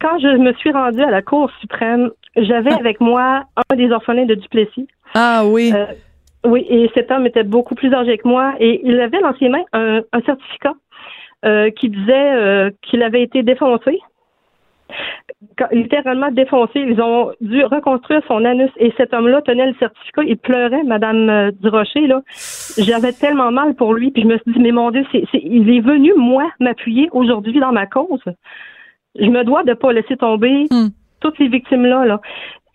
quand 0.00 0.18
je 0.18 0.36
me 0.36 0.52
suis 0.54 0.72
rendue 0.72 1.02
à 1.02 1.10
la 1.10 1.22
Cour 1.22 1.50
suprême, 1.60 2.10
j'avais 2.36 2.72
Ah. 2.72 2.78
avec 2.78 3.00
moi 3.00 3.44
un 3.70 3.76
des 3.76 3.90
orphelins 3.90 4.26
de 4.26 4.34
Duplessis. 4.34 4.86
Ah 5.14 5.42
oui. 5.46 5.72
Euh, 5.74 5.86
oui, 6.46 6.64
et 6.68 6.90
cet 6.94 7.10
homme 7.10 7.26
était 7.26 7.42
beaucoup 7.42 7.74
plus 7.74 7.92
âgé 7.92 8.18
que 8.18 8.28
moi 8.28 8.54
et 8.60 8.80
il 8.84 9.00
avait 9.00 9.20
dans 9.20 9.34
ses 9.38 9.48
mains 9.48 9.64
un, 9.72 10.00
un 10.12 10.20
certificat 10.20 10.74
euh, 11.46 11.70
qui 11.70 11.88
disait 11.90 12.34
euh, 12.34 12.70
qu'il 12.82 13.02
avait 13.02 13.22
été 13.22 13.42
défoncé. 13.42 13.98
Quand- 15.58 15.68
littéralement 15.72 16.30
défoncé. 16.30 16.80
Ils 16.80 17.00
ont 17.00 17.32
dû 17.40 17.64
reconstruire 17.64 18.22
son 18.28 18.44
anus 18.44 18.70
et 18.78 18.92
cet 18.96 19.12
homme-là 19.12 19.42
tenait 19.42 19.66
le 19.66 19.74
certificat. 19.78 20.22
Il 20.24 20.36
pleurait, 20.38 20.84
Madame 20.84 21.28
euh, 21.28 21.50
Durocher. 21.60 22.06
Là. 22.06 22.22
J'avais 22.78 23.12
tellement 23.12 23.50
mal 23.50 23.74
pour 23.74 23.94
lui. 23.94 24.10
Puis 24.10 24.22
je 24.22 24.28
me 24.28 24.38
suis 24.38 24.52
dit, 24.52 24.60
mais 24.60 24.72
mon 24.72 24.90
Dieu, 24.90 25.04
c'est, 25.12 25.24
c'est- 25.32 25.42
il 25.42 25.68
est 25.70 25.80
venu, 25.80 26.12
moi, 26.16 26.50
m'appuyer 26.60 27.08
aujourd'hui 27.12 27.58
dans 27.60 27.72
ma 27.72 27.86
cause. 27.86 28.22
Je 29.18 29.26
me 29.28 29.44
dois 29.44 29.64
de 29.64 29.74
pas 29.74 29.92
laisser 29.92 30.16
tomber 30.16 30.66
Hmm. 30.70 30.88
toutes 31.20 31.38
les 31.38 31.48
victimes-là. 31.48 32.04
Là. 32.06 32.20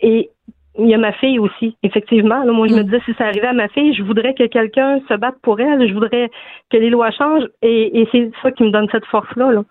Et 0.01 0.29
il 0.79 0.87
y 0.87 0.93
a 0.93 0.97
ma 0.97 1.11
fille 1.13 1.37
aussi, 1.39 1.75
effectivement. 1.83 2.43
Là, 2.43 2.51
moi, 2.51 2.67
je 2.67 2.73
me 2.75 2.79
Mm. 2.81 2.83
disais, 2.85 3.01
si 3.05 3.13
ça 3.15 3.25
arrivait 3.25 3.47
à 3.47 3.53
ma 3.53 3.67
fille, 3.69 3.93
je 3.93 4.03
voudrais 4.03 4.33
que 4.33 4.45
quelqu'un 4.47 4.99
se 5.09 5.13
batte 5.15 5.35
pour 5.41 5.59
elle. 5.59 5.87
Je 5.87 5.93
voudrais 5.93 6.29
que 6.69 6.77
les 6.77 6.89
lois 6.89 7.11
changent. 7.11 7.47
Et, 7.61 8.01
et 8.01 8.07
c'est 8.11 8.31
ça 8.41 8.51
qui 8.51 8.63
me 8.63 8.71
donne 8.71 8.87
cette 8.91 9.05
force-là. 9.05 9.51
Là. 9.51 9.63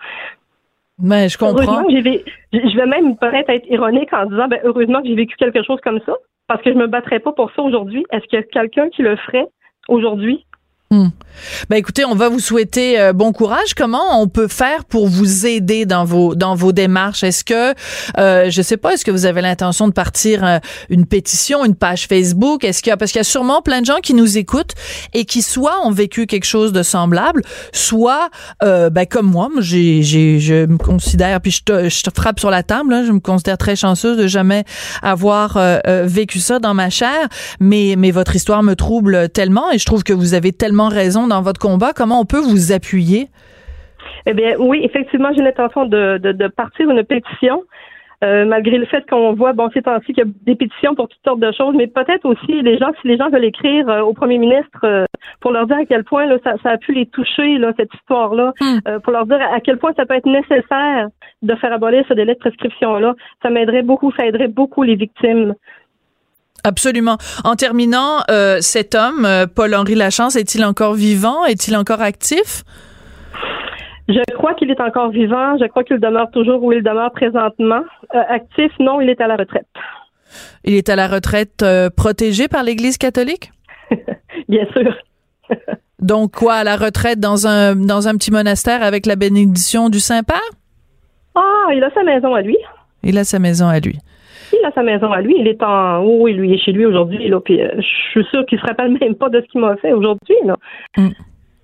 Mais 1.03 1.29
je 1.31 1.39
comprends. 1.39 1.55
Heureusement 1.55 1.85
que 1.85 1.93
j'ai 1.93 2.03
vé- 2.03 2.25
je 2.53 2.59
je 2.59 2.77
vais 2.77 2.87
même 2.87 3.17
peut-être 3.17 3.49
être 3.49 3.67
ironique 3.69 4.13
en 4.13 4.27
disant, 4.27 4.49
ben, 4.49 4.61
heureusement 4.65 5.01
que 5.01 5.09
j'ai 5.09 5.15
vécu 5.15 5.37
quelque 5.37 5.63
chose 5.63 5.81
comme 5.83 6.01
ça. 6.05 6.13
Parce 6.49 6.61
que 6.63 6.71
je 6.73 6.77
me 6.77 6.87
battrais 6.89 7.21
pas 7.21 7.33
pour 7.33 7.51
ça 7.53 7.63
aujourd'hui. 7.63 8.05
Est-ce 8.13 8.25
qu'il 8.27 8.39
y 8.39 8.43
a 8.43 8.45
quelqu'un 8.45 8.89
qui 8.91 9.03
le 9.03 9.17
ferait 9.17 9.47
aujourd'hui? 9.89 10.45
Ben 11.69 11.77
écoutez, 11.77 12.05
on 12.05 12.17
va 12.17 12.29
vous 12.29 12.41
souhaiter 12.41 13.01
euh, 13.01 13.13
bon 13.13 13.33
courage. 13.33 13.75
Comment 13.77 14.21
on 14.21 14.27
peut 14.27 14.49
faire 14.49 14.85
pour 14.85 15.07
vous 15.07 15.47
aider 15.47 15.87
dans 15.87 16.05
vos 16.05 16.35
dans 16.35 16.57
vos 16.57 16.73
démarches? 16.73 17.23
Est-ce 17.23 17.45
que 17.45 17.75
euh, 18.19 18.51
je 18.51 18.61
sais 18.61 18.77
pas, 18.77 18.95
est-ce 18.95 19.05
que 19.05 19.13
vous 19.13 19.25
avez 19.25 19.41
l'intention 19.41 19.87
de 19.87 19.93
partir 19.93 20.45
euh, 20.45 20.59
une 20.89 21.07
pétition, 21.07 21.65
une 21.65 21.77
page 21.77 22.09
Facebook? 22.09 22.65
Est-ce 22.65 22.83
qu'il 22.83 22.91
y 22.91 22.93
a 22.93 22.97
parce 22.97 23.13
qu'il 23.13 23.21
y 23.21 23.23
a 23.23 23.25
sûrement 23.25 23.63
plein 23.63 23.81
de 23.81 23.87
gens 23.87 24.01
qui 24.03 24.15
nous 24.15 24.37
écoutent 24.37 24.75
et 25.15 25.25
qui 25.25 25.43
soit 25.43 25.87
ont 25.87 25.93
vécu 25.93 26.27
quelque 26.27 26.45
chose 26.45 26.73
de 26.73 26.83
semblable, 26.83 27.43
soit 27.73 28.29
euh, 28.65 28.91
ben 28.91 29.07
comme 29.07 29.31
moi, 29.31 29.49
moi 29.49 29.63
j'ai 29.63 30.03
j'ai 30.03 30.41
je 30.41 30.67
me 30.67 30.77
considère 30.77 31.41
puis 31.41 31.53
je 31.53 31.63
te 31.63 31.89
je 31.89 32.03
te 32.03 32.11
frappe 32.13 32.41
sur 32.41 32.51
la 32.51 32.65
table, 32.65 32.91
là, 32.91 33.05
je 33.05 33.13
me 33.13 33.21
considère 33.21 33.59
très 33.59 33.77
chanceuse 33.77 34.17
de 34.17 34.27
jamais 34.27 34.65
avoir 35.03 35.59
vécu 36.05 36.41
ça 36.41 36.59
dans 36.59 36.75
ma 36.75 36.91
chair, 36.91 37.29
mais 37.61 37.95
mais 37.97 38.11
votre 38.11 38.35
histoire 38.35 38.65
me 38.65 38.75
trouble 38.75 39.29
tellement 39.29 39.71
et 39.71 39.79
je 39.79 39.87
trouve 39.87 40.03
que 40.03 40.13
vous 40.13 40.35
avez 40.35 40.53
tellement 40.53 40.80
raison 40.89 41.27
dans 41.29 41.43
votre 41.43 41.61
combat. 41.61 41.93
Comment 41.95 42.21
on 42.21 42.25
peut 42.25 42.41
vous 42.41 42.73
appuyer? 42.73 43.29
Eh 44.27 44.35
bien, 44.35 44.55
oui, 44.59 44.81
effectivement, 44.85 45.31
j'ai 45.37 45.43
l'intention 45.43 45.87
de, 45.87 46.19
de, 46.19 46.33
de 46.33 46.49
partir 46.49 46.91
une 46.91 47.03
pétition. 47.05 47.63
euh, 48.23 48.45
malgré 48.45 48.77
le 48.77 48.85
fait 48.85 49.09
qu'on 49.09 49.33
voit, 49.33 49.55
bon, 49.55 49.71
ces 49.73 49.81
temps-ci, 49.81 50.13
qu'il 50.13 50.19
y 50.19 50.29
a 50.29 50.31
des 50.45 50.55
pétitions 50.55 50.95
pour 50.95 51.09
toutes 51.09 51.25
sortes 51.25 51.41
de 51.41 51.53
choses, 51.53 51.75
mais 51.75 51.87
peut-être 51.87 52.27
aussi 52.27 52.61
les 52.61 52.77
gens, 52.77 52.91
si 53.01 53.09
les 53.09 53.17
gens 53.17 53.31
veulent 53.31 53.47
écrire 53.47 53.89
euh, 53.89 54.03
au 54.03 54.13
premier 54.13 54.37
ministre 54.37 54.81
euh, 54.85 55.07
pour 55.41 55.53
leur 55.53 55.67
dire 55.67 55.79
à 55.79 55.87
quel 55.87 56.05
point 56.05 56.27
là, 56.27 56.37
ça, 56.45 56.53
ça 56.63 56.71
a 56.73 56.77
pu 56.77 56.93
les 56.93 57.07
toucher, 57.07 57.57
là, 57.57 57.73
cette 57.79 57.93
histoire-là, 57.95 58.53
Hmm. 58.61 58.81
pour 59.03 59.13
leur 59.15 59.25
dire 59.25 59.41
à 59.41 59.61
quel 59.61 59.79
point 59.79 59.93
ça 59.97 60.05
peut 60.05 60.15
être 60.15 60.27
nécessaire 60.29 61.09
de 61.41 61.55
faire 61.55 61.73
abolir 61.73 62.05
ce 62.09 62.15
délai 62.15 62.35
de 62.35 62.39
prescription-là, 62.41 63.15
ça 63.43 63.49
m'aiderait 63.49 63.83
beaucoup, 63.83 64.13
ça 64.19 64.27
aiderait 64.27 64.49
beaucoup 64.49 64.83
les 64.83 64.97
victimes. 64.97 65.55
Absolument. 66.65 67.17
En 67.45 67.57
terminant, 67.57 68.19
euh, 68.31 68.59
cet 68.61 68.95
homme, 68.95 69.25
euh, 69.25 69.47
Paul-Henri 69.47 69.95
Lachance, 69.95 70.37
est-il 70.37 70.65
encore 70.65 70.95
vivant? 70.95 71.45
Est-il 71.45 71.77
encore 71.77 72.01
actif? 72.03 72.65
Je 74.11 74.35
crois 74.35 74.55
qu'il 74.55 74.71
est 74.71 74.81
encore 74.81 75.11
vivant, 75.11 75.57
je 75.59 75.67
crois 75.67 75.85
qu'il 75.85 75.99
demeure 75.99 76.31
toujours 76.33 76.63
où 76.65 76.73
il 76.73 76.83
demeure 76.83 77.13
présentement. 77.13 77.83
Euh, 78.15 78.23
actif, 78.29 78.73
non, 78.81 79.01
il 79.01 79.09
est 79.09 79.21
à 79.21 79.29
la 79.29 79.37
retraite. 79.37 79.69
Il 80.65 80.75
est 80.75 80.89
à 80.89 80.97
la 80.97 81.07
retraite 81.07 81.63
euh, 81.63 81.91
protégé 81.91 82.49
par 82.49 82.65
l'Église 82.65 82.99
catholique? 82.99 83.53
Bien 84.49 84.67
sûr. 84.77 84.97
Donc 86.01 86.33
quoi, 86.33 86.55
à 86.55 86.65
la 86.65 86.77
retraite 86.77 87.21
dans 87.21 87.47
un 87.47 87.77
dans 87.77 88.09
un 88.09 88.17
petit 88.17 88.31
monastère 88.31 88.83
avec 88.83 89.07
la 89.07 89.17
bénédiction 89.17 89.91
du 89.91 90.01
Saint-Père? 90.01 90.41
Ah, 91.35 91.69
il 91.73 91.85
a 91.85 91.91
sa 91.93 92.03
maison 92.03 92.35
à 92.35 92.41
lui. 92.41 92.57
Il 93.03 93.19
a 93.19 93.25
sa 93.25 93.39
maison 93.39 93.69
à 93.69 93.79
lui. 93.79 93.99
A 94.65 94.73
sa 94.73 94.83
maison 94.83 95.11
à 95.13 95.21
lui. 95.21 95.37
Il 95.39 95.49
est 95.49 95.63
en. 95.63 96.05
Oui, 96.05 96.33
lui, 96.33 96.49
il 96.49 96.55
est 96.55 96.59
chez 96.59 96.73
lui 96.73 96.87
aujourd'hui. 96.87 97.33
Euh, 97.33 97.41
je 97.49 97.83
suis 98.11 98.25
sûre 98.31 98.45
qu'il 98.47 98.59
se 98.59 98.67
rappelle 98.67 98.97
même 99.01 99.15
pas 99.15 99.29
de 99.29 99.41
ce 99.41 99.47
qu'il 99.47 99.61
m'a 99.61 99.77
fait 99.77 99.93
aujourd'hui. 99.93 100.37
Là. 100.45 100.57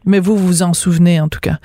Mais 0.06 0.20
vous, 0.20 0.36
vous 0.36 0.62
en 0.62 0.72
souvenez 0.72 1.20
en 1.20 1.28
tout 1.28 1.40
cas. 1.40 1.58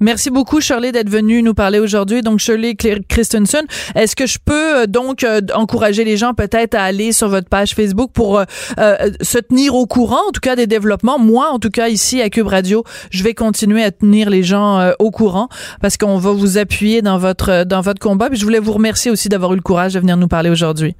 Merci 0.00 0.30
beaucoup, 0.30 0.60
Shirley, 0.60 0.92
d'être 0.92 1.08
venue 1.08 1.42
nous 1.42 1.54
parler 1.54 1.78
aujourd'hui. 1.78 2.22
Donc, 2.22 2.40
Shirley 2.40 2.74
Christensen, 2.74 3.64
est-ce 3.94 4.16
que 4.16 4.26
je 4.26 4.38
peux 4.44 4.82
euh, 4.82 4.86
donc 4.86 5.24
euh, 5.24 5.40
encourager 5.54 6.04
les 6.04 6.16
gens 6.16 6.34
peut-être 6.34 6.74
à 6.74 6.82
aller 6.82 7.12
sur 7.12 7.28
votre 7.28 7.48
page 7.48 7.74
Facebook 7.74 8.10
pour 8.12 8.38
euh, 8.38 8.44
euh, 8.78 9.10
se 9.20 9.38
tenir 9.38 9.74
au 9.74 9.86
courant, 9.86 10.20
en 10.28 10.32
tout 10.32 10.40
cas, 10.40 10.56
des 10.56 10.66
développements? 10.66 11.18
Moi, 11.18 11.48
en 11.50 11.58
tout 11.58 11.70
cas, 11.70 11.88
ici 11.88 12.20
à 12.20 12.30
Cube 12.30 12.46
Radio, 12.46 12.84
je 13.10 13.22
vais 13.22 13.34
continuer 13.34 13.82
à 13.82 13.90
tenir 13.90 14.30
les 14.30 14.42
gens 14.42 14.78
euh, 14.78 14.92
au 14.98 15.10
courant 15.10 15.48
parce 15.80 15.96
qu'on 15.96 16.18
va 16.18 16.32
vous 16.32 16.58
appuyer 16.58 17.02
dans 17.02 17.18
votre 17.18 17.64
dans 17.64 17.80
votre 17.80 18.00
combat. 18.00 18.28
Puis 18.28 18.38
je 18.38 18.44
voulais 18.44 18.58
vous 18.58 18.72
remercier 18.72 19.10
aussi 19.10 19.28
d'avoir 19.28 19.52
eu 19.52 19.56
le 19.56 19.62
courage 19.62 19.94
de 19.94 20.00
venir 20.00 20.16
nous 20.16 20.28
parler 20.28 20.50
aujourd'hui. 20.50 20.94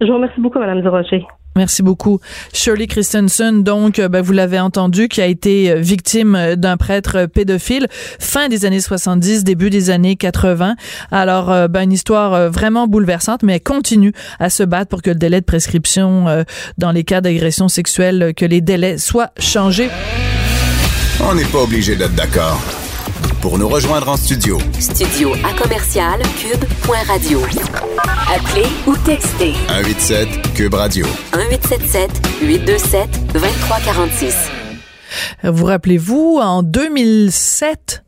Je 0.00 0.06
vous 0.06 0.14
remercie 0.14 0.40
beaucoup, 0.40 0.58
Mme 0.58 0.80
Durocher. 0.82 1.26
Merci 1.56 1.82
beaucoup. 1.82 2.20
Shirley 2.52 2.86
Christensen, 2.86 3.64
donc, 3.64 3.98
euh, 3.98 4.08
ben, 4.08 4.22
vous 4.22 4.32
l'avez 4.32 4.60
entendu, 4.60 5.08
qui 5.08 5.20
a 5.20 5.26
été 5.26 5.72
euh, 5.72 5.74
victime 5.80 6.36
euh, 6.36 6.54
d'un 6.54 6.76
prêtre 6.76 7.26
pédophile 7.26 7.88
fin 8.20 8.48
des 8.48 8.64
années 8.64 8.80
70, 8.80 9.42
début 9.42 9.68
des 9.68 9.90
années 9.90 10.14
80. 10.14 10.76
Alors, 11.10 11.68
ben, 11.68 11.82
une 11.82 11.92
histoire 11.92 12.50
vraiment 12.50 12.86
bouleversante, 12.86 13.42
mais 13.42 13.54
elle 13.54 13.62
continue 13.62 14.12
à 14.38 14.48
se 14.48 14.62
battre 14.62 14.88
pour 14.88 15.02
que 15.02 15.10
le 15.10 15.16
délai 15.16 15.40
de 15.40 15.44
prescription 15.44 16.44
dans 16.78 16.92
les 16.92 17.04
cas 17.04 17.20
d'agression 17.20 17.68
sexuelle, 17.68 18.32
que 18.36 18.44
les 18.44 18.60
délais 18.60 18.98
soient 18.98 19.30
changés. 19.38 19.90
On 21.20 21.34
n'est 21.34 21.44
pas 21.44 21.62
obligé 21.62 21.96
d'être 21.96 22.14
d'accord. 22.14 22.79
Pour 23.40 23.58
nous 23.58 23.68
rejoindre 23.68 24.08
en 24.08 24.16
studio, 24.16 24.58
Studio 24.78 25.32
à 25.44 25.52
commercial 25.60 26.20
cube.radio. 26.40 27.40
Appelez 28.34 28.66
ou 28.86 28.96
textez 28.98 29.54
187 29.68 30.54
Cube 30.54 30.74
Radio. 30.74 31.06
1877 31.36 32.10
827 32.42 33.32
2346. 33.32 34.34
Vous 35.42 35.64
rappelez-vous, 35.64 36.38
en 36.40 36.62
2007, 36.62 38.04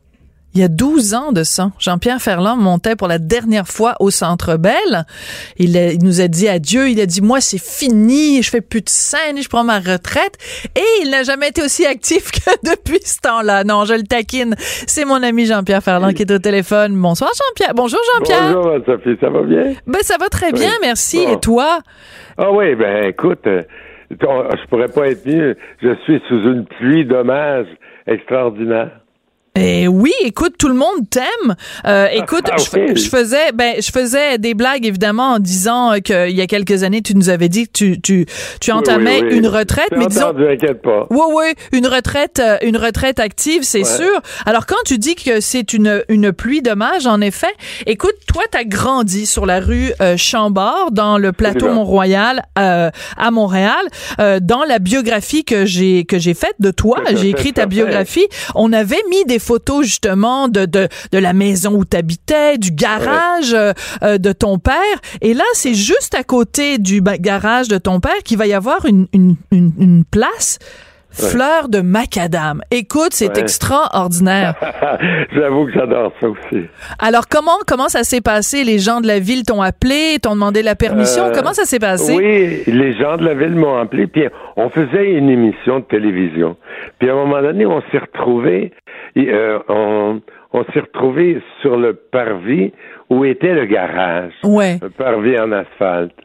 il 0.55 0.61
y 0.61 0.63
a 0.63 0.67
12 0.67 1.13
ans 1.13 1.31
de 1.31 1.43
ça, 1.43 1.71
Jean-Pierre 1.79 2.21
Ferland 2.21 2.57
montait 2.57 2.95
pour 2.95 3.07
la 3.07 3.17
dernière 3.19 3.67
fois 3.67 3.95
au 3.99 4.11
Centre 4.11 4.57
Bell. 4.57 5.05
Il, 5.57 5.75
a- 5.77 5.91
il 5.93 6.03
nous 6.03 6.21
a 6.21 6.27
dit 6.27 6.47
adieu. 6.47 6.89
Il 6.89 6.99
a 7.01 7.05
dit, 7.05 7.21
moi, 7.21 7.41
c'est 7.41 7.61
fini. 7.61 8.41
Je 8.43 8.49
fais 8.49 8.61
plus 8.61 8.81
de 8.81 8.89
scène. 8.89 9.41
Je 9.41 9.49
prends 9.49 9.63
ma 9.63 9.79
retraite. 9.79 10.37
Et 10.75 11.01
il 11.03 11.09
n'a 11.09 11.23
jamais 11.23 11.49
été 11.49 11.61
aussi 11.63 11.85
actif 11.85 12.31
que 12.31 12.51
depuis 12.75 12.99
ce 13.03 13.19
temps-là. 13.21 13.63
Non, 13.63 13.85
je 13.85 13.93
le 13.95 14.03
taquine. 14.03 14.55
C'est 14.59 15.05
mon 15.05 15.21
ami 15.23 15.45
Jean-Pierre 15.45 15.83
Ferland 15.83 16.13
qui 16.13 16.21
est 16.23 16.31
au 16.31 16.39
téléphone. 16.39 16.93
Bonsoir, 16.95 17.31
Jean-Pierre. 17.35 17.73
Bonjour, 17.75 17.99
Jean-Pierre. 18.15 18.53
Bonjour, 18.53 18.77
Sophie, 18.85 19.17
ça 19.19 19.29
va 19.29 19.41
bien? 19.41 19.73
Ben, 19.87 19.99
ça 20.01 20.17
va 20.19 20.29
très 20.29 20.51
bien, 20.51 20.71
merci. 20.81 21.25
Bon. 21.25 21.33
Et 21.33 21.39
toi? 21.39 21.79
Ah 22.37 22.51
oui, 22.51 22.75
ben 22.75 23.05
écoute, 23.07 23.39
euh, 23.47 23.63
je 24.11 24.67
pourrais 24.69 24.87
pas 24.87 25.07
être 25.09 25.25
mieux. 25.25 25.55
Je 25.81 25.95
suis 26.03 26.21
sous 26.27 26.41
une 26.43 26.65
pluie 26.65 27.05
d'hommages 27.05 27.67
extraordinaire. 28.07 28.91
Eh 29.55 29.87
oui, 29.87 30.11
écoute, 30.23 30.55
tout 30.57 30.67
le 30.67 30.73
monde 30.73 31.07
t'aime. 31.11 31.55
Euh, 31.85 32.07
écoute, 32.11 32.45
Ah, 32.51 32.55
je, 32.57 33.07
faisais, 33.07 33.51
ben, 33.53 33.75
je 33.79 33.91
faisais 33.91 34.39
des 34.39 34.55
blagues 34.55 34.83
évidemment 34.83 35.33
en 35.33 35.37
disant 35.39 35.91
qu'il 36.03 36.31
y 36.31 36.41
a 36.41 36.47
quelques 36.47 36.81
années, 36.81 37.03
tu 37.03 37.15
nous 37.15 37.29
avais 37.29 37.49
dit 37.49 37.67
que 37.67 37.71
tu, 37.71 38.01
tu, 38.01 38.25
tu 38.59 38.71
entamais 38.71 39.17
Oui, 39.17 39.21
oui, 39.25 39.29
oui. 39.33 39.37
une 39.37 39.47
retraite, 39.47 39.89
mais 39.95 40.07
disons. 40.07 40.29
entendu, 40.29 40.47
inquiète 40.47 40.81
pas. 40.81 41.05
Oui, 41.11 41.19
oui, 41.35 41.53
une 41.71 41.85
retraite, 41.85 42.39
euh, 42.43 42.57
une 42.63 42.77
retraite 42.77 43.19
active, 43.19 43.61
c'est 43.61 43.83
Ouais. 43.83 43.97
sûr. 43.97 44.21
Alors 44.47 44.65
quand 44.65 44.81
tu 44.87 44.97
dis 44.97 45.13
que 45.13 45.39
c'est 45.39 45.73
une 45.73 46.03
une 46.09 46.31
pluie 46.33 46.63
d'hommages, 46.63 47.05
en 47.05 47.21
effet, 47.21 47.53
écoute, 47.85 48.15
toi, 48.27 48.41
t'as 48.49 48.63
grandi 48.63 49.27
sur 49.27 49.45
la 49.45 49.59
rue 49.59 49.91
euh, 50.01 50.17
Chambord, 50.17 50.89
dans 50.91 51.19
le 51.19 51.31
plateau. 51.31 51.67
Mont-Royal 51.71 52.41
euh, 52.57 52.89
à 53.17 53.29
Montréal. 53.29 53.85
Euh, 54.19 54.39
dans 54.41 54.63
la 54.63 54.79
biographie 54.79 55.45
que 55.45 55.65
j'ai 55.67 56.05
que 56.05 56.17
j'ai 56.17 56.33
faite 56.33 56.55
de 56.59 56.71
toi, 56.71 56.97
j'ai 57.17 57.29
écrit 57.29 57.53
ta 57.53 57.67
biographie. 57.67 58.25
On 58.55 58.73
avait 58.73 59.01
mis 59.11 59.23
des 59.25 59.42
photos 59.43 59.85
justement 59.85 60.47
de, 60.47 60.65
de, 60.65 60.87
de 61.11 61.17
la 61.17 61.33
maison 61.33 61.73
où 61.75 61.85
tu 61.85 61.97
habitais, 61.97 62.57
du 62.57 62.71
garage 62.71 63.53
euh, 63.53 63.73
euh, 64.01 64.17
de 64.17 64.31
ton 64.31 64.57
père. 64.57 64.73
Et 65.21 65.33
là, 65.33 65.43
c'est 65.53 65.75
juste 65.75 66.15
à 66.15 66.23
côté 66.23 66.77
du 66.77 67.01
garage 67.01 67.67
de 67.67 67.77
ton 67.77 67.99
père 67.99 68.23
qu'il 68.23 68.37
va 68.37 68.47
y 68.47 68.53
avoir 68.53 68.85
une, 68.85 69.07
une, 69.13 69.35
une, 69.51 69.73
une 69.77 70.03
place 70.05 70.59
fleur 71.13 71.69
de 71.69 71.81
macadam. 71.81 72.61
Écoute, 72.71 73.09
c'est 73.11 73.29
Ouais. 73.35 73.39
extraordinaire. 73.41 74.55
J'avoue 75.35 75.65
que 75.67 75.71
j'adore 75.73 76.11
ça 76.19 76.27
aussi. 76.27 76.65
Alors, 76.99 77.27
comment, 77.29 77.57
comment 77.67 77.89
ça 77.89 78.03
s'est 78.03 78.21
passé? 78.21 78.63
Les 78.63 78.79
gens 78.79 78.99
de 79.01 79.07
la 79.07 79.19
ville 79.19 79.43
t'ont 79.43 79.61
appelé, 79.61 80.17
t'ont 80.21 80.33
demandé 80.35 80.61
la 80.63 80.75
permission? 80.75 81.25
Euh, 81.25 81.31
comment 81.33 81.53
ça 81.53 81.65
s'est 81.65 81.79
passé? 81.79 82.15
Oui, 82.15 82.63
les 82.73 82.93
gens 82.93 83.17
de 83.17 83.25
la 83.25 83.33
ville 83.33 83.55
m'ont 83.55 83.77
appelé, 83.77 84.07
puis 84.07 84.25
on 84.55 84.69
faisait 84.69 85.11
une 85.13 85.29
émission 85.29 85.79
de 85.79 85.85
télévision. 85.85 86.57
Puis 86.99 87.09
à 87.09 87.13
un 87.13 87.15
moment 87.15 87.41
donné, 87.41 87.65
on 87.65 87.81
s'est 87.91 87.99
retrouvés, 87.99 88.71
et, 89.15 89.29
euh, 89.29 89.59
on, 89.69 90.21
on 90.53 90.63
s'est 90.73 90.81
retrouvés 90.81 91.41
sur 91.61 91.77
le 91.77 91.93
parvis 91.93 92.73
où 93.09 93.25
était 93.25 93.53
le 93.53 93.65
garage. 93.65 94.31
Ouais. 94.43 94.79
Un 94.83 94.89
parvis 94.89 95.39
en 95.39 95.51
asphalte. 95.51 96.15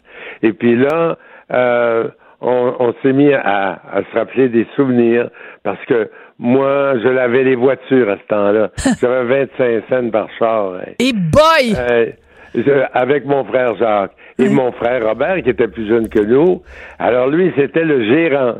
Et 0.42 0.52
puis 0.52 0.76
là, 0.76 1.16
euh, 1.52 2.08
on, 2.40 2.74
on 2.78 2.94
s'est 3.02 3.12
mis 3.12 3.32
à, 3.32 3.80
à 3.92 4.02
se 4.10 4.16
rappeler 4.18 4.48
des 4.48 4.66
souvenirs 4.76 5.28
parce 5.62 5.84
que 5.86 6.10
moi, 6.38 6.94
je 7.02 7.08
lavais 7.08 7.42
les 7.44 7.56
voitures 7.56 8.08
à 8.10 8.16
ce 8.16 8.26
temps-là. 8.28 8.70
J'avais 9.00 9.46
25 9.58 9.82
cents 9.88 10.10
par 10.10 10.28
char. 10.38 10.74
hein. 10.74 10.92
Et 11.00 11.12
boy! 11.12 11.74
Euh, 11.76 12.06
je- 12.54 12.84
avec 12.94 13.24
mon 13.26 13.44
frère 13.44 13.74
Jacques 13.76 14.12
et 14.38 14.48
mon 14.48 14.70
frère 14.72 15.04
Robert, 15.06 15.42
qui 15.42 15.50
était 15.50 15.66
plus 15.68 15.88
jeune 15.88 16.08
que 16.08 16.20
nous. 16.20 16.62
Alors 16.98 17.28
lui, 17.28 17.52
c'était 17.56 17.84
le 17.84 18.04
gérant. 18.04 18.54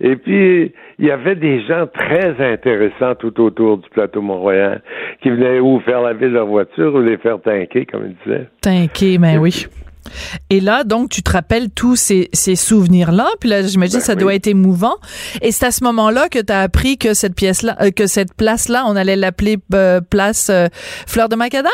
Et 0.00 0.16
puis, 0.16 0.72
il 0.98 1.06
y 1.06 1.10
avait 1.12 1.36
des 1.36 1.60
gens 1.66 1.86
très 1.86 2.34
intéressants 2.40 3.14
tout 3.14 3.38
autour 3.40 3.78
du 3.78 3.88
plateau 3.90 4.20
Mont-Royal 4.20 4.80
qui 5.22 5.30
venaient 5.30 5.60
ou 5.60 5.78
faire 5.80 6.00
laver 6.00 6.28
leur 6.28 6.46
voiture 6.46 6.92
ou 6.94 7.00
les 7.00 7.18
faire 7.18 7.40
tanker, 7.40 7.86
comme 7.86 8.06
il 8.06 8.16
disait. 8.24 8.46
T'inquiète, 8.62 9.20
ben 9.20 9.38
oui. 9.38 9.66
Et 10.50 10.60
là, 10.60 10.84
donc, 10.84 11.10
tu 11.10 11.22
te 11.22 11.30
rappelles 11.32 11.70
tous 11.70 11.96
ces, 11.96 12.28
ces 12.32 12.56
souvenirs-là, 12.56 13.26
puis 13.40 13.48
là, 13.48 13.62
j'imagine 13.62 13.98
que 13.98 14.04
ça 14.04 14.14
Ben 14.14 14.18
oui. 14.18 14.22
doit 14.24 14.34
être 14.34 14.46
émouvant. 14.46 14.96
Et 15.42 15.50
c'est 15.50 15.66
à 15.66 15.70
ce 15.70 15.84
moment-là 15.84 16.28
que 16.28 16.38
tu 16.42 16.52
as 16.52 16.60
appris 16.60 16.98
que 16.98 17.14
cette 17.14 17.34
pièce-là, 17.34 17.76
euh, 17.80 17.90
que 17.90 18.06
cette 18.06 18.34
place-là, 18.36 18.84
on 18.86 18.96
allait 18.96 19.16
l'appeler 19.16 19.56
euh, 19.74 20.00
place 20.00 20.50
euh, 20.50 20.66
Fleur 20.72 21.28
de 21.28 21.36
Macadam? 21.36 21.70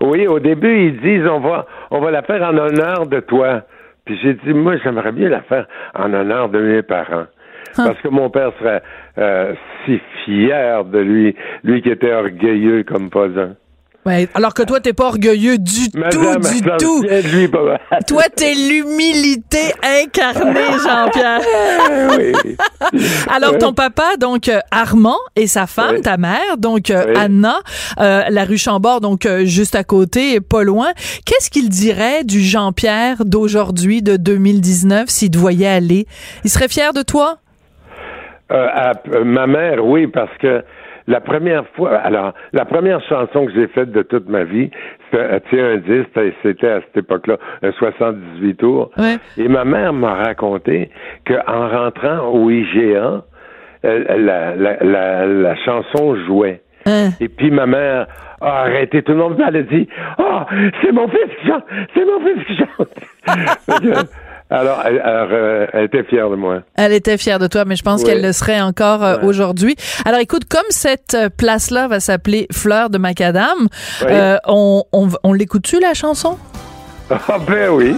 Oui, 0.00 0.26
au 0.26 0.40
début, 0.40 0.88
ils 0.88 1.00
disent 1.00 1.26
on 1.30 1.40
va 1.40 1.66
on 1.90 2.00
va 2.00 2.10
la 2.10 2.22
faire 2.22 2.42
en 2.42 2.56
honneur 2.56 3.06
de 3.06 3.20
toi. 3.20 3.62
Puis 4.04 4.18
j'ai 4.22 4.34
dit 4.34 4.52
moi 4.52 4.74
j'aimerais 4.82 5.12
bien 5.12 5.28
la 5.28 5.42
faire 5.42 5.66
en 5.94 6.12
honneur 6.12 6.48
de 6.48 6.58
mes 6.58 6.82
parents. 6.82 7.26
Parce 7.76 7.98
que 8.00 8.08
mon 8.08 8.28
père 8.30 8.52
serait 8.60 8.82
si 9.84 10.00
fier 10.24 10.84
de 10.84 10.98
lui, 10.98 11.34
lui 11.64 11.82
qui 11.82 11.90
était 11.90 12.12
orgueilleux 12.12 12.84
comme 12.84 13.10
pas 13.10 13.26
un. 13.26 13.54
Ouais. 14.06 14.28
Alors 14.34 14.52
que 14.52 14.62
toi, 14.62 14.80
t'es 14.80 14.92
pas 14.92 15.06
orgueilleux 15.06 15.56
du 15.58 15.90
tout, 15.90 15.98
du 16.52 16.62
tout. 16.78 17.02
lui. 17.02 17.50
Toi, 18.06 18.22
t'es 18.36 18.54
l'humilité 18.54 19.72
incarnée, 19.82 20.60
Jean-Pierre. 20.84 21.40
oui. 22.18 22.56
Alors, 23.34 23.56
ton 23.58 23.72
papa, 23.72 24.16
donc 24.18 24.48
euh, 24.48 24.58
Armand, 24.70 25.16
et 25.36 25.46
sa 25.46 25.66
femme, 25.66 25.96
Oui. 25.96 26.02
ta 26.02 26.16
mère, 26.18 26.58
donc 26.58 26.90
euh, 26.90 27.04
Oui. 27.08 27.14
Anna, 27.16 27.56
euh, 28.00 28.22
la 28.28 28.44
rue 28.44 28.58
Chambord, 28.58 29.00
donc 29.00 29.26
juste 29.44 29.74
à 29.74 29.84
côté, 29.84 30.40
pas 30.40 30.64
loin. 30.64 30.88
Qu'est-ce 31.24 31.48
qu'il 31.50 31.68
dirait 31.68 32.24
du 32.24 32.40
Jean-Pierre 32.40 33.24
d'aujourd'hui, 33.24 34.02
de 34.02 34.16
2019, 34.16 35.08
s'il 35.08 35.30
te 35.30 35.38
voyait 35.38 35.66
aller? 35.66 36.06
Il 36.44 36.50
serait 36.50 36.68
fier 36.68 36.92
de 36.92 37.02
toi? 37.02 37.38
Euh, 38.52 38.66
à- 38.70 38.92
euh, 39.14 39.24
ma 39.24 39.46
mère, 39.46 39.84
oui, 39.84 40.06
parce 40.06 40.30
que 40.40 40.62
la 41.06 41.20
première 41.20 41.66
fois, 41.76 41.96
alors, 41.98 42.32
la 42.52 42.64
première 42.64 43.00
chanson 43.08 43.46
que 43.46 43.52
j'ai 43.52 43.66
faite 43.68 43.92
de 43.92 44.02
toute 44.02 44.28
ma 44.28 44.44
vie, 44.44 44.70
c'était 45.10 45.60
euh, 45.60 45.74
un 45.74 45.76
disque, 45.78 46.10
c'était- 46.42 46.68
à 46.68 46.80
cette 46.80 46.96
époque-là, 46.96 47.36
un 47.62 47.72
78 47.72 48.54
tours. 48.56 48.90
Ouais. 48.96 49.16
Et 49.36 49.48
ma 49.48 49.64
mère 49.64 49.92
m'a 49.92 50.14
raconté 50.14 50.90
qu'en 51.26 51.68
rentrant 51.68 52.28
au 52.28 52.48
IGA, 52.50 53.22
la, 53.82 54.54
la, 54.56 54.76
la, 54.82 55.26
la 55.26 55.56
chanson 55.56 56.16
jouait. 56.26 56.62
Hein? 56.86 57.10
Et 57.20 57.28
puis 57.28 57.50
ma 57.50 57.66
mère 57.66 58.06
a 58.40 58.60
arrêté 58.62 59.02
tout 59.02 59.12
le 59.12 59.18
monde. 59.18 59.42
Elle 59.46 59.56
a 59.56 59.62
dit 59.62 59.88
Oh, 60.18 60.40
c'est 60.82 60.92
mon 60.92 61.08
fils 61.08 61.20
qui 61.40 61.46
chante 61.48 61.64
C'est 61.94 62.04
mon 62.04 62.20
fils 62.20 62.44
qui 62.46 62.56
chante 62.56 62.88
Alors, 64.54 64.82
elle, 64.84 65.00
alors, 65.00 65.28
euh, 65.32 65.66
elle 65.72 65.84
était 65.84 66.04
fière 66.04 66.30
de 66.30 66.36
moi. 66.36 66.60
Elle 66.76 66.92
était 66.92 67.18
fière 67.18 67.38
de 67.38 67.46
toi, 67.46 67.64
mais 67.66 67.76
je 67.76 67.82
pense 67.82 68.02
Ouais. 68.02 68.06
qu'elle 68.10 68.22
le 68.22 68.32
serait 68.32 68.60
encore 68.60 69.02
euh, 69.04 69.16
Ouais. 69.18 69.24
aujourd'hui. 69.24 69.74
Alors 70.04 70.20
écoute, 70.20 70.44
comme 70.48 70.62
cette 70.70 71.14
euh, 71.14 71.28
place-là 71.28 71.88
va 71.88 71.98
s'appeler 72.00 72.46
Fleur 72.52 72.88
de 72.90 72.98
Macadam, 72.98 73.58
Oui. 74.02 74.06
euh, 74.10 74.36
on, 74.46 74.84
on, 74.92 75.08
on 75.24 75.32
l'écoute-tu, 75.32 75.80
la 75.80 75.94
chanson? 75.94 76.38
Ah 77.10 77.38
ben 77.46 77.68
oui. 77.70 77.96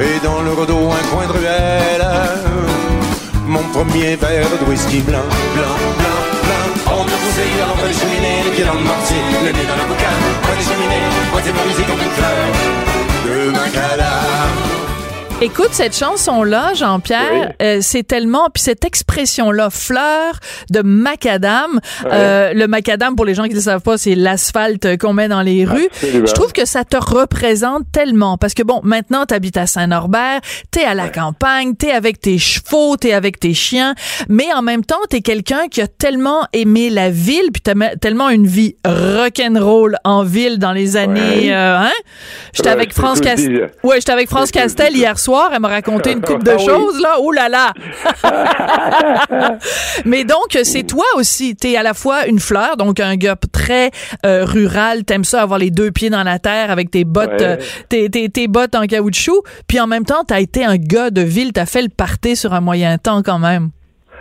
Et 0.00 0.24
dans 0.24 0.40
le 0.42 0.50
rideau 0.58 0.88
un 0.90 1.04
coin 1.14 1.26
de 1.26 1.32
ruelle 1.32 2.06
Mon 3.46 3.62
premier 3.74 4.16
verre 4.16 4.46
de 4.64 4.70
whisky 4.70 5.00
blanc, 5.00 5.18
blanc, 5.54 5.76
blanc, 5.98 6.20
blanc 6.46 6.96
On 6.98 7.04
me 7.04 7.10
poussait 7.10 7.50
dans 7.60 7.66
l'entrée 7.68 7.88
des 7.88 7.94
cheminées 7.94 8.42
Les 8.46 8.50
pieds 8.52 8.64
dans 8.64 8.74
le 8.74 8.80
mortier, 8.80 9.16
le 9.44 9.52
nez 9.52 9.66
dans 9.68 9.76
la 9.76 9.84
boucane 9.84 10.22
Moi 10.46 10.54
des 10.56 10.64
cheminées, 10.64 11.04
moitié 11.32 11.52
brisée 11.52 11.82
comme 11.84 12.00
une 12.00 12.14
fleur 12.16 12.89
De 13.30 13.48
macadam 13.52 14.69
Écoute, 15.42 15.70
cette 15.72 15.96
chanson-là, 15.96 16.74
Jean-Pierre, 16.74 17.54
euh, 17.62 17.78
c'est 17.80 18.02
tellement... 18.02 18.50
Puis 18.52 18.62
cette 18.62 18.84
expression-là, 18.84 19.70
fleur 19.70 20.34
de 20.68 20.82
macadam. 20.82 21.80
euh, 22.04 22.52
le 22.52 22.66
macadam, 22.66 23.16
pour 23.16 23.24
les 23.24 23.34
gens 23.34 23.44
qui 23.44 23.50
ne 23.50 23.54
le 23.54 23.60
savent 23.62 23.80
pas, 23.80 23.96
c'est 23.96 24.14
l'asphalte 24.14 24.98
qu'on 24.98 25.14
met 25.14 25.28
dans 25.28 25.40
les 25.40 25.64
rues. 25.64 25.88
Absolument. 25.92 26.26
Je 26.26 26.32
trouve 26.34 26.52
que 26.52 26.66
ça 26.66 26.84
te 26.84 26.98
représente 26.98 27.84
tellement. 27.90 28.36
Parce 28.36 28.52
que, 28.52 28.62
bon, 28.62 28.80
maintenant, 28.84 29.24
t'habites 29.24 29.56
à 29.56 29.66
Saint-Norbert, 29.66 30.40
t'es 30.70 30.84
à 30.84 30.92
la 30.92 31.08
campagne, 31.08 31.74
t'es 31.74 31.90
avec 31.90 32.20
tes 32.20 32.36
chevaux, 32.36 32.98
t'es 32.98 33.14
avec 33.14 33.40
tes 33.40 33.54
chiens. 33.54 33.94
Mais 34.28 34.52
en 34.54 34.60
même 34.60 34.84
temps, 34.84 35.00
t'es 35.08 35.22
quelqu'un 35.22 35.68
qui 35.70 35.80
a 35.80 35.86
tellement 35.86 36.46
aimé 36.52 36.90
la 36.90 37.08
ville, 37.08 37.50
puis 37.50 37.62
t'as 37.62 37.74
me- 37.74 37.96
tellement 37.96 38.28
une 38.28 38.46
vie 38.46 38.76
rock'n'roll 38.84 39.96
en 40.04 40.22
ville 40.22 40.58
dans 40.58 40.72
les 40.72 40.98
années... 40.98 41.54
Euh, 41.54 41.78
hein? 41.78 41.92
J'étais 42.52 42.68
avec 42.68 42.92
France 42.92 43.22
dire. 43.22 43.68
Ouais, 43.82 43.96
j'étais 44.00 44.12
avec 44.12 44.28
France 44.28 44.50
Castel 44.50 44.94
hier 44.94 45.18
soir. 45.18 45.29
Elle 45.52 45.60
m'a 45.60 45.68
raconté 45.68 46.12
une 46.12 46.20
coupe 46.20 46.42
de 46.44 46.50
Ah 46.54 46.58
choses, 46.58 47.00
là. 47.00 47.16
Oh 47.20 47.30
là 47.32 47.48
là! 47.48 47.72
Mais 50.04 50.24
donc, 50.24 50.56
c'est 50.62 50.86
toi 50.86 51.04
aussi. 51.16 51.56
T'es 51.56 51.76
à 51.76 51.82
la 51.82 51.94
fois 51.94 52.26
une 52.26 52.38
fleur, 52.38 52.76
donc 52.76 53.00
un 53.00 53.16
gars 53.16 53.36
très 53.52 53.90
euh, 54.26 54.44
rural. 54.44 55.04
T'aimes 55.04 55.24
ça 55.24 55.42
avoir 55.42 55.58
les 55.58 55.70
deux 55.70 55.90
pieds 55.90 56.10
dans 56.10 56.22
la 56.22 56.38
terre 56.38 56.70
avec 56.70 56.90
tes 56.90 57.04
bottes, 57.04 57.30
Ouais. 57.40 57.42
euh, 57.46 57.56
tes, 57.88 58.08
tes, 58.10 58.28
tes 58.28 58.48
bottes 58.48 58.74
en 58.74 58.86
caoutchouc. 58.86 59.42
Puis 59.68 59.78
en 59.80 59.86
même 59.86 60.04
temps, 60.04 60.24
t'as 60.26 60.40
été 60.40 60.64
un 60.64 60.76
gars 60.76 61.10
de 61.10 61.20
ville. 61.22 61.52
T'as 61.52 61.66
fait 61.66 61.82
le 61.82 61.88
party 61.88 62.36
sur 62.36 62.52
un 62.54 62.60
moyen 62.60 62.98
temps 62.98 63.22
quand 63.22 63.38
même. 63.38 63.70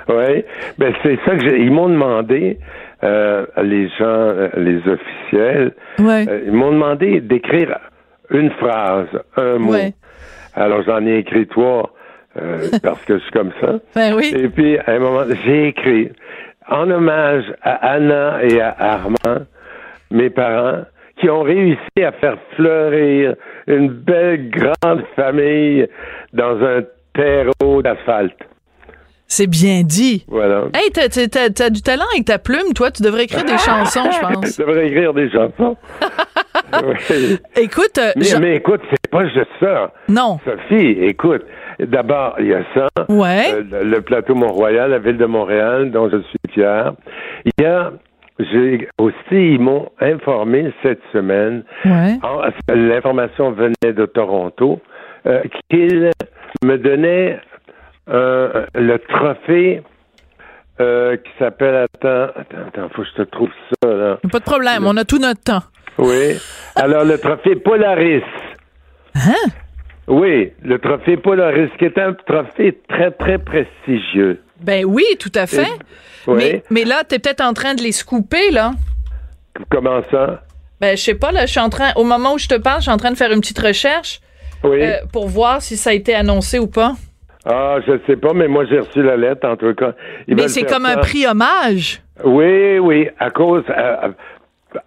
Oui, 0.07 0.43
ben 0.77 0.93
c'est 1.03 1.19
ça 1.25 1.35
que 1.35 1.41
j'ai. 1.47 1.59
Ils 1.59 1.71
m'ont 1.71 1.89
demandé, 1.89 2.57
euh, 3.03 3.45
les 3.61 3.87
gens, 3.99 4.27
les 4.57 4.77
officiels, 4.79 5.73
Ouais. 5.99 6.25
ils 6.47 6.51
m'ont 6.51 6.71
demandé 6.71 7.21
d'écrire 7.21 7.77
une 8.31 8.49
phrase, 8.51 9.07
un 9.37 9.57
mot. 9.59 9.73
Ouais. 9.73 9.93
Alors 10.59 10.83
j'en 10.83 11.05
ai 11.05 11.17
écrit 11.19 11.47
trois 11.47 11.93
euh, 12.37 12.67
parce 12.83 13.03
que 13.05 13.17
je 13.17 13.23
suis 13.23 13.31
comme 13.31 13.51
ça. 13.59 13.79
Ben 13.95 14.13
oui. 14.13 14.31
Et 14.35 14.49
puis 14.49 14.77
à 14.77 14.91
un 14.91 14.99
moment, 14.99 15.23
j'ai 15.45 15.69
écrit 15.69 16.11
en 16.67 16.89
hommage 16.91 17.45
à 17.63 17.93
Anna 17.93 18.43
et 18.43 18.59
à 18.61 18.75
Armand, 18.77 19.45
mes 20.11 20.29
parents, 20.29 20.83
qui 21.19 21.29
ont 21.29 21.41
réussi 21.41 22.03
à 22.03 22.11
faire 22.11 22.37
fleurir 22.55 23.35
une 23.67 23.89
belle 23.89 24.49
grande 24.49 25.03
famille 25.15 25.87
dans 26.33 26.61
un 26.63 26.83
terreau 27.13 27.81
d'asphalte. 27.81 28.37
C'est 29.31 29.47
bien 29.47 29.83
dit. 29.83 30.25
Voilà. 30.27 30.63
Hey, 30.73 30.89
t'as, 30.91 31.07
t'as- 31.07 31.27
t'as- 31.27 31.49
t'as 31.51 31.69
du 31.69 31.81
talent 31.83 32.05
avec 32.13 32.25
ta 32.25 32.39
plume, 32.39 32.73
toi. 32.75 32.89
Tu 32.89 33.03
devrais 33.03 33.25
écrire 33.25 33.45
des 33.45 33.57
chansons, 33.59 34.09
je 34.11 34.19
pense. 34.33 34.55
Je 34.57 34.63
devrais 34.63 34.87
écrire 34.87 35.13
des 35.13 35.29
chansons. 35.29 35.77
Oui. 36.71 37.37
Écoute, 37.55 37.97
euh, 37.97 38.11
mais, 38.15 38.25
mais 38.39 38.55
écoute, 38.57 38.81
c'est 38.89 39.09
pas 39.09 39.25
juste 39.27 39.47
ça. 39.59 39.91
non. 40.07 40.39
Sophie, 40.45 40.97
écoute, 41.01 41.41
d'abord, 41.79 42.35
il 42.39 42.47
y 42.47 42.53
a 42.53 42.63
ça. 42.75 42.87
Ouais. 43.09 43.45
Euh, 43.53 43.63
le, 43.71 43.89
le 43.89 44.01
plateau 44.01 44.35
Mont-Royal, 44.35 44.91
la 44.91 44.99
ville 44.99 45.17
de 45.17 45.25
Montréal, 45.25 45.89
dont 45.89 46.09
je 46.11 46.17
suis 46.21 46.37
fier. 46.53 46.93
Il 47.45 47.63
y 47.63 47.65
a, 47.65 47.91
j'ai 48.39 48.87
aussi, 48.99 49.15
ils 49.31 49.59
m'ont 49.59 49.89
informé 49.99 50.71
cette 50.83 51.01
semaine, 51.11 51.63
Ouais. 51.85 52.19
en- 52.21 52.41
l'information 52.73 53.51
venait 53.51 53.93
de 53.93 54.05
Toronto, 54.05 54.79
euh, 55.25 55.41
qu'ils 55.71 56.11
me 56.63 56.77
donnaient 56.77 57.39
euh, 58.09 58.65
le 58.75 58.97
trophée 58.97 59.81
euh, 60.79 61.17
qui 61.17 61.29
s'appelle, 61.37 61.75
attends, 61.75 62.31
attends, 62.35 62.67
attends, 62.67 62.89
faut 62.95 63.01
que 63.03 63.07
je 63.17 63.23
te 63.23 63.29
trouve 63.29 63.49
ça, 63.83 63.89
là. 63.89 64.17
Pas 64.31 64.39
de 64.39 64.43
problème. 64.43 64.85
On 64.85 64.95
a 64.97 65.03
tout 65.05 65.19
notre 65.19 65.41
temps. 65.41 65.63
Oui. 65.97 66.37
Alors, 66.75 67.03
le 67.03 67.17
trophée 67.17 67.55
Polaris. 67.57 68.23
Hein? 69.15 69.49
Oui, 70.07 70.53
le 70.63 70.79
trophée 70.79 71.17
Polaris, 71.17 71.69
qui 71.77 71.85
est 71.85 71.97
un 71.97 72.13
trophée 72.13 72.79
très, 72.87 73.11
très 73.11 73.37
prestigieux. 73.37 74.41
Ben 74.61 74.85
oui, 74.85 75.03
tout 75.19 75.31
à 75.35 75.45
fait. 75.45 75.67
Oui. 76.27 76.35
Mais, 76.37 76.63
mais 76.69 76.83
là, 76.85 77.03
t'es 77.03 77.19
peut-être 77.19 77.41
en 77.41 77.53
train 77.53 77.75
de 77.75 77.81
les 77.81 77.91
scooper, 77.91 78.51
là. 78.51 78.71
Comment 79.69 80.01
ça? 80.09 80.43
Ben, 80.81 80.95
je 80.97 81.03
sais 81.03 81.15
pas, 81.15 81.31
là, 81.31 81.45
je 81.45 81.51
suis 81.51 81.59
en 81.59 81.69
train, 81.69 81.91
au 81.95 82.03
moment 82.05 82.33
où 82.33 82.37
je 82.37 82.47
te 82.47 82.55
parle, 82.55 82.77
je 82.77 82.83
suis 82.83 82.91
en 82.91 82.97
train 82.97 83.11
de 83.11 83.17
faire 83.17 83.31
une 83.31 83.41
petite 83.41 83.59
recherche 83.59 84.21
Oui. 84.63 84.81
euh, 84.81 84.93
pour 85.11 85.27
voir 85.27 85.61
si 85.61 85.75
ça 85.75 85.89
a 85.89 85.93
été 85.93 86.15
annoncé 86.15 86.57
ou 86.59 86.67
pas. 86.67 86.93
Ah, 87.51 87.77
je 87.85 87.93
sais 88.05 88.15
pas, 88.17 88.33
mais 88.33 88.47
moi, 88.47 88.63
j'ai 88.69 88.79
reçu 88.79 89.01
la 89.01 89.17
lettre, 89.17 89.47
en 89.47 89.55
tout 89.55 89.73
cas. 89.73 89.93
Ils 90.27 90.35
mais 90.35 90.47
c'est 90.47 90.63
comme 90.63 90.85
un 90.85 90.97
prix 90.97 91.25
hommage. 91.25 92.01
Oui, 92.23 92.77
oui, 92.79 93.09
à 93.19 93.29
cause... 93.31 93.63
euh, 93.75 94.09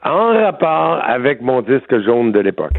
en 0.04 0.32
rapport 0.44 1.00
avec 1.04 1.40
mon 1.42 1.60
disque 1.60 1.98
jaune 2.04 2.30
de 2.30 2.38
l'époque. 2.38 2.74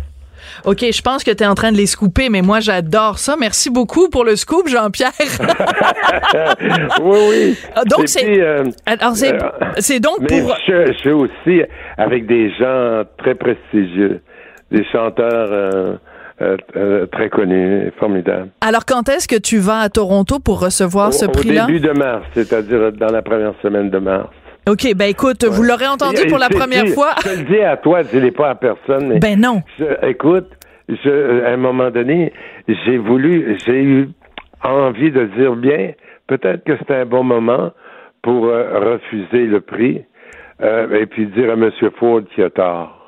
OK, 0.65 0.79
je 0.79 1.01
pense 1.01 1.23
que 1.23 1.31
tu 1.31 1.43
es 1.43 1.47
en 1.47 1.55
train 1.55 1.71
de 1.71 1.77
les 1.77 1.85
scooper, 1.85 2.29
mais 2.29 2.41
moi, 2.41 2.59
j'adore 2.61 3.17
ça. 3.17 3.35
Merci 3.37 3.69
beaucoup 3.69 4.09
pour 4.09 4.23
le 4.23 4.35
scoop, 4.35 4.67
Jean-Pierre. 4.67 5.11
oui, 7.01 7.17
oui. 7.29 7.57
Ah, 7.75 7.83
donc, 7.85 8.07
c'est- 8.07 8.39
euh, 8.41 8.63
Alors, 8.85 9.15
c'est 9.15 9.33
euh, 9.33 9.49
c'est 9.79 9.99
donc 9.99 10.17
Mais 10.21 10.41
pour... 10.41 10.55
je, 10.67 10.87
je 10.87 10.93
suis 10.99 11.11
aussi 11.11 11.61
avec 11.97 12.25
des 12.25 12.51
gens 12.55 13.03
très 13.17 13.35
prestigieux, 13.35 14.21
des 14.71 14.85
chanteurs 14.91 15.97
euh, 16.41 16.57
euh, 16.75 17.05
très 17.07 17.29
connus, 17.29 17.91
formidables. 17.99 18.49
Alors, 18.61 18.85
quand 18.85 19.07
est-ce 19.09 19.27
que 19.27 19.35
tu 19.39 19.57
vas 19.59 19.79
à 19.79 19.89
Toronto 19.89 20.39
pour 20.39 20.59
recevoir 20.61 21.13
ce 21.13 21.25
prix-là? 21.25 21.65
Au 21.65 21.67
début 21.67 21.79
de 21.79 21.91
mars, 21.91 22.25
c'est-à-dire 22.33 22.91
dans 22.93 23.11
la 23.11 23.21
première 23.21 23.53
semaine 23.61 23.89
de 23.89 23.99
mars. 23.99 24.29
OK, 24.67 24.95
ben 24.95 25.09
écoute, 25.09 25.43
vous 25.43 25.61
l'aurez 25.63 25.87
entendu 25.87 26.21
Et- 26.23 26.27
pour 26.27 26.37
la 26.37 26.49
première 26.49 26.87
fois. 26.89 27.09
Je 27.23 27.29
te 27.29 27.37
le 27.37 27.43
dis 27.43 27.59
à 27.61 27.75
toi, 27.77 28.01
dis-les 28.03 28.31
pas 28.31 28.51
à 28.51 28.55
personne, 28.55 29.07
mais 29.09 29.19
Ben 29.19 29.39
non. 29.39 29.61
je- 29.77 30.07
écoute, 30.07 30.47
je, 30.87 31.43
à 31.45 31.49
un 31.51 31.57
moment 31.57 31.91
donné, 31.91 32.31
j'ai 32.67 32.97
voulu, 32.97 33.57
j'ai 33.65 33.83
eu 33.83 34.09
envie 34.63 35.11
de 35.11 35.25
dire 35.37 35.55
bien, 35.57 35.91
peut-être 36.27 36.63
que 36.63 36.77
c'était 36.77 36.95
un 36.95 37.05
bon 37.05 37.23
moment 37.23 37.71
pour 38.21 38.45
euh, 38.45 38.93
refuser 38.93 39.45
le 39.47 39.59
prix 39.59 40.03
euh, 40.61 40.97
et 41.01 41.05
puis 41.07 41.25
dire 41.27 41.49
à 41.49 41.53
M. 41.53 41.69
Ford 41.99 42.21
qu'il 42.33 42.45
a 42.45 42.49
tort. 42.49 43.02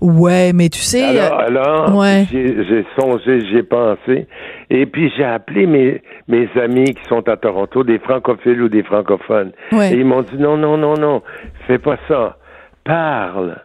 Ouais, 0.00 0.52
mais 0.52 0.68
tu 0.68 0.80
sais... 0.80 1.18
Alors, 1.18 1.40
euh, 1.40 1.46
alors 1.46 1.96
ouais. 1.96 2.26
j'ai 2.30 2.84
songé, 2.98 3.40
j'ai 3.50 3.62
pensé, 3.62 4.26
et 4.70 4.86
puis 4.86 5.12
j'ai 5.16 5.24
appelé 5.24 5.66
mes, 5.66 6.02
mes 6.28 6.48
amis 6.60 6.94
qui 6.94 7.04
sont 7.08 7.28
à 7.28 7.36
Toronto, 7.36 7.84
des 7.84 7.98
francophiles 7.98 8.62
ou 8.62 8.68
des 8.68 8.82
francophones. 8.82 9.52
Ouais. 9.72 9.92
Et 9.92 9.96
ils 9.96 10.04
m'ont 10.04 10.22
dit 10.22 10.36
non, 10.38 10.56
non, 10.56 10.76
non, 10.76 10.94
non, 10.94 11.22
fais 11.66 11.78
pas 11.78 11.96
ça. 12.08 12.36
Parle. 12.84 13.56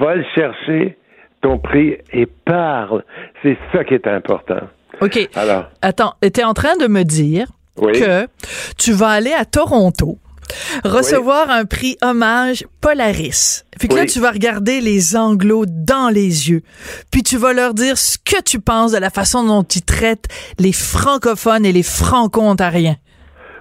Va 0.00 0.14
le 0.14 0.24
chercher, 0.34 0.96
ton 1.42 1.58
prix, 1.58 1.98
et 2.12 2.26
parle. 2.26 3.04
C'est 3.42 3.58
ça 3.72 3.84
qui 3.84 3.94
est 3.94 4.06
important. 4.06 4.60
OK. 5.00 5.28
Alors, 5.34 5.66
Attends, 5.82 6.14
tu 6.22 6.40
es 6.40 6.44
en 6.44 6.54
train 6.54 6.76
de 6.76 6.86
me 6.86 7.02
dire 7.02 7.48
Oui. 7.76 7.92
que 7.92 8.26
tu 8.78 8.92
vas 8.92 9.08
aller 9.08 9.32
à 9.32 9.44
Toronto 9.44 10.18
recevoir 10.84 11.50
un 11.50 11.64
prix 11.64 11.96
hommage 12.02 12.64
Polaris. 12.80 13.64
Puis 13.78 13.88
que 13.88 13.94
là, 13.96 14.06
tu 14.06 14.20
vas 14.20 14.30
regarder 14.30 14.80
les 14.80 15.16
Anglos 15.16 15.66
dans 15.68 16.08
les 16.08 16.50
yeux. 16.50 16.62
Puis 17.10 17.22
tu 17.22 17.36
vas 17.36 17.52
leur 17.52 17.74
dire 17.74 17.98
ce 17.98 18.18
que 18.18 18.40
tu 18.42 18.60
penses 18.60 18.92
de 18.92 18.98
la 18.98 19.10
façon 19.10 19.44
dont 19.44 19.62
ils 19.64 19.82
traitent 19.84 20.28
les 20.58 20.72
francophones 20.72 21.66
et 21.66 21.72
les 21.72 21.82
franco-ontariens. 21.82 22.96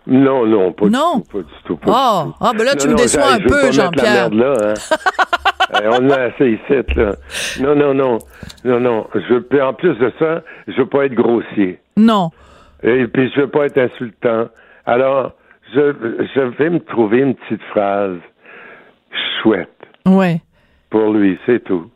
non, 0.06 0.46
non, 0.46 0.72
pas 0.74 0.88
Non? 0.88 1.18
du 1.18 1.24
tout, 1.24 1.32
pas 1.32 1.40
du 1.40 1.54
tout. 1.66 1.78
pas 1.78 1.92
Ah, 1.96 2.24
du 2.26 2.32
tout. 2.32 2.38
ah, 2.42 2.52
ben 2.58 2.64
là, 2.66 2.76
tu 2.76 2.88
Non, 2.88 2.94
me 2.94 2.98
déçois 2.98 3.32
un 3.34 3.40
peu, 3.40 3.72
Jean-Pierre. 3.72 4.30
hein. 4.32 4.74
Euh, 5.82 5.90
on 6.00 6.10
a 6.12 6.16
assez 6.26 6.52
ici, 6.52 6.94
là. 6.96 7.16
Non, 7.60 7.74
non, 7.76 7.94
non. 7.96 8.20
Non, 8.64 8.80
non. 8.80 9.08
Je 9.16 9.60
en 9.62 9.74
plus 9.74 9.96
de 9.96 10.14
ça, 10.20 10.44
je 10.68 10.74
veux 10.78 10.86
pas 10.88 11.06
être 11.06 11.16
grossier. 11.16 11.80
Non. 11.98 12.30
Et 12.84 13.08
puis, 13.08 13.32
je 13.34 13.42
veux 13.42 13.50
pas 13.50 13.66
être 13.66 13.80
insultant. 13.80 14.50
Alors, 14.86 15.32
je, 15.74 16.26
je 16.36 16.42
vais 16.58 16.70
me 16.70 16.80
trouver 16.80 17.20
une 17.20 17.36
petite 17.36 17.62
phrase 17.72 18.18
chouette 19.42 19.70
Ouais. 20.06 20.42
pour 20.90 21.14
lui, 21.14 21.38
c'est 21.46 21.64
tout. 21.64 21.90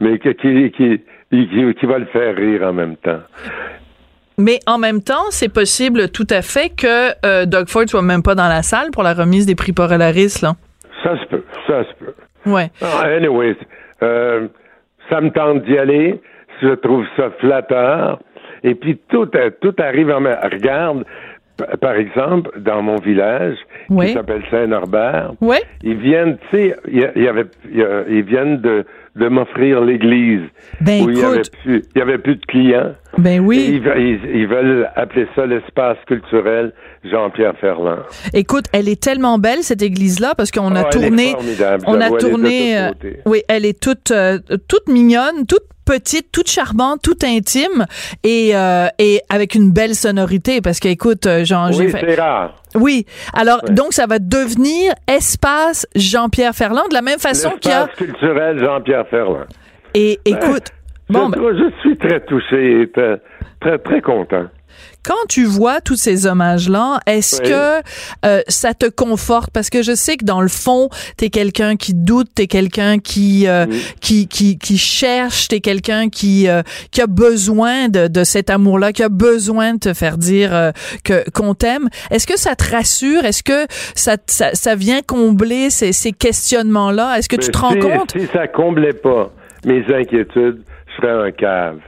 Mais 0.00 0.18
qui, 0.18 0.34
qui, 0.34 0.70
qui, 0.72 1.00
qui 1.30 1.86
va 1.86 1.98
le 1.98 2.06
faire 2.06 2.34
rire 2.36 2.62
en 2.62 2.72
même 2.72 2.96
temps. 2.96 3.20
Mais 4.36 4.58
en 4.66 4.78
même 4.78 5.00
temps, 5.02 5.30
c'est 5.30 5.52
possible 5.52 6.10
tout 6.10 6.26
à 6.30 6.42
fait 6.42 6.70
que 6.70 7.12
euh, 7.24 7.46
Doug 7.46 7.68
Ford 7.68 7.84
soit 7.86 8.02
même 8.02 8.22
pas 8.22 8.34
dans 8.34 8.48
la 8.48 8.62
salle 8.62 8.90
pour 8.92 9.04
la 9.04 9.14
remise 9.14 9.46
des 9.46 9.54
prix 9.54 9.72
Polaris, 9.72 10.40
là. 10.42 10.54
Ça 11.04 11.16
se 11.20 11.24
peut, 11.26 11.44
ça 11.68 11.84
se 11.84 11.94
peut. 12.04 12.14
Ouais. 12.46 12.70
Ah, 12.82 13.02
anyways, 13.06 13.56
euh, 14.02 14.48
ça 15.08 15.20
me 15.20 15.30
tente 15.30 15.64
d'y 15.64 15.78
aller. 15.78 16.20
Je 16.62 16.74
trouve 16.74 17.04
ça 17.16 17.30
flatteur. 17.38 18.18
Et 18.64 18.74
puis 18.74 18.98
tout, 19.08 19.28
euh, 19.36 19.50
tout 19.60 19.74
arrive 19.78 20.10
en 20.10 20.20
même 20.20 20.38
Regarde, 20.42 21.04
par 21.80 21.94
exemple, 21.94 22.50
dans 22.60 22.82
mon 22.82 22.96
village, 22.96 23.56
Oui. 23.88 24.06
qui 24.08 24.12
s'appelle 24.14 24.42
Saint-Norbert, 24.50 25.32
ils 25.82 25.96
viennent, 25.96 26.36
tu 26.50 26.56
sais, 26.56 26.76
il 26.90 26.98
y, 27.22 27.28
avait, 27.28 27.44
ils 28.08 28.22
viennent 28.24 28.60
de, 28.60 28.84
de 29.14 29.28
m'offrir 29.28 29.80
l'église 29.80 30.42
Ben 30.80 31.02
où 31.04 31.10
il 31.10 31.18
y 31.18 31.22
avait 31.22 31.42
plus, 31.62 31.82
il 31.94 31.98
y 31.98 32.02
avait 32.02 32.18
plus 32.18 32.36
de 32.36 32.44
clients. 32.46 32.94
ben 33.18 33.40
oui. 33.40 33.70
ils, 33.74 33.80
ve- 33.80 33.96
ils- 33.98 34.36
ils 34.40 34.48
veulent 34.48 34.88
appeler 34.96 35.28
ça 35.36 35.46
l'espace 35.46 35.98
culturel 36.08 36.72
Jean-Pierre 37.04 37.54
Ferland. 37.60 37.98
Écoute, 38.32 38.64
elle 38.72 38.88
est 38.88 39.00
tellement 39.00 39.38
belle 39.38 39.62
cette 39.62 39.82
église-là 39.82 40.34
parce 40.36 40.50
qu'on 40.50 40.74
a 40.74 40.82
Oh, 40.82 40.86
elle 40.92 40.98
est 41.04 41.06
tourné, 41.08 41.30
formidable, 41.32 41.84
on 41.86 42.00
a 42.00 42.10
tourné. 42.10 42.78
euh, 42.78 42.90
oui, 43.26 43.42
elle 43.48 43.64
est 43.64 43.80
toute 43.80 44.10
euh, 44.10 44.38
toute 44.68 44.88
mignonne, 44.88 45.46
toute 45.46 45.62
petite, 45.84 46.30
toute 46.32 46.48
charmante, 46.48 47.00
toute 47.02 47.24
intime 47.24 47.86
et 48.22 48.50
euh, 48.54 48.86
et 48.98 49.20
avec 49.28 49.54
une 49.54 49.70
belle 49.72 49.94
sonorité 49.94 50.60
parce 50.60 50.80
que 50.80 50.88
écoute, 50.88 51.26
euh, 51.26 51.44
Jean, 51.44 51.72
j'ai 51.72 51.86
Oui, 51.86 51.90
fait. 51.90 52.04
c'est 52.08 52.20
rare. 52.20 52.54
Oui, 52.74 53.06
alors 53.32 53.62
Ouais. 53.64 53.74
donc 53.74 53.92
ça 53.92 54.06
va 54.06 54.18
devenir 54.18 54.92
espace 55.06 55.86
Jean-Pierre 55.94 56.54
Ferland 56.54 56.88
de 56.88 56.94
la 56.94 57.02
même 57.02 57.18
façon 57.18 57.50
qu'il 57.60 57.70
y 57.70 57.74
a. 57.74 57.86
Culturel 57.96 58.58
Jean-Pierre 58.58 59.06
Ferland. 59.08 59.46
Et 59.94 60.18
écoute, 60.24 60.64
bon, 61.08 61.30
je, 61.34 61.38
ben, 61.40 61.56
je 61.56 61.80
suis 61.80 61.96
très 61.98 62.20
touché 62.24 62.82
et 62.82 62.90
très, 62.90 63.20
très, 63.60 63.78
très 63.78 64.00
content. 64.00 64.46
Quand 65.04 65.26
tu 65.28 65.44
vois 65.44 65.80
tous 65.80 65.96
ces 65.96 66.26
hommages-là, 66.26 67.00
est-ce 67.06 67.42
Oui. 67.42 67.48
que 67.50 67.82
euh, 68.26 68.40
ça 68.48 68.74
te 68.74 68.86
conforte? 68.86 69.50
Parce 69.50 69.70
que 69.70 69.82
je 69.82 69.94
sais 69.94 70.16
que 70.16 70.24
dans 70.24 70.40
le 70.40 70.48
fond, 70.48 70.88
t'es 71.16 71.28
quelqu'un 71.30 71.76
qui 71.76 71.92
doute, 71.94 72.28
t'es 72.34 72.46
quelqu'un 72.46 72.98
qui, 72.98 73.46
euh, 73.46 73.66
Oui. 73.68 73.82
qui 74.00 74.28
qui 74.28 74.58
qui 74.58 74.78
cherche, 74.78 75.48
t'es 75.48 75.60
quelqu'un 75.60 76.08
qui 76.08 76.48
euh, 76.48 76.62
qui 76.90 77.00
a 77.02 77.06
besoin 77.06 77.88
de, 77.88 78.08
de 78.08 78.24
cet 78.24 78.50
amour-là, 78.50 78.92
qui 78.92 79.02
a 79.02 79.08
besoin 79.08 79.74
de 79.74 79.78
te 79.78 79.94
faire 79.94 80.16
dire 80.18 80.54
euh, 80.54 80.70
que 81.04 81.28
qu'on 81.30 81.54
t'aime. 81.54 81.88
Est-ce 82.10 82.26
que 82.26 82.38
ça 82.38 82.54
te 82.56 82.70
rassure? 82.74 83.24
Est-ce 83.24 83.42
que 83.42 83.66
ça, 83.94 84.16
ça 84.26 84.54
ça 84.54 84.74
vient 84.74 85.00
combler 85.06 85.70
ces, 85.70 85.92
ces 85.92 86.12
questionnements-là? 86.12 87.18
Est-ce 87.18 87.28
que 87.28 87.36
tu 87.36 87.50
te 87.50 87.58
rends 87.58 87.74
compte? 87.74 88.12
Si 88.18 88.26
ça 88.32 88.46
comblait 88.48 88.92
pas 88.92 89.30
mes 89.64 89.84
inquiétudes, 89.94 90.62
je 90.88 90.94
serais 90.96 91.28
un 91.28 91.30
cave. 91.32 91.78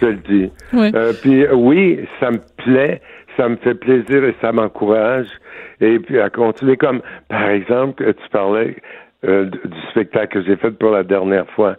Je 0.00 0.06
te 0.06 0.10
le 0.10 0.16
dis. 0.28 0.52
Oui. 0.72 0.92
Euh, 0.94 1.12
puis 1.20 1.46
oui, 1.52 2.00
ça 2.20 2.30
me 2.30 2.40
plaît, 2.64 3.00
ça 3.36 3.48
me 3.48 3.56
fait 3.56 3.74
plaisir 3.74 4.24
et 4.24 4.34
ça 4.40 4.52
m'encourage. 4.52 5.26
Et 5.80 5.98
puis 5.98 6.20
à 6.20 6.30
continuer 6.30 6.76
comme, 6.76 7.00
par 7.28 7.48
exemple, 7.48 8.04
tu 8.04 8.28
parlais 8.30 8.76
euh, 9.26 9.44
du 9.46 9.80
spectacle 9.90 10.38
que 10.38 10.46
j'ai 10.46 10.56
fait 10.56 10.70
pour 10.70 10.90
la 10.90 11.02
dernière 11.02 11.48
fois. 11.50 11.76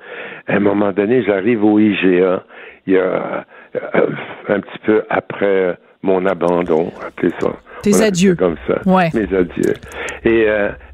À 0.48 0.56
un 0.56 0.60
moment 0.60 0.92
donné, 0.92 1.24
j'arrive 1.24 1.64
au 1.64 1.80
IGA. 1.80 2.44
Il 2.88 2.94
y 2.94 2.98
a 2.98 3.46
euh, 3.76 4.08
un 4.48 4.60
petit 4.60 4.80
peu 4.86 5.04
après 5.10 5.78
mon 6.02 6.26
abandon, 6.26 6.92
appelez 7.06 7.32
ça. 7.40 7.50
Tes 7.84 8.02
adieux. 8.02 8.36
Comme 8.36 8.56
ça. 8.68 8.82
Ouais. 8.86 9.10
Mes 9.14 9.34
adieux. 9.36 9.74
Et 10.26 10.48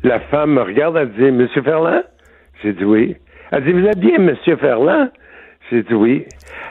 la 0.03 0.19
femme 0.19 0.53
me 0.53 0.61
regarde, 0.61 0.97
elle 0.97 1.11
dit, 1.11 1.31
Monsieur 1.31 1.61
Ferland? 1.63 2.03
J'ai 2.63 2.73
dit 2.73 2.83
oui. 2.83 3.15
Elle 3.51 3.63
dit, 3.63 3.71
vous 3.71 3.85
êtes 3.85 3.99
bien, 3.99 4.17
Monsieur 4.19 4.55
Ferland? 4.57 5.09
J'ai 5.71 5.83
dit 5.83 5.93
oui. 5.93 6.25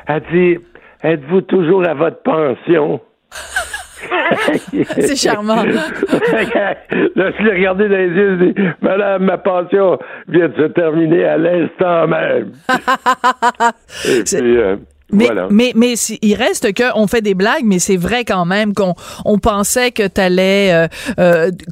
Elle 0.07 0.23
dit, 0.33 0.59
êtes-vous 1.03 1.41
toujours 1.43 1.85
à 1.87 1.95
votre 1.95 2.23
pension? 2.23 3.01
C'est 4.97 5.17
charmant. 5.17 5.63
Là, 5.65 6.75
je 6.91 7.43
l'ai 7.43 7.53
regardé 7.53 7.89
dans 7.89 7.97
les 7.97 8.09
yeux, 8.09 8.39
je 8.39 8.45
dis, 8.45 8.55
Madame, 8.83 9.25
ma 9.25 9.39
pension 9.39 9.99
vient 10.29 10.49
de 10.49 10.55
se 10.55 10.67
terminer 10.69 11.25
à 11.25 11.39
l'instant 11.39 12.07
même. 12.07 12.53
Et 14.07 14.25
C'est- 14.27 14.41
puis, 14.41 14.57
euh, 14.59 14.77
Mais, 15.13 15.27
voilà. 15.27 15.49
mais, 15.51 15.73
mais 15.77 15.97
si- 15.97 16.19
il 16.23 16.35
reste 16.35 16.73
que 16.73 16.85
on 16.97 17.07
fait 17.07 17.21
des 17.21 17.35
blagues, 17.35 17.63
mais 17.65 17.79
c'est 17.79 17.97
vrai 17.99 18.25
quand 18.25 18.47
même 18.47 18.73
qu'on 18.75 18.95
on 19.25 19.39
pensait 19.39 19.91
que 19.93 20.07
tu 20.09 20.21
allais 20.21 20.89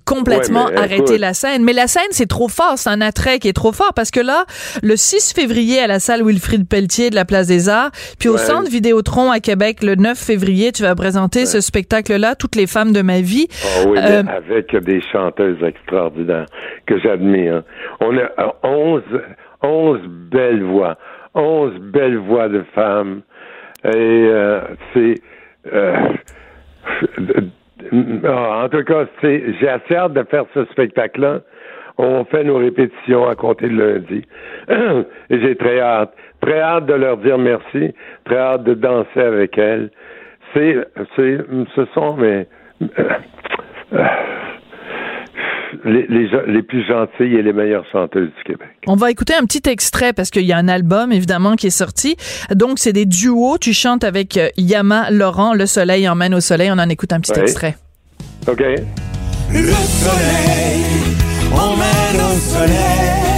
complètement 0.04 0.66
Ouais, 0.66 0.72
mais 0.72 0.78
arrêter 0.78 1.02
écoute. 1.14 1.18
la 1.18 1.34
scène. 1.34 1.64
Mais 1.64 1.72
la 1.72 1.86
scène, 1.86 2.02
c'est 2.10 2.28
trop 2.28 2.48
fort. 2.48 2.74
C'est 2.76 2.90
un 2.90 3.00
attrait 3.00 3.38
qui 3.38 3.48
est 3.48 3.52
trop 3.52 3.72
fort 3.72 3.92
parce 3.94 4.10
que 4.10 4.20
là, 4.20 4.44
le 4.82 4.96
6 4.96 5.32
février 5.32 5.80
à 5.80 5.86
la 5.86 5.98
salle 5.98 6.22
Wilfrid 6.24 6.68
Pelletier 6.68 7.10
de 7.10 7.14
la 7.14 7.24
Place 7.24 7.46
des 7.46 7.68
Arts, 7.68 7.90
puis 8.18 8.28
au. 8.28 8.36
Centre 8.42 8.68
Vidéotron 8.70 9.30
à 9.30 9.38
Québec 9.38 9.84
le 9.84 9.94
9 9.94 10.18
février, 10.18 10.72
tu 10.72 10.82
vas 10.82 10.96
présenter 10.96 11.46
ce 11.46 11.60
spectacle-là, 11.60 12.34
Toutes 12.34 12.56
les 12.56 12.66
femmes 12.66 12.92
de 12.92 13.00
ma 13.00 13.20
vie. 13.20 13.46
Ah 13.64 13.86
oui, 13.86 13.98
Euh, 14.02 14.22
avec 14.26 14.74
des 14.84 15.00
chanteuses 15.12 15.62
extraordinaires 15.62 16.46
que 16.86 16.98
j'admire. 17.00 17.62
On 18.00 18.16
a 18.16 18.22
euh, 18.42 18.48
11, 18.64 19.02
11 19.62 20.00
belles 20.30 20.64
voix, 20.64 20.98
11 21.34 21.78
belles 21.80 22.18
voix 22.18 22.48
de 22.48 22.62
femmes. 22.74 23.22
Et 23.84 23.88
euh, 23.94 24.60
c'est... 24.94 25.20
euh, 25.72 25.96
Ah, 28.24 28.64
en 28.64 28.68
tout 28.68 28.84
cas, 28.84 29.06
c'est- 29.20 29.42
j'ai 29.60 29.68
assez 29.68 29.94
hâte 29.96 30.12
de 30.12 30.22
faire 30.24 30.44
ce 30.54 30.64
spectacle-là. 30.66 31.40
On 31.98 32.24
fait 32.24 32.44
nos 32.44 32.56
répétitions 32.58 33.26
à 33.28 33.34
compter 33.34 33.68
de 33.68 33.76
lundi. 33.76 34.22
Et 35.30 35.38
j'ai 35.42 35.56
très 35.56 35.80
hâte. 35.80 36.12
Très 36.40 36.60
hâte 36.60 36.86
de 36.86 36.94
leur 36.94 37.16
dire 37.18 37.38
merci. 37.38 37.92
Très 38.24 38.36
hâte 38.36 38.64
de 38.64 38.74
danser 38.74 39.20
avec 39.20 39.58
elles. 39.58 39.90
C'est, 40.54 40.76
c'est, 41.16 41.38
ce 41.74 41.84
sont 41.94 42.16
mes, 42.16 42.46
les, 45.84 46.06
les, 46.08 46.28
les 46.46 46.62
plus 46.62 46.86
gentilles 46.86 47.36
et 47.36 47.42
les 47.42 47.52
meilleures 47.52 47.86
chanteuses 47.92 48.30
du 48.36 48.44
Québec. 48.44 48.68
On 48.86 48.96
va 48.96 49.10
écouter 49.10 49.34
un 49.34 49.44
petit 49.44 49.68
extrait 49.68 50.12
parce 50.12 50.30
qu'il 50.30 50.44
y 50.44 50.52
a 50.52 50.58
un 50.58 50.68
album 50.68 51.12
évidemment 51.12 51.56
qui 51.56 51.68
est 51.68 51.70
sorti. 51.70 52.16
Donc 52.54 52.78
c'est 52.78 52.92
des 52.92 53.06
duos. 53.06 53.58
Tu 53.58 53.72
chantes 53.72 54.04
avec 54.04 54.36
euh, 54.36 54.48
Yama 54.56 55.10
Laurent, 55.10 55.54
Le 55.54 55.66
Soleil 55.66 56.08
emmène 56.08 56.34
au 56.34 56.40
soleil. 56.40 56.70
On 56.70 56.78
en 56.78 56.88
écoute 56.88 57.12
un 57.12 57.20
petit 57.20 57.38
extrait. 57.38 57.76
OK? 58.48 58.60
Le 59.50 59.72
soleil 59.72 60.84
emmène 61.52 62.20
au 62.20 62.38
soleil. 62.38 63.32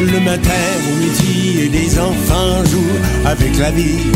Le 0.00 0.18
matin, 0.20 0.50
au 0.90 0.96
midi, 0.96 1.60
et 1.60 1.68
les 1.68 1.98
enfants 1.98 2.64
jouent 2.64 3.26
avec 3.26 3.56
la 3.58 3.70
vie. 3.70 4.10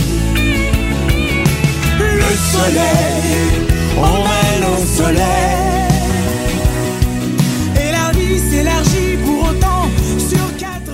Le 1.99 2.35
soleil 2.35 3.67
emmène 3.97 4.65
au 4.73 4.85
soleil. 4.85 5.76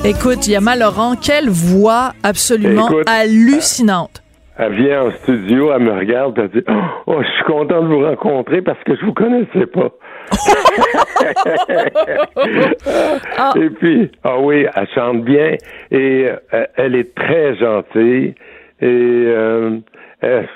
Écoute, 0.05 0.49
Yama 0.49 0.75
Laurent, 0.77 1.15
quelle 1.15 1.49
voix 1.49 2.11
absolument 2.25 2.89
Écoute, 2.89 3.09
hallucinante. 3.09 4.21
Elle 4.59 4.73
vient 4.75 5.05
en 5.05 5.11
studio, 5.13 5.71
elle 5.73 5.83
me 5.83 5.93
regarde, 5.93 6.37
elle 6.39 6.49
dit 6.49 6.65
Oh, 7.07 7.21
je 7.23 7.29
suis 7.29 7.45
content 7.45 7.83
de 7.83 7.87
vous 7.89 8.01
rencontrer 8.05 8.61
parce 8.63 8.83
que 8.85 8.97
je 8.97 9.05
vous 9.07 9.15
connaissais 9.15 9.67
pas. 9.67 9.91
Et 13.57 13.71
puis, 13.71 14.11
ah 14.25 14.39
oui, 14.41 14.67
elle 14.75 14.89
chante 14.95 15.25
bien 15.25 15.57
et 15.91 16.29
euh, 16.53 16.65
elle 16.77 16.95
est 16.97 17.15
très 17.15 17.55
gentille 17.57 18.35
et 18.81 18.87
euh, 18.87 19.79
elle- 20.21 20.49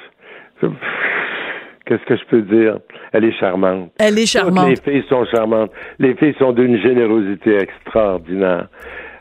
qu'est-ce 1.84 2.04
que 2.06 2.16
je 2.16 2.24
peux 2.30 2.42
dire? 2.42 2.78
Elle 3.12 3.24
est 3.24 3.38
charmante. 3.38 3.90
Elle 3.98 4.18
est 4.18 4.22
Toutes 4.22 4.30
charmante. 4.42 4.68
les 4.68 4.76
filles 4.76 5.04
sont 5.08 5.24
charmantes. 5.26 5.70
Les 5.98 6.14
filles 6.14 6.34
sont 6.38 6.52
d'une 6.52 6.80
générosité 6.80 7.56
extraordinaire. 7.58 8.68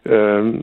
Euh, 0.10 0.54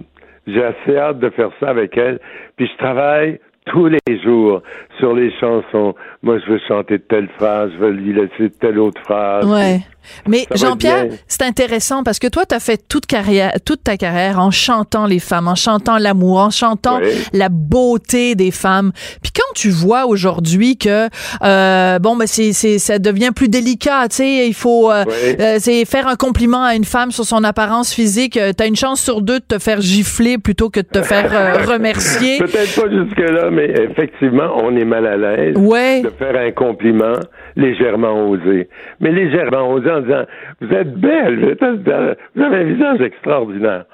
J'ai 0.46 0.64
assez 0.64 0.96
hâte 0.96 1.18
de 1.20 1.30
faire 1.30 1.50
ça 1.60 1.70
avec 1.70 1.96
elles. 1.96 2.18
Puis 2.56 2.66
je 2.66 2.76
travaille 2.78 3.40
tous 3.66 3.86
les 3.86 4.22
jours 4.22 4.62
sur 4.98 5.14
les 5.14 5.30
chansons. 5.38 5.94
Moi, 6.22 6.38
je 6.44 6.52
veux 6.52 6.60
chanter 6.68 6.98
telle 6.98 7.28
phrase, 7.38 7.70
je 7.74 7.78
veux 7.78 7.90
lui 7.90 8.12
laisser 8.12 8.50
telle 8.60 8.78
autre 8.78 9.00
phrase. 9.04 9.44
Ouais. 9.46 9.80
Mais 10.26 10.46
Jean-Pierre, 10.52 11.06
c'est 11.28 11.42
intéressant 11.44 12.02
parce 12.02 12.18
que 12.18 12.26
toi, 12.26 12.44
tu 12.44 12.56
as 12.56 12.58
fait 12.60 12.76
toute, 12.88 13.06
carrière, 13.06 13.52
toute 13.64 13.84
ta 13.84 13.96
carrière 13.96 14.40
en 14.40 14.50
chantant 14.50 15.06
les 15.06 15.20
femmes, 15.20 15.46
en 15.46 15.54
chantant 15.54 15.96
l'amour, 15.96 16.38
en 16.38 16.50
chantant 16.50 16.98
Oui. 17.00 17.10
la 17.32 17.48
beauté 17.48 18.34
des 18.34 18.50
femmes. 18.50 18.90
Puis 19.22 19.30
quand 19.30 19.52
tu 19.54 19.70
vois 19.70 20.06
aujourd'hui 20.06 20.76
que 20.76 21.08
euh, 21.44 21.98
bon, 22.00 22.16
ben 22.16 22.26
c'est, 22.26 22.52
c'est, 22.52 22.80
ça 22.80 22.98
devient 22.98 23.30
plus 23.34 23.48
délicat, 23.48 24.08
tu 24.08 24.16
sais, 24.16 24.48
il 24.48 24.54
faut 24.54 24.90
euh, 24.90 25.04
Oui. 25.06 25.36
euh, 25.38 25.56
c'est 25.60 25.84
faire 25.84 26.08
un 26.08 26.16
compliment 26.16 26.64
à 26.64 26.74
une 26.74 26.84
femme 26.84 27.12
sur 27.12 27.24
son 27.24 27.44
apparence 27.44 27.94
physique. 27.94 28.36
euh, 28.36 28.52
T'as 28.52 28.66
une 28.66 28.74
chance 28.76 29.00
sur 29.00 29.22
deux 29.22 29.38
de 29.38 29.44
te 29.44 29.58
faire 29.60 29.80
gifler 29.80 30.36
plutôt 30.36 30.68
que 30.68 30.80
de 30.80 30.86
te 30.88 31.02
faire 31.02 31.30
euh, 31.32 31.64
remercier. 31.72 32.38
Peut-être 32.38 32.74
pas 32.74 32.90
jusque-là, 32.90 33.50
mais 33.52 33.70
effectivement, 33.70 34.50
on 34.56 34.74
est 34.76 34.84
mal 34.84 35.06
à 35.06 35.16
l'aise 35.16 35.56
Ouais. 35.56 36.02
de 36.02 36.08
faire 36.10 36.36
un 36.36 36.50
compliment 36.52 37.14
légèrement 37.56 38.28
osé. 38.28 38.68
Mais 39.00 39.10
légèrement 39.12 39.70
osé 39.72 39.90
en 39.90 40.00
disant 40.00 40.24
Vous 40.60 40.74
êtes 40.74 40.94
belle, 40.94 41.56
vous, 41.60 42.42
avez 42.42 42.56
un 42.56 42.64
visage 42.64 43.00
extraordinaire. 43.00 43.84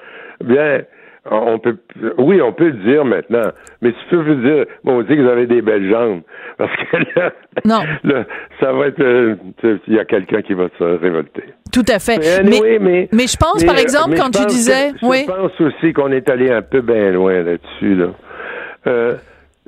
Bien, 0.43 0.81
on 1.29 1.59
peut 1.59 1.75
oui, 2.17 2.41
on 2.41 2.53
peut 2.53 2.67
le 2.69 2.91
dire 2.91 3.03
maintenant, 3.05 3.51
mais 3.81 3.91
tu 3.91 3.97
peux 4.09 4.17
vous 4.23 4.35
dire 4.35 4.65
bon, 4.83 4.99
on 4.99 5.01
dit 5.01 5.15
que 5.15 5.21
vous 5.21 5.27
avez 5.29 5.45
des 5.47 5.61
belles 5.61 5.89
jambes. 5.89 6.21
Parce 6.57 6.71
que 6.75 6.97
là, 7.19 7.31
Non. 7.65 7.81
là, 8.03 8.23
ça 8.59 8.71
va 8.71 8.87
être 8.87 9.01
euh, 9.01 9.35
il 9.87 9.93
y 9.95 9.99
a 9.99 10.05
quelqu'un 10.05 10.41
qui 10.41 10.53
va 10.53 10.67
se 10.77 10.83
révolter. 10.83 11.43
Tout 11.73 11.85
à 11.87 11.99
fait. 11.99 12.17
Mais 12.17 12.49
Mais, 12.49 12.55
anyway, 12.57 12.79
mais, 12.79 13.09
mais 13.11 13.27
je 13.27 13.37
pense, 13.37 13.61
mais, 13.61 13.67
par 13.67 13.77
exemple, 13.77 14.15
quand 14.17 14.31
tu 14.31 14.45
disais, 14.47 14.91
que- 14.99 15.05
oui. 15.05 15.25
Je 15.27 15.31
pense 15.31 15.61
aussi 15.61 15.93
qu'on 15.93 16.11
est 16.11 16.27
allé 16.29 16.49
un 16.51 16.61
peu 16.63 16.81
bien 16.81 17.11
loin 17.11 17.43
là-dessus. 17.43 17.95
Là. 17.95 18.07
Euh, 18.87 19.13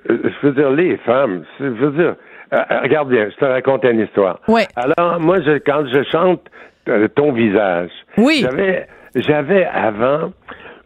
je 0.09 0.47
veux 0.47 0.53
dire, 0.53 0.71
les 0.71 0.97
femmes, 0.97 1.43
je 1.59 1.65
veux 1.65 1.91
dire, 1.91 2.15
euh, 2.53 2.61
euh, 2.71 2.79
regarde 2.81 3.09
bien, 3.09 3.29
je 3.29 3.35
te 3.35 3.45
raconte 3.45 3.83
une 3.85 4.01
histoire. 4.01 4.39
Ouais. 4.47 4.67
Alors, 4.75 5.19
moi, 5.19 5.39
je, 5.41 5.57
quand 5.59 5.85
je 5.87 6.03
chante 6.11 6.41
euh, 6.89 7.07
ton 7.07 7.31
visage, 7.31 7.89
Oui. 8.17 8.39
j'avais, 8.41 8.87
j'avais 9.15 9.65
avant 9.65 10.31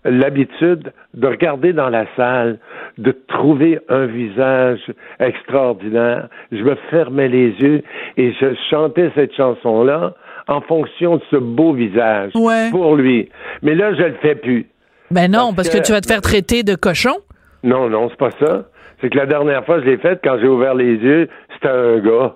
l'habitude 0.03 0.91
de 1.15 1.27
regarder 1.27 1.73
dans 1.73 1.89
la 1.89 2.05
salle, 2.15 2.59
de 2.99 3.11
trouver 3.27 3.79
un 3.89 4.05
visage 4.05 4.79
extraordinaire. 5.19 6.27
Je 6.51 6.63
me 6.63 6.75
fermais 6.89 7.27
les 7.27 7.49
yeux 7.59 7.81
et 8.17 8.33
je 8.33 8.53
chantais 8.69 9.11
cette 9.15 9.33
chanson-là 9.35 10.13
en 10.47 10.61
fonction 10.61 11.17
de 11.17 11.21
ce 11.31 11.37
beau 11.37 11.73
visage 11.73 12.31
Ouais. 12.35 12.69
pour 12.71 12.95
lui. 12.95 13.29
Mais 13.63 13.73
là, 13.75 13.93
je 13.95 14.03
le 14.03 14.13
fais 14.21 14.35
plus. 14.35 14.67
Ben 15.11 15.31
non, 15.31 15.53
parce 15.53 15.55
Parce 15.55 15.69
que 15.69 15.77
que- 15.79 15.85
tu 15.85 15.91
vas 15.91 16.01
te 16.01 16.07
faire 16.07 16.21
traiter 16.21 16.63
de 16.63 16.75
cochon. 16.75 17.15
Non, 17.63 17.89
non, 17.89 18.09
c'est 18.09 18.17
pas 18.19 18.31
ça. 18.39 18.65
C'est 19.05 19.11
que 19.11 19.17
la 19.17 19.27
dernière 19.27 19.63
fois 19.67 19.75
que 19.77 19.81
je 19.85 19.89
l'ai 19.91 19.97
faite, 19.99 20.19
quand 20.23 20.39
j'ai 20.41 20.47
ouvert 20.47 20.73
les 20.73 20.95
yeux, 20.95 21.29
c'était 21.53 21.67
un 21.67 21.99
gars. 21.99 22.33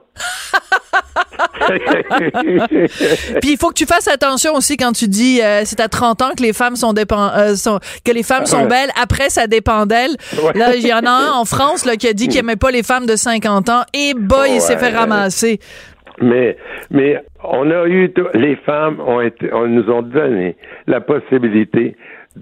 Puis 3.41 3.51
il 3.53 3.57
faut 3.59 3.69
que 3.69 3.73
tu 3.73 3.87
fasses 3.87 4.07
attention 4.07 4.53
aussi 4.53 4.77
quand 4.77 4.91
tu 4.91 5.07
dis 5.07 5.41
euh, 5.41 5.61
c'est 5.65 5.79
à 5.79 5.87
30 5.87 6.21
ans 6.21 6.29
que 6.37 6.43
les 6.43 6.53
femmes 6.53 6.75
sont, 6.75 6.93
dépen- 6.93 7.31
euh, 7.35 7.55
sont 7.55 7.79
que 8.05 8.11
les 8.11 8.21
femmes 8.21 8.45
sont 8.45 8.67
belles, 8.67 8.91
après 9.01 9.31
ça 9.31 9.47
dépend 9.47 9.87
d'elles. 9.87 10.15
Ouais. 10.43 10.53
Là, 10.53 10.75
il 10.75 10.85
y 10.85 10.93
en 10.93 11.07
a 11.07 11.09
un 11.09 11.31
en 11.31 11.45
France 11.45 11.87
là 11.87 11.95
qui 11.95 12.07
a 12.07 12.13
dit 12.13 12.27
qu'il 12.27 12.39
aimait 12.39 12.55
pas 12.55 12.69
les 12.69 12.83
femmes 12.83 13.07
de 13.07 13.15
50 13.15 13.69
ans 13.69 13.81
et 13.95 14.13
boy, 14.13 14.51
il 14.53 14.61
s'est 14.61 14.77
fait 14.77 14.95
ramasser. 14.95 15.59
Mais, 16.21 16.55
mais 16.91 17.23
on 17.43 17.71
a 17.71 17.87
eu, 17.87 18.13
les 18.35 18.57
femmes 18.57 18.99
ont 18.99 19.21
été, 19.21 19.51
on 19.53 19.65
nous 19.67 19.89
ont 19.89 20.03
donné 20.03 20.55
la 20.85 21.01
possibilité 21.01 21.95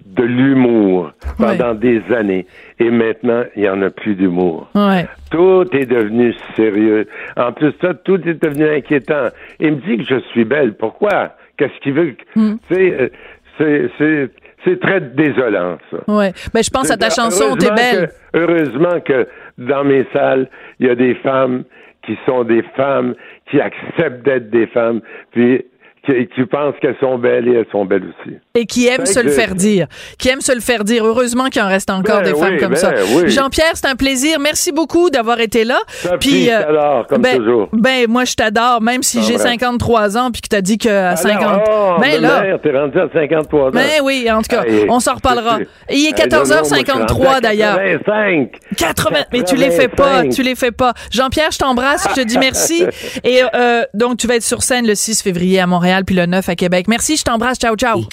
de 0.06 0.24
l'humour 0.24 1.12
pendant 1.38 1.74
des 1.74 2.02
années. 2.14 2.46
Et 2.80 2.90
maintenant, 2.90 3.44
il 3.56 3.64
n'y 3.64 3.70
en 3.70 3.82
a 3.82 3.90
plus 3.90 4.16
d'humour. 4.16 4.70
Ouais. 4.76 5.06
Tout 5.32 5.66
est 5.74 5.86
devenu 5.86 6.34
sérieux. 6.56 7.08
En 7.36 7.52
plus 7.52 7.68
de 7.68 7.76
ça, 7.82 7.94
tout 7.94 8.16
est 8.28 8.42
devenu 8.44 8.68
inquiétant. 8.70 9.28
Il 9.60 9.72
me 9.74 9.82
dit 9.82 9.98
que 9.98 10.04
je 10.16 10.20
suis 10.32 10.46
belle. 10.46 10.74
Pourquoi? 10.76 11.34
Qu'est-ce 11.58 11.80
qu'il 11.82 11.94
veut? 11.94 12.16
euh, 12.38 13.10
c'est, 13.58 13.90
c'est, 13.98 14.30
c'est 14.64 14.80
très 14.80 15.02
désolant, 15.02 15.78
ça. 15.92 15.98
Ouais. 16.08 16.32
Ben 16.54 16.64
je 16.64 16.70
pense 16.70 16.92
à 16.92 16.98
ta 16.98 17.10
chanson 17.10 17.56
T'es 17.56 17.68
Heureusement 17.68 17.76
belle. 17.76 18.08
que- 18.08 18.38
heureusement 18.38 19.00
que 19.02 19.28
dans 19.58 19.84
mes 19.84 20.06
salles, 20.14 20.48
il 20.80 20.88
y 20.88 20.90
a 20.90 20.96
des 20.96 21.16
femmes 21.16 21.64
qui 22.06 22.18
sont 22.26 22.44
des 22.44 22.62
femmes, 22.76 23.16
qui 23.50 23.60
acceptent 23.60 24.24
d'être 24.24 24.50
des 24.50 24.68
femmes, 24.68 25.02
puis 25.32 25.66
qui, 26.08 26.28
qui 26.34 26.46
pensent 26.46 26.76
qu'elles 26.82 26.98
sont 27.00 27.18
belles 27.18 27.48
et 27.48 27.54
elles 27.54 27.68
sont 27.72 27.86
belles 27.86 28.04
aussi. 28.04 28.36
Et 28.56 28.66
qui 28.66 28.88
aime 28.88 29.06
Ça 29.06 29.22
se 29.22 29.26
le 29.26 29.32
faire 29.32 29.56
dire. 29.56 29.88
Qui 30.18 30.30
aime 30.30 30.42
se 30.42 30.54
le 30.54 30.62
faire 30.62 30.84
dire. 30.84 31.06
Heureusement 31.06 31.50
qu'il 31.50 31.62
en 31.62 31.68
reste 31.68 31.90
encore 31.90 32.22
Ben 32.22 32.34
des 32.34 32.40
femmes 32.40 32.54
oui, 32.54 32.60
comme 32.60 32.70
ben 32.72 32.76
ça. 32.78 32.94
oui. 33.16 33.30
Jean-Pierre, 33.30 33.72
c'est 33.76 33.88
un 33.88 33.96
plaisir. 33.96 34.40
Merci 34.40 34.72
beaucoup 34.72 35.10
d'avoir 35.10 35.40
été 35.40 35.64
là. 35.64 35.78
Sophie, 35.88 36.46
je 36.46 36.50
t'adore, 36.50 37.08
comme 37.08 37.22
ben, 37.22 37.38
toujours. 37.38 37.70
Ben, 37.74 38.06
moi, 38.10 38.26
je 38.26 38.36
t'adore, 38.36 38.82
même 38.82 39.04
si 39.04 39.22
j'ai 39.22 39.34
T'embrasse. 39.34 39.52
53 39.52 40.18
ans 40.18 40.32
puis 40.32 40.42
que 40.42 40.48
t'as 40.48 40.62
dit 40.62 40.78
qu'à 40.78 41.16
50. 41.16 41.44
Alors, 41.44 41.96
oh, 41.98 42.02
ben 42.02 42.22
là. 42.22 42.58
t'es 42.62 42.72
rendu 42.72 43.00
à 43.00 43.10
53 43.14 43.68
ans. 43.68 43.72
Ben 43.72 44.02
oui, 44.04 44.28
en 44.32 44.42
tout 44.42 44.50
cas, 44.50 44.64
on 44.90 45.00
s'en 45.00 45.16
reparlera. 45.16 45.60
Il 45.90 46.06
est 46.06 46.18
Hey, 46.18 46.30
non, 46.30 46.40
non, 46.40 46.46
moi, 46.46 46.64
je 46.64 46.76
suis 46.76 46.84
14h53 46.84 47.12
rendu 47.14 47.28
à 47.28 47.42
d'ailleurs. 47.42 47.78
85. 47.78 48.50
80, 48.78 49.20
mais 49.32 49.44
tu 49.44 49.56
les 49.56 49.72
fais 49.72 49.88
pas, 49.88 50.24
85. 50.24 50.30
tu 50.34 50.42
les 50.44 50.56
fais 50.56 50.72
pas. 50.72 50.94
Jean-Pierre, 51.12 51.52
je 51.52 51.60
t'embrasse, 51.60 52.08
je 52.10 52.22
te 52.22 52.26
dis 52.26 52.38
merci. 52.38 52.86
Et 53.24 53.42
euh, 53.54 53.84
donc, 53.94 54.18
tu 54.18 54.28
vas 54.28 54.36
être 54.36 54.44
sur 54.44 54.64
scène 54.64 54.88
le 54.88 54.96
6 54.96 55.22
février 55.22 55.60
à 55.60 55.68
Montréal 55.68 55.97
puis 56.06 56.16
le 56.16 56.26
9 56.26 56.50
à 56.50 56.56
Québec. 56.56 56.88
Merci, 56.88 57.18
je 57.18 57.24
t'embrasse. 57.24 57.58
Ciao, 57.58 57.76
ciao. 57.76 58.04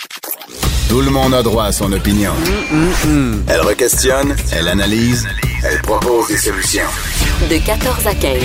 Tout 0.89 1.01
le 1.01 1.11
monde 1.11 1.35
a 1.35 1.43
droit 1.43 1.64
à 1.64 1.72
son 1.72 1.91
opinion. 1.93 2.32
Elle 3.49 3.61
requestionne, 3.62 4.35
elle 4.53 4.68
analyse, 4.68 5.26
elle 5.64 5.80
propose 5.82 6.28
des 6.28 6.37
solutions. 6.37 6.82
De 7.51 7.57
14 7.64 8.07
à 8.07 8.14
15. 8.14 8.43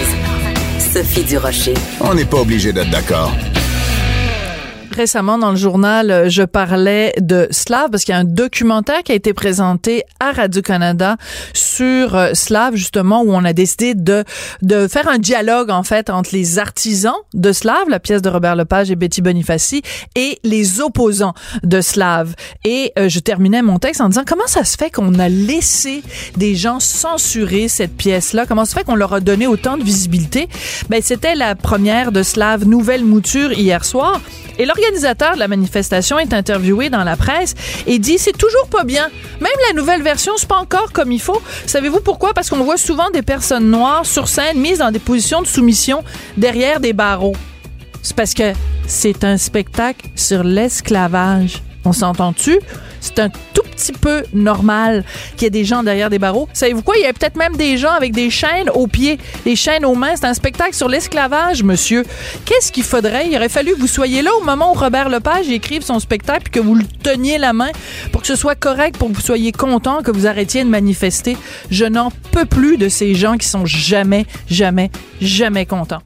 Sophie 0.93 1.23
Durocher. 1.23 1.73
On 2.01 2.13
n'est 2.13 2.25
pas 2.25 2.37
obligé 2.37 2.73
d'être 2.73 2.89
d'accord. 2.89 3.31
Récemment 4.99 5.37
dans 5.37 5.51
le 5.51 5.55
journal, 5.55 6.11
euh, 6.11 6.29
je 6.29 6.43
parlais 6.43 7.13
de 7.21 7.47
Slav 7.51 7.89
parce 7.89 8.03
qu'il 8.03 8.13
y 8.13 8.17
a 8.17 8.19
un 8.19 8.25
documentaire 8.25 9.01
qui 9.01 9.13
a 9.13 9.15
été 9.15 9.33
présenté 9.33 10.03
à 10.19 10.33
Radio-Canada 10.33 11.15
sur 11.53 12.15
euh, 12.15 12.33
Slav, 12.33 12.75
justement, 12.75 13.21
où 13.21 13.33
on 13.33 13.45
a 13.45 13.53
décidé 13.53 13.93
de, 13.95 14.25
de 14.61 14.89
faire 14.89 15.07
un 15.07 15.17
dialogue, 15.17 15.71
en 15.71 15.83
fait, 15.83 16.09
entre 16.09 16.31
les 16.33 16.59
artisans 16.59 17.15
de 17.33 17.53
Slav, 17.53 17.87
la 17.87 18.01
pièce 18.01 18.21
de 18.21 18.27
Robert 18.27 18.57
Lepage 18.57 18.91
et 18.91 18.97
Betty 18.97 19.21
Bonifaci, 19.21 19.83
et 20.15 20.37
les 20.43 20.81
opposants 20.81 21.33
de 21.63 21.79
Slav. 21.79 22.35
Et 22.65 22.91
euh, 22.99 23.07
je 23.07 23.19
terminais 23.19 23.61
mon 23.61 23.79
texte 23.79 24.01
en 24.01 24.09
disant 24.09 24.23
comment 24.27 24.47
ça 24.47 24.65
se 24.65 24.75
fait 24.75 24.91
qu'on 24.91 25.17
a 25.17 25.29
laissé 25.29 26.03
des 26.35 26.55
gens 26.55 26.81
censurer 26.81 27.69
cette 27.69 27.95
pièce-là? 27.95 28.45
Comment 28.45 28.65
ça 28.65 28.71
se 28.71 28.79
fait 28.79 28.83
qu'on 28.83 28.95
leur 28.95 29.13
a 29.13 29.21
donné 29.21 29.47
autant 29.47 29.77
de 29.77 29.83
visibilité? 29.83 30.49
Ben, 30.89 31.01
c'était 31.01 31.35
la 31.35 31.55
première 31.55 32.11
de 32.11 32.21
Slav 32.21 32.65
Nouvelle 32.65 33.05
Mouture 33.05 33.53
hier 33.53 33.85
soir. 33.85 34.19
Et 34.57 34.65
l'organisateur 34.89 35.35
de 35.35 35.39
la 35.39 35.47
manifestation 35.47 36.17
est 36.17 36.33
interviewé 36.33 36.89
dans 36.89 37.03
la 37.03 37.15
presse 37.15 37.53
et 37.85 37.99
dit 37.99 38.17
c'est 38.17 38.37
toujours 38.37 38.67
pas 38.69 38.83
bien. 38.83 39.09
Même 39.39 39.51
la 39.67 39.75
nouvelle 39.75 40.01
version, 40.01 40.33
c'est 40.37 40.47
pas 40.47 40.57
encore 40.57 40.91
comme 40.91 41.11
il 41.11 41.21
faut. 41.21 41.41
Savez-vous 41.67 41.99
pourquoi? 41.99 42.33
Parce 42.33 42.49
qu'on 42.49 42.63
voit 42.63 42.77
souvent 42.77 43.09
des 43.11 43.21
personnes 43.21 43.69
noires 43.69 44.05
sur 44.05 44.27
scène 44.27 44.59
mises 44.59 44.79
dans 44.79 44.91
des 44.91 44.99
positions 44.99 45.41
de 45.41 45.47
soumission 45.47 46.03
derrière 46.37 46.79
des 46.79 46.93
barreaux. 46.93 47.35
C'est 48.01 48.15
parce 48.15 48.33
que 48.33 48.53
c'est 48.87 49.23
un 49.23 49.37
spectacle 49.37 50.07
sur 50.15 50.43
l'esclavage. 50.43 51.61
On 51.85 51.93
s'entend-tu? 51.93 52.59
C'est 53.01 53.19
un 53.19 53.29
tout 53.29 53.63
petit 53.75 53.91
peu 53.91 54.23
normal 54.33 55.03
qu'il 55.35 55.43
y 55.43 55.45
ait 55.47 55.49
des 55.49 55.65
gens 55.65 55.83
derrière 55.83 56.09
des 56.09 56.19
barreaux. 56.19 56.47
Savez-vous 56.53 56.81
quoi? 56.81 56.95
Il 56.97 57.03
y 57.03 57.05
a 57.05 57.13
peut-être 57.13 57.37
même 57.37 57.55
des 57.55 57.77
gens 57.77 57.91
avec 57.91 58.13
des 58.13 58.29
chaînes 58.29 58.69
aux 58.69 58.87
pieds, 58.87 59.17
des 59.45 59.55
chaînes 59.55 59.85
aux 59.85 59.95
mains. 59.95 60.15
C'est 60.15 60.25
un 60.25 60.33
spectacle 60.33 60.73
sur 60.73 60.89
l'esclavage, 60.89 61.63
monsieur. 61.63 62.03
Qu'est-ce 62.45 62.71
qu'il 62.71 62.83
faudrait? 62.83 63.27
Il 63.29 63.35
aurait 63.35 63.49
fallu 63.49 63.73
que 63.73 63.79
vous 63.79 63.87
soyez 63.87 64.21
là 64.21 64.31
au 64.39 64.43
moment 64.43 64.71
où 64.71 64.75
Robert 64.75 65.09
Lepage 65.09 65.49
écrive 65.49 65.83
son 65.83 65.99
spectacle 65.99 66.43
puis 66.43 66.51
que 66.51 66.59
vous 66.59 66.75
le 66.75 66.85
teniez 67.03 67.37
la 67.37 67.53
main 67.53 67.69
pour 68.11 68.21
que 68.21 68.27
ce 68.27 68.35
soit 68.35 68.55
correct, 68.55 68.97
pour 68.97 69.09
que 69.09 69.13
vous 69.13 69.21
soyez 69.21 69.51
content, 69.51 70.01
que 70.01 70.11
vous 70.11 70.27
arrêtiez 70.27 70.63
de 70.63 70.69
manifester. 70.69 71.37
Je 71.71 71.85
n'en 71.85 72.11
peux 72.31 72.45
plus 72.45 72.77
de 72.77 72.89
ces 72.89 73.15
gens 73.15 73.37
qui 73.37 73.47
sont 73.47 73.65
jamais, 73.65 74.25
jamais, 74.49 74.91
jamais 75.21 75.65
contents. 75.65 76.01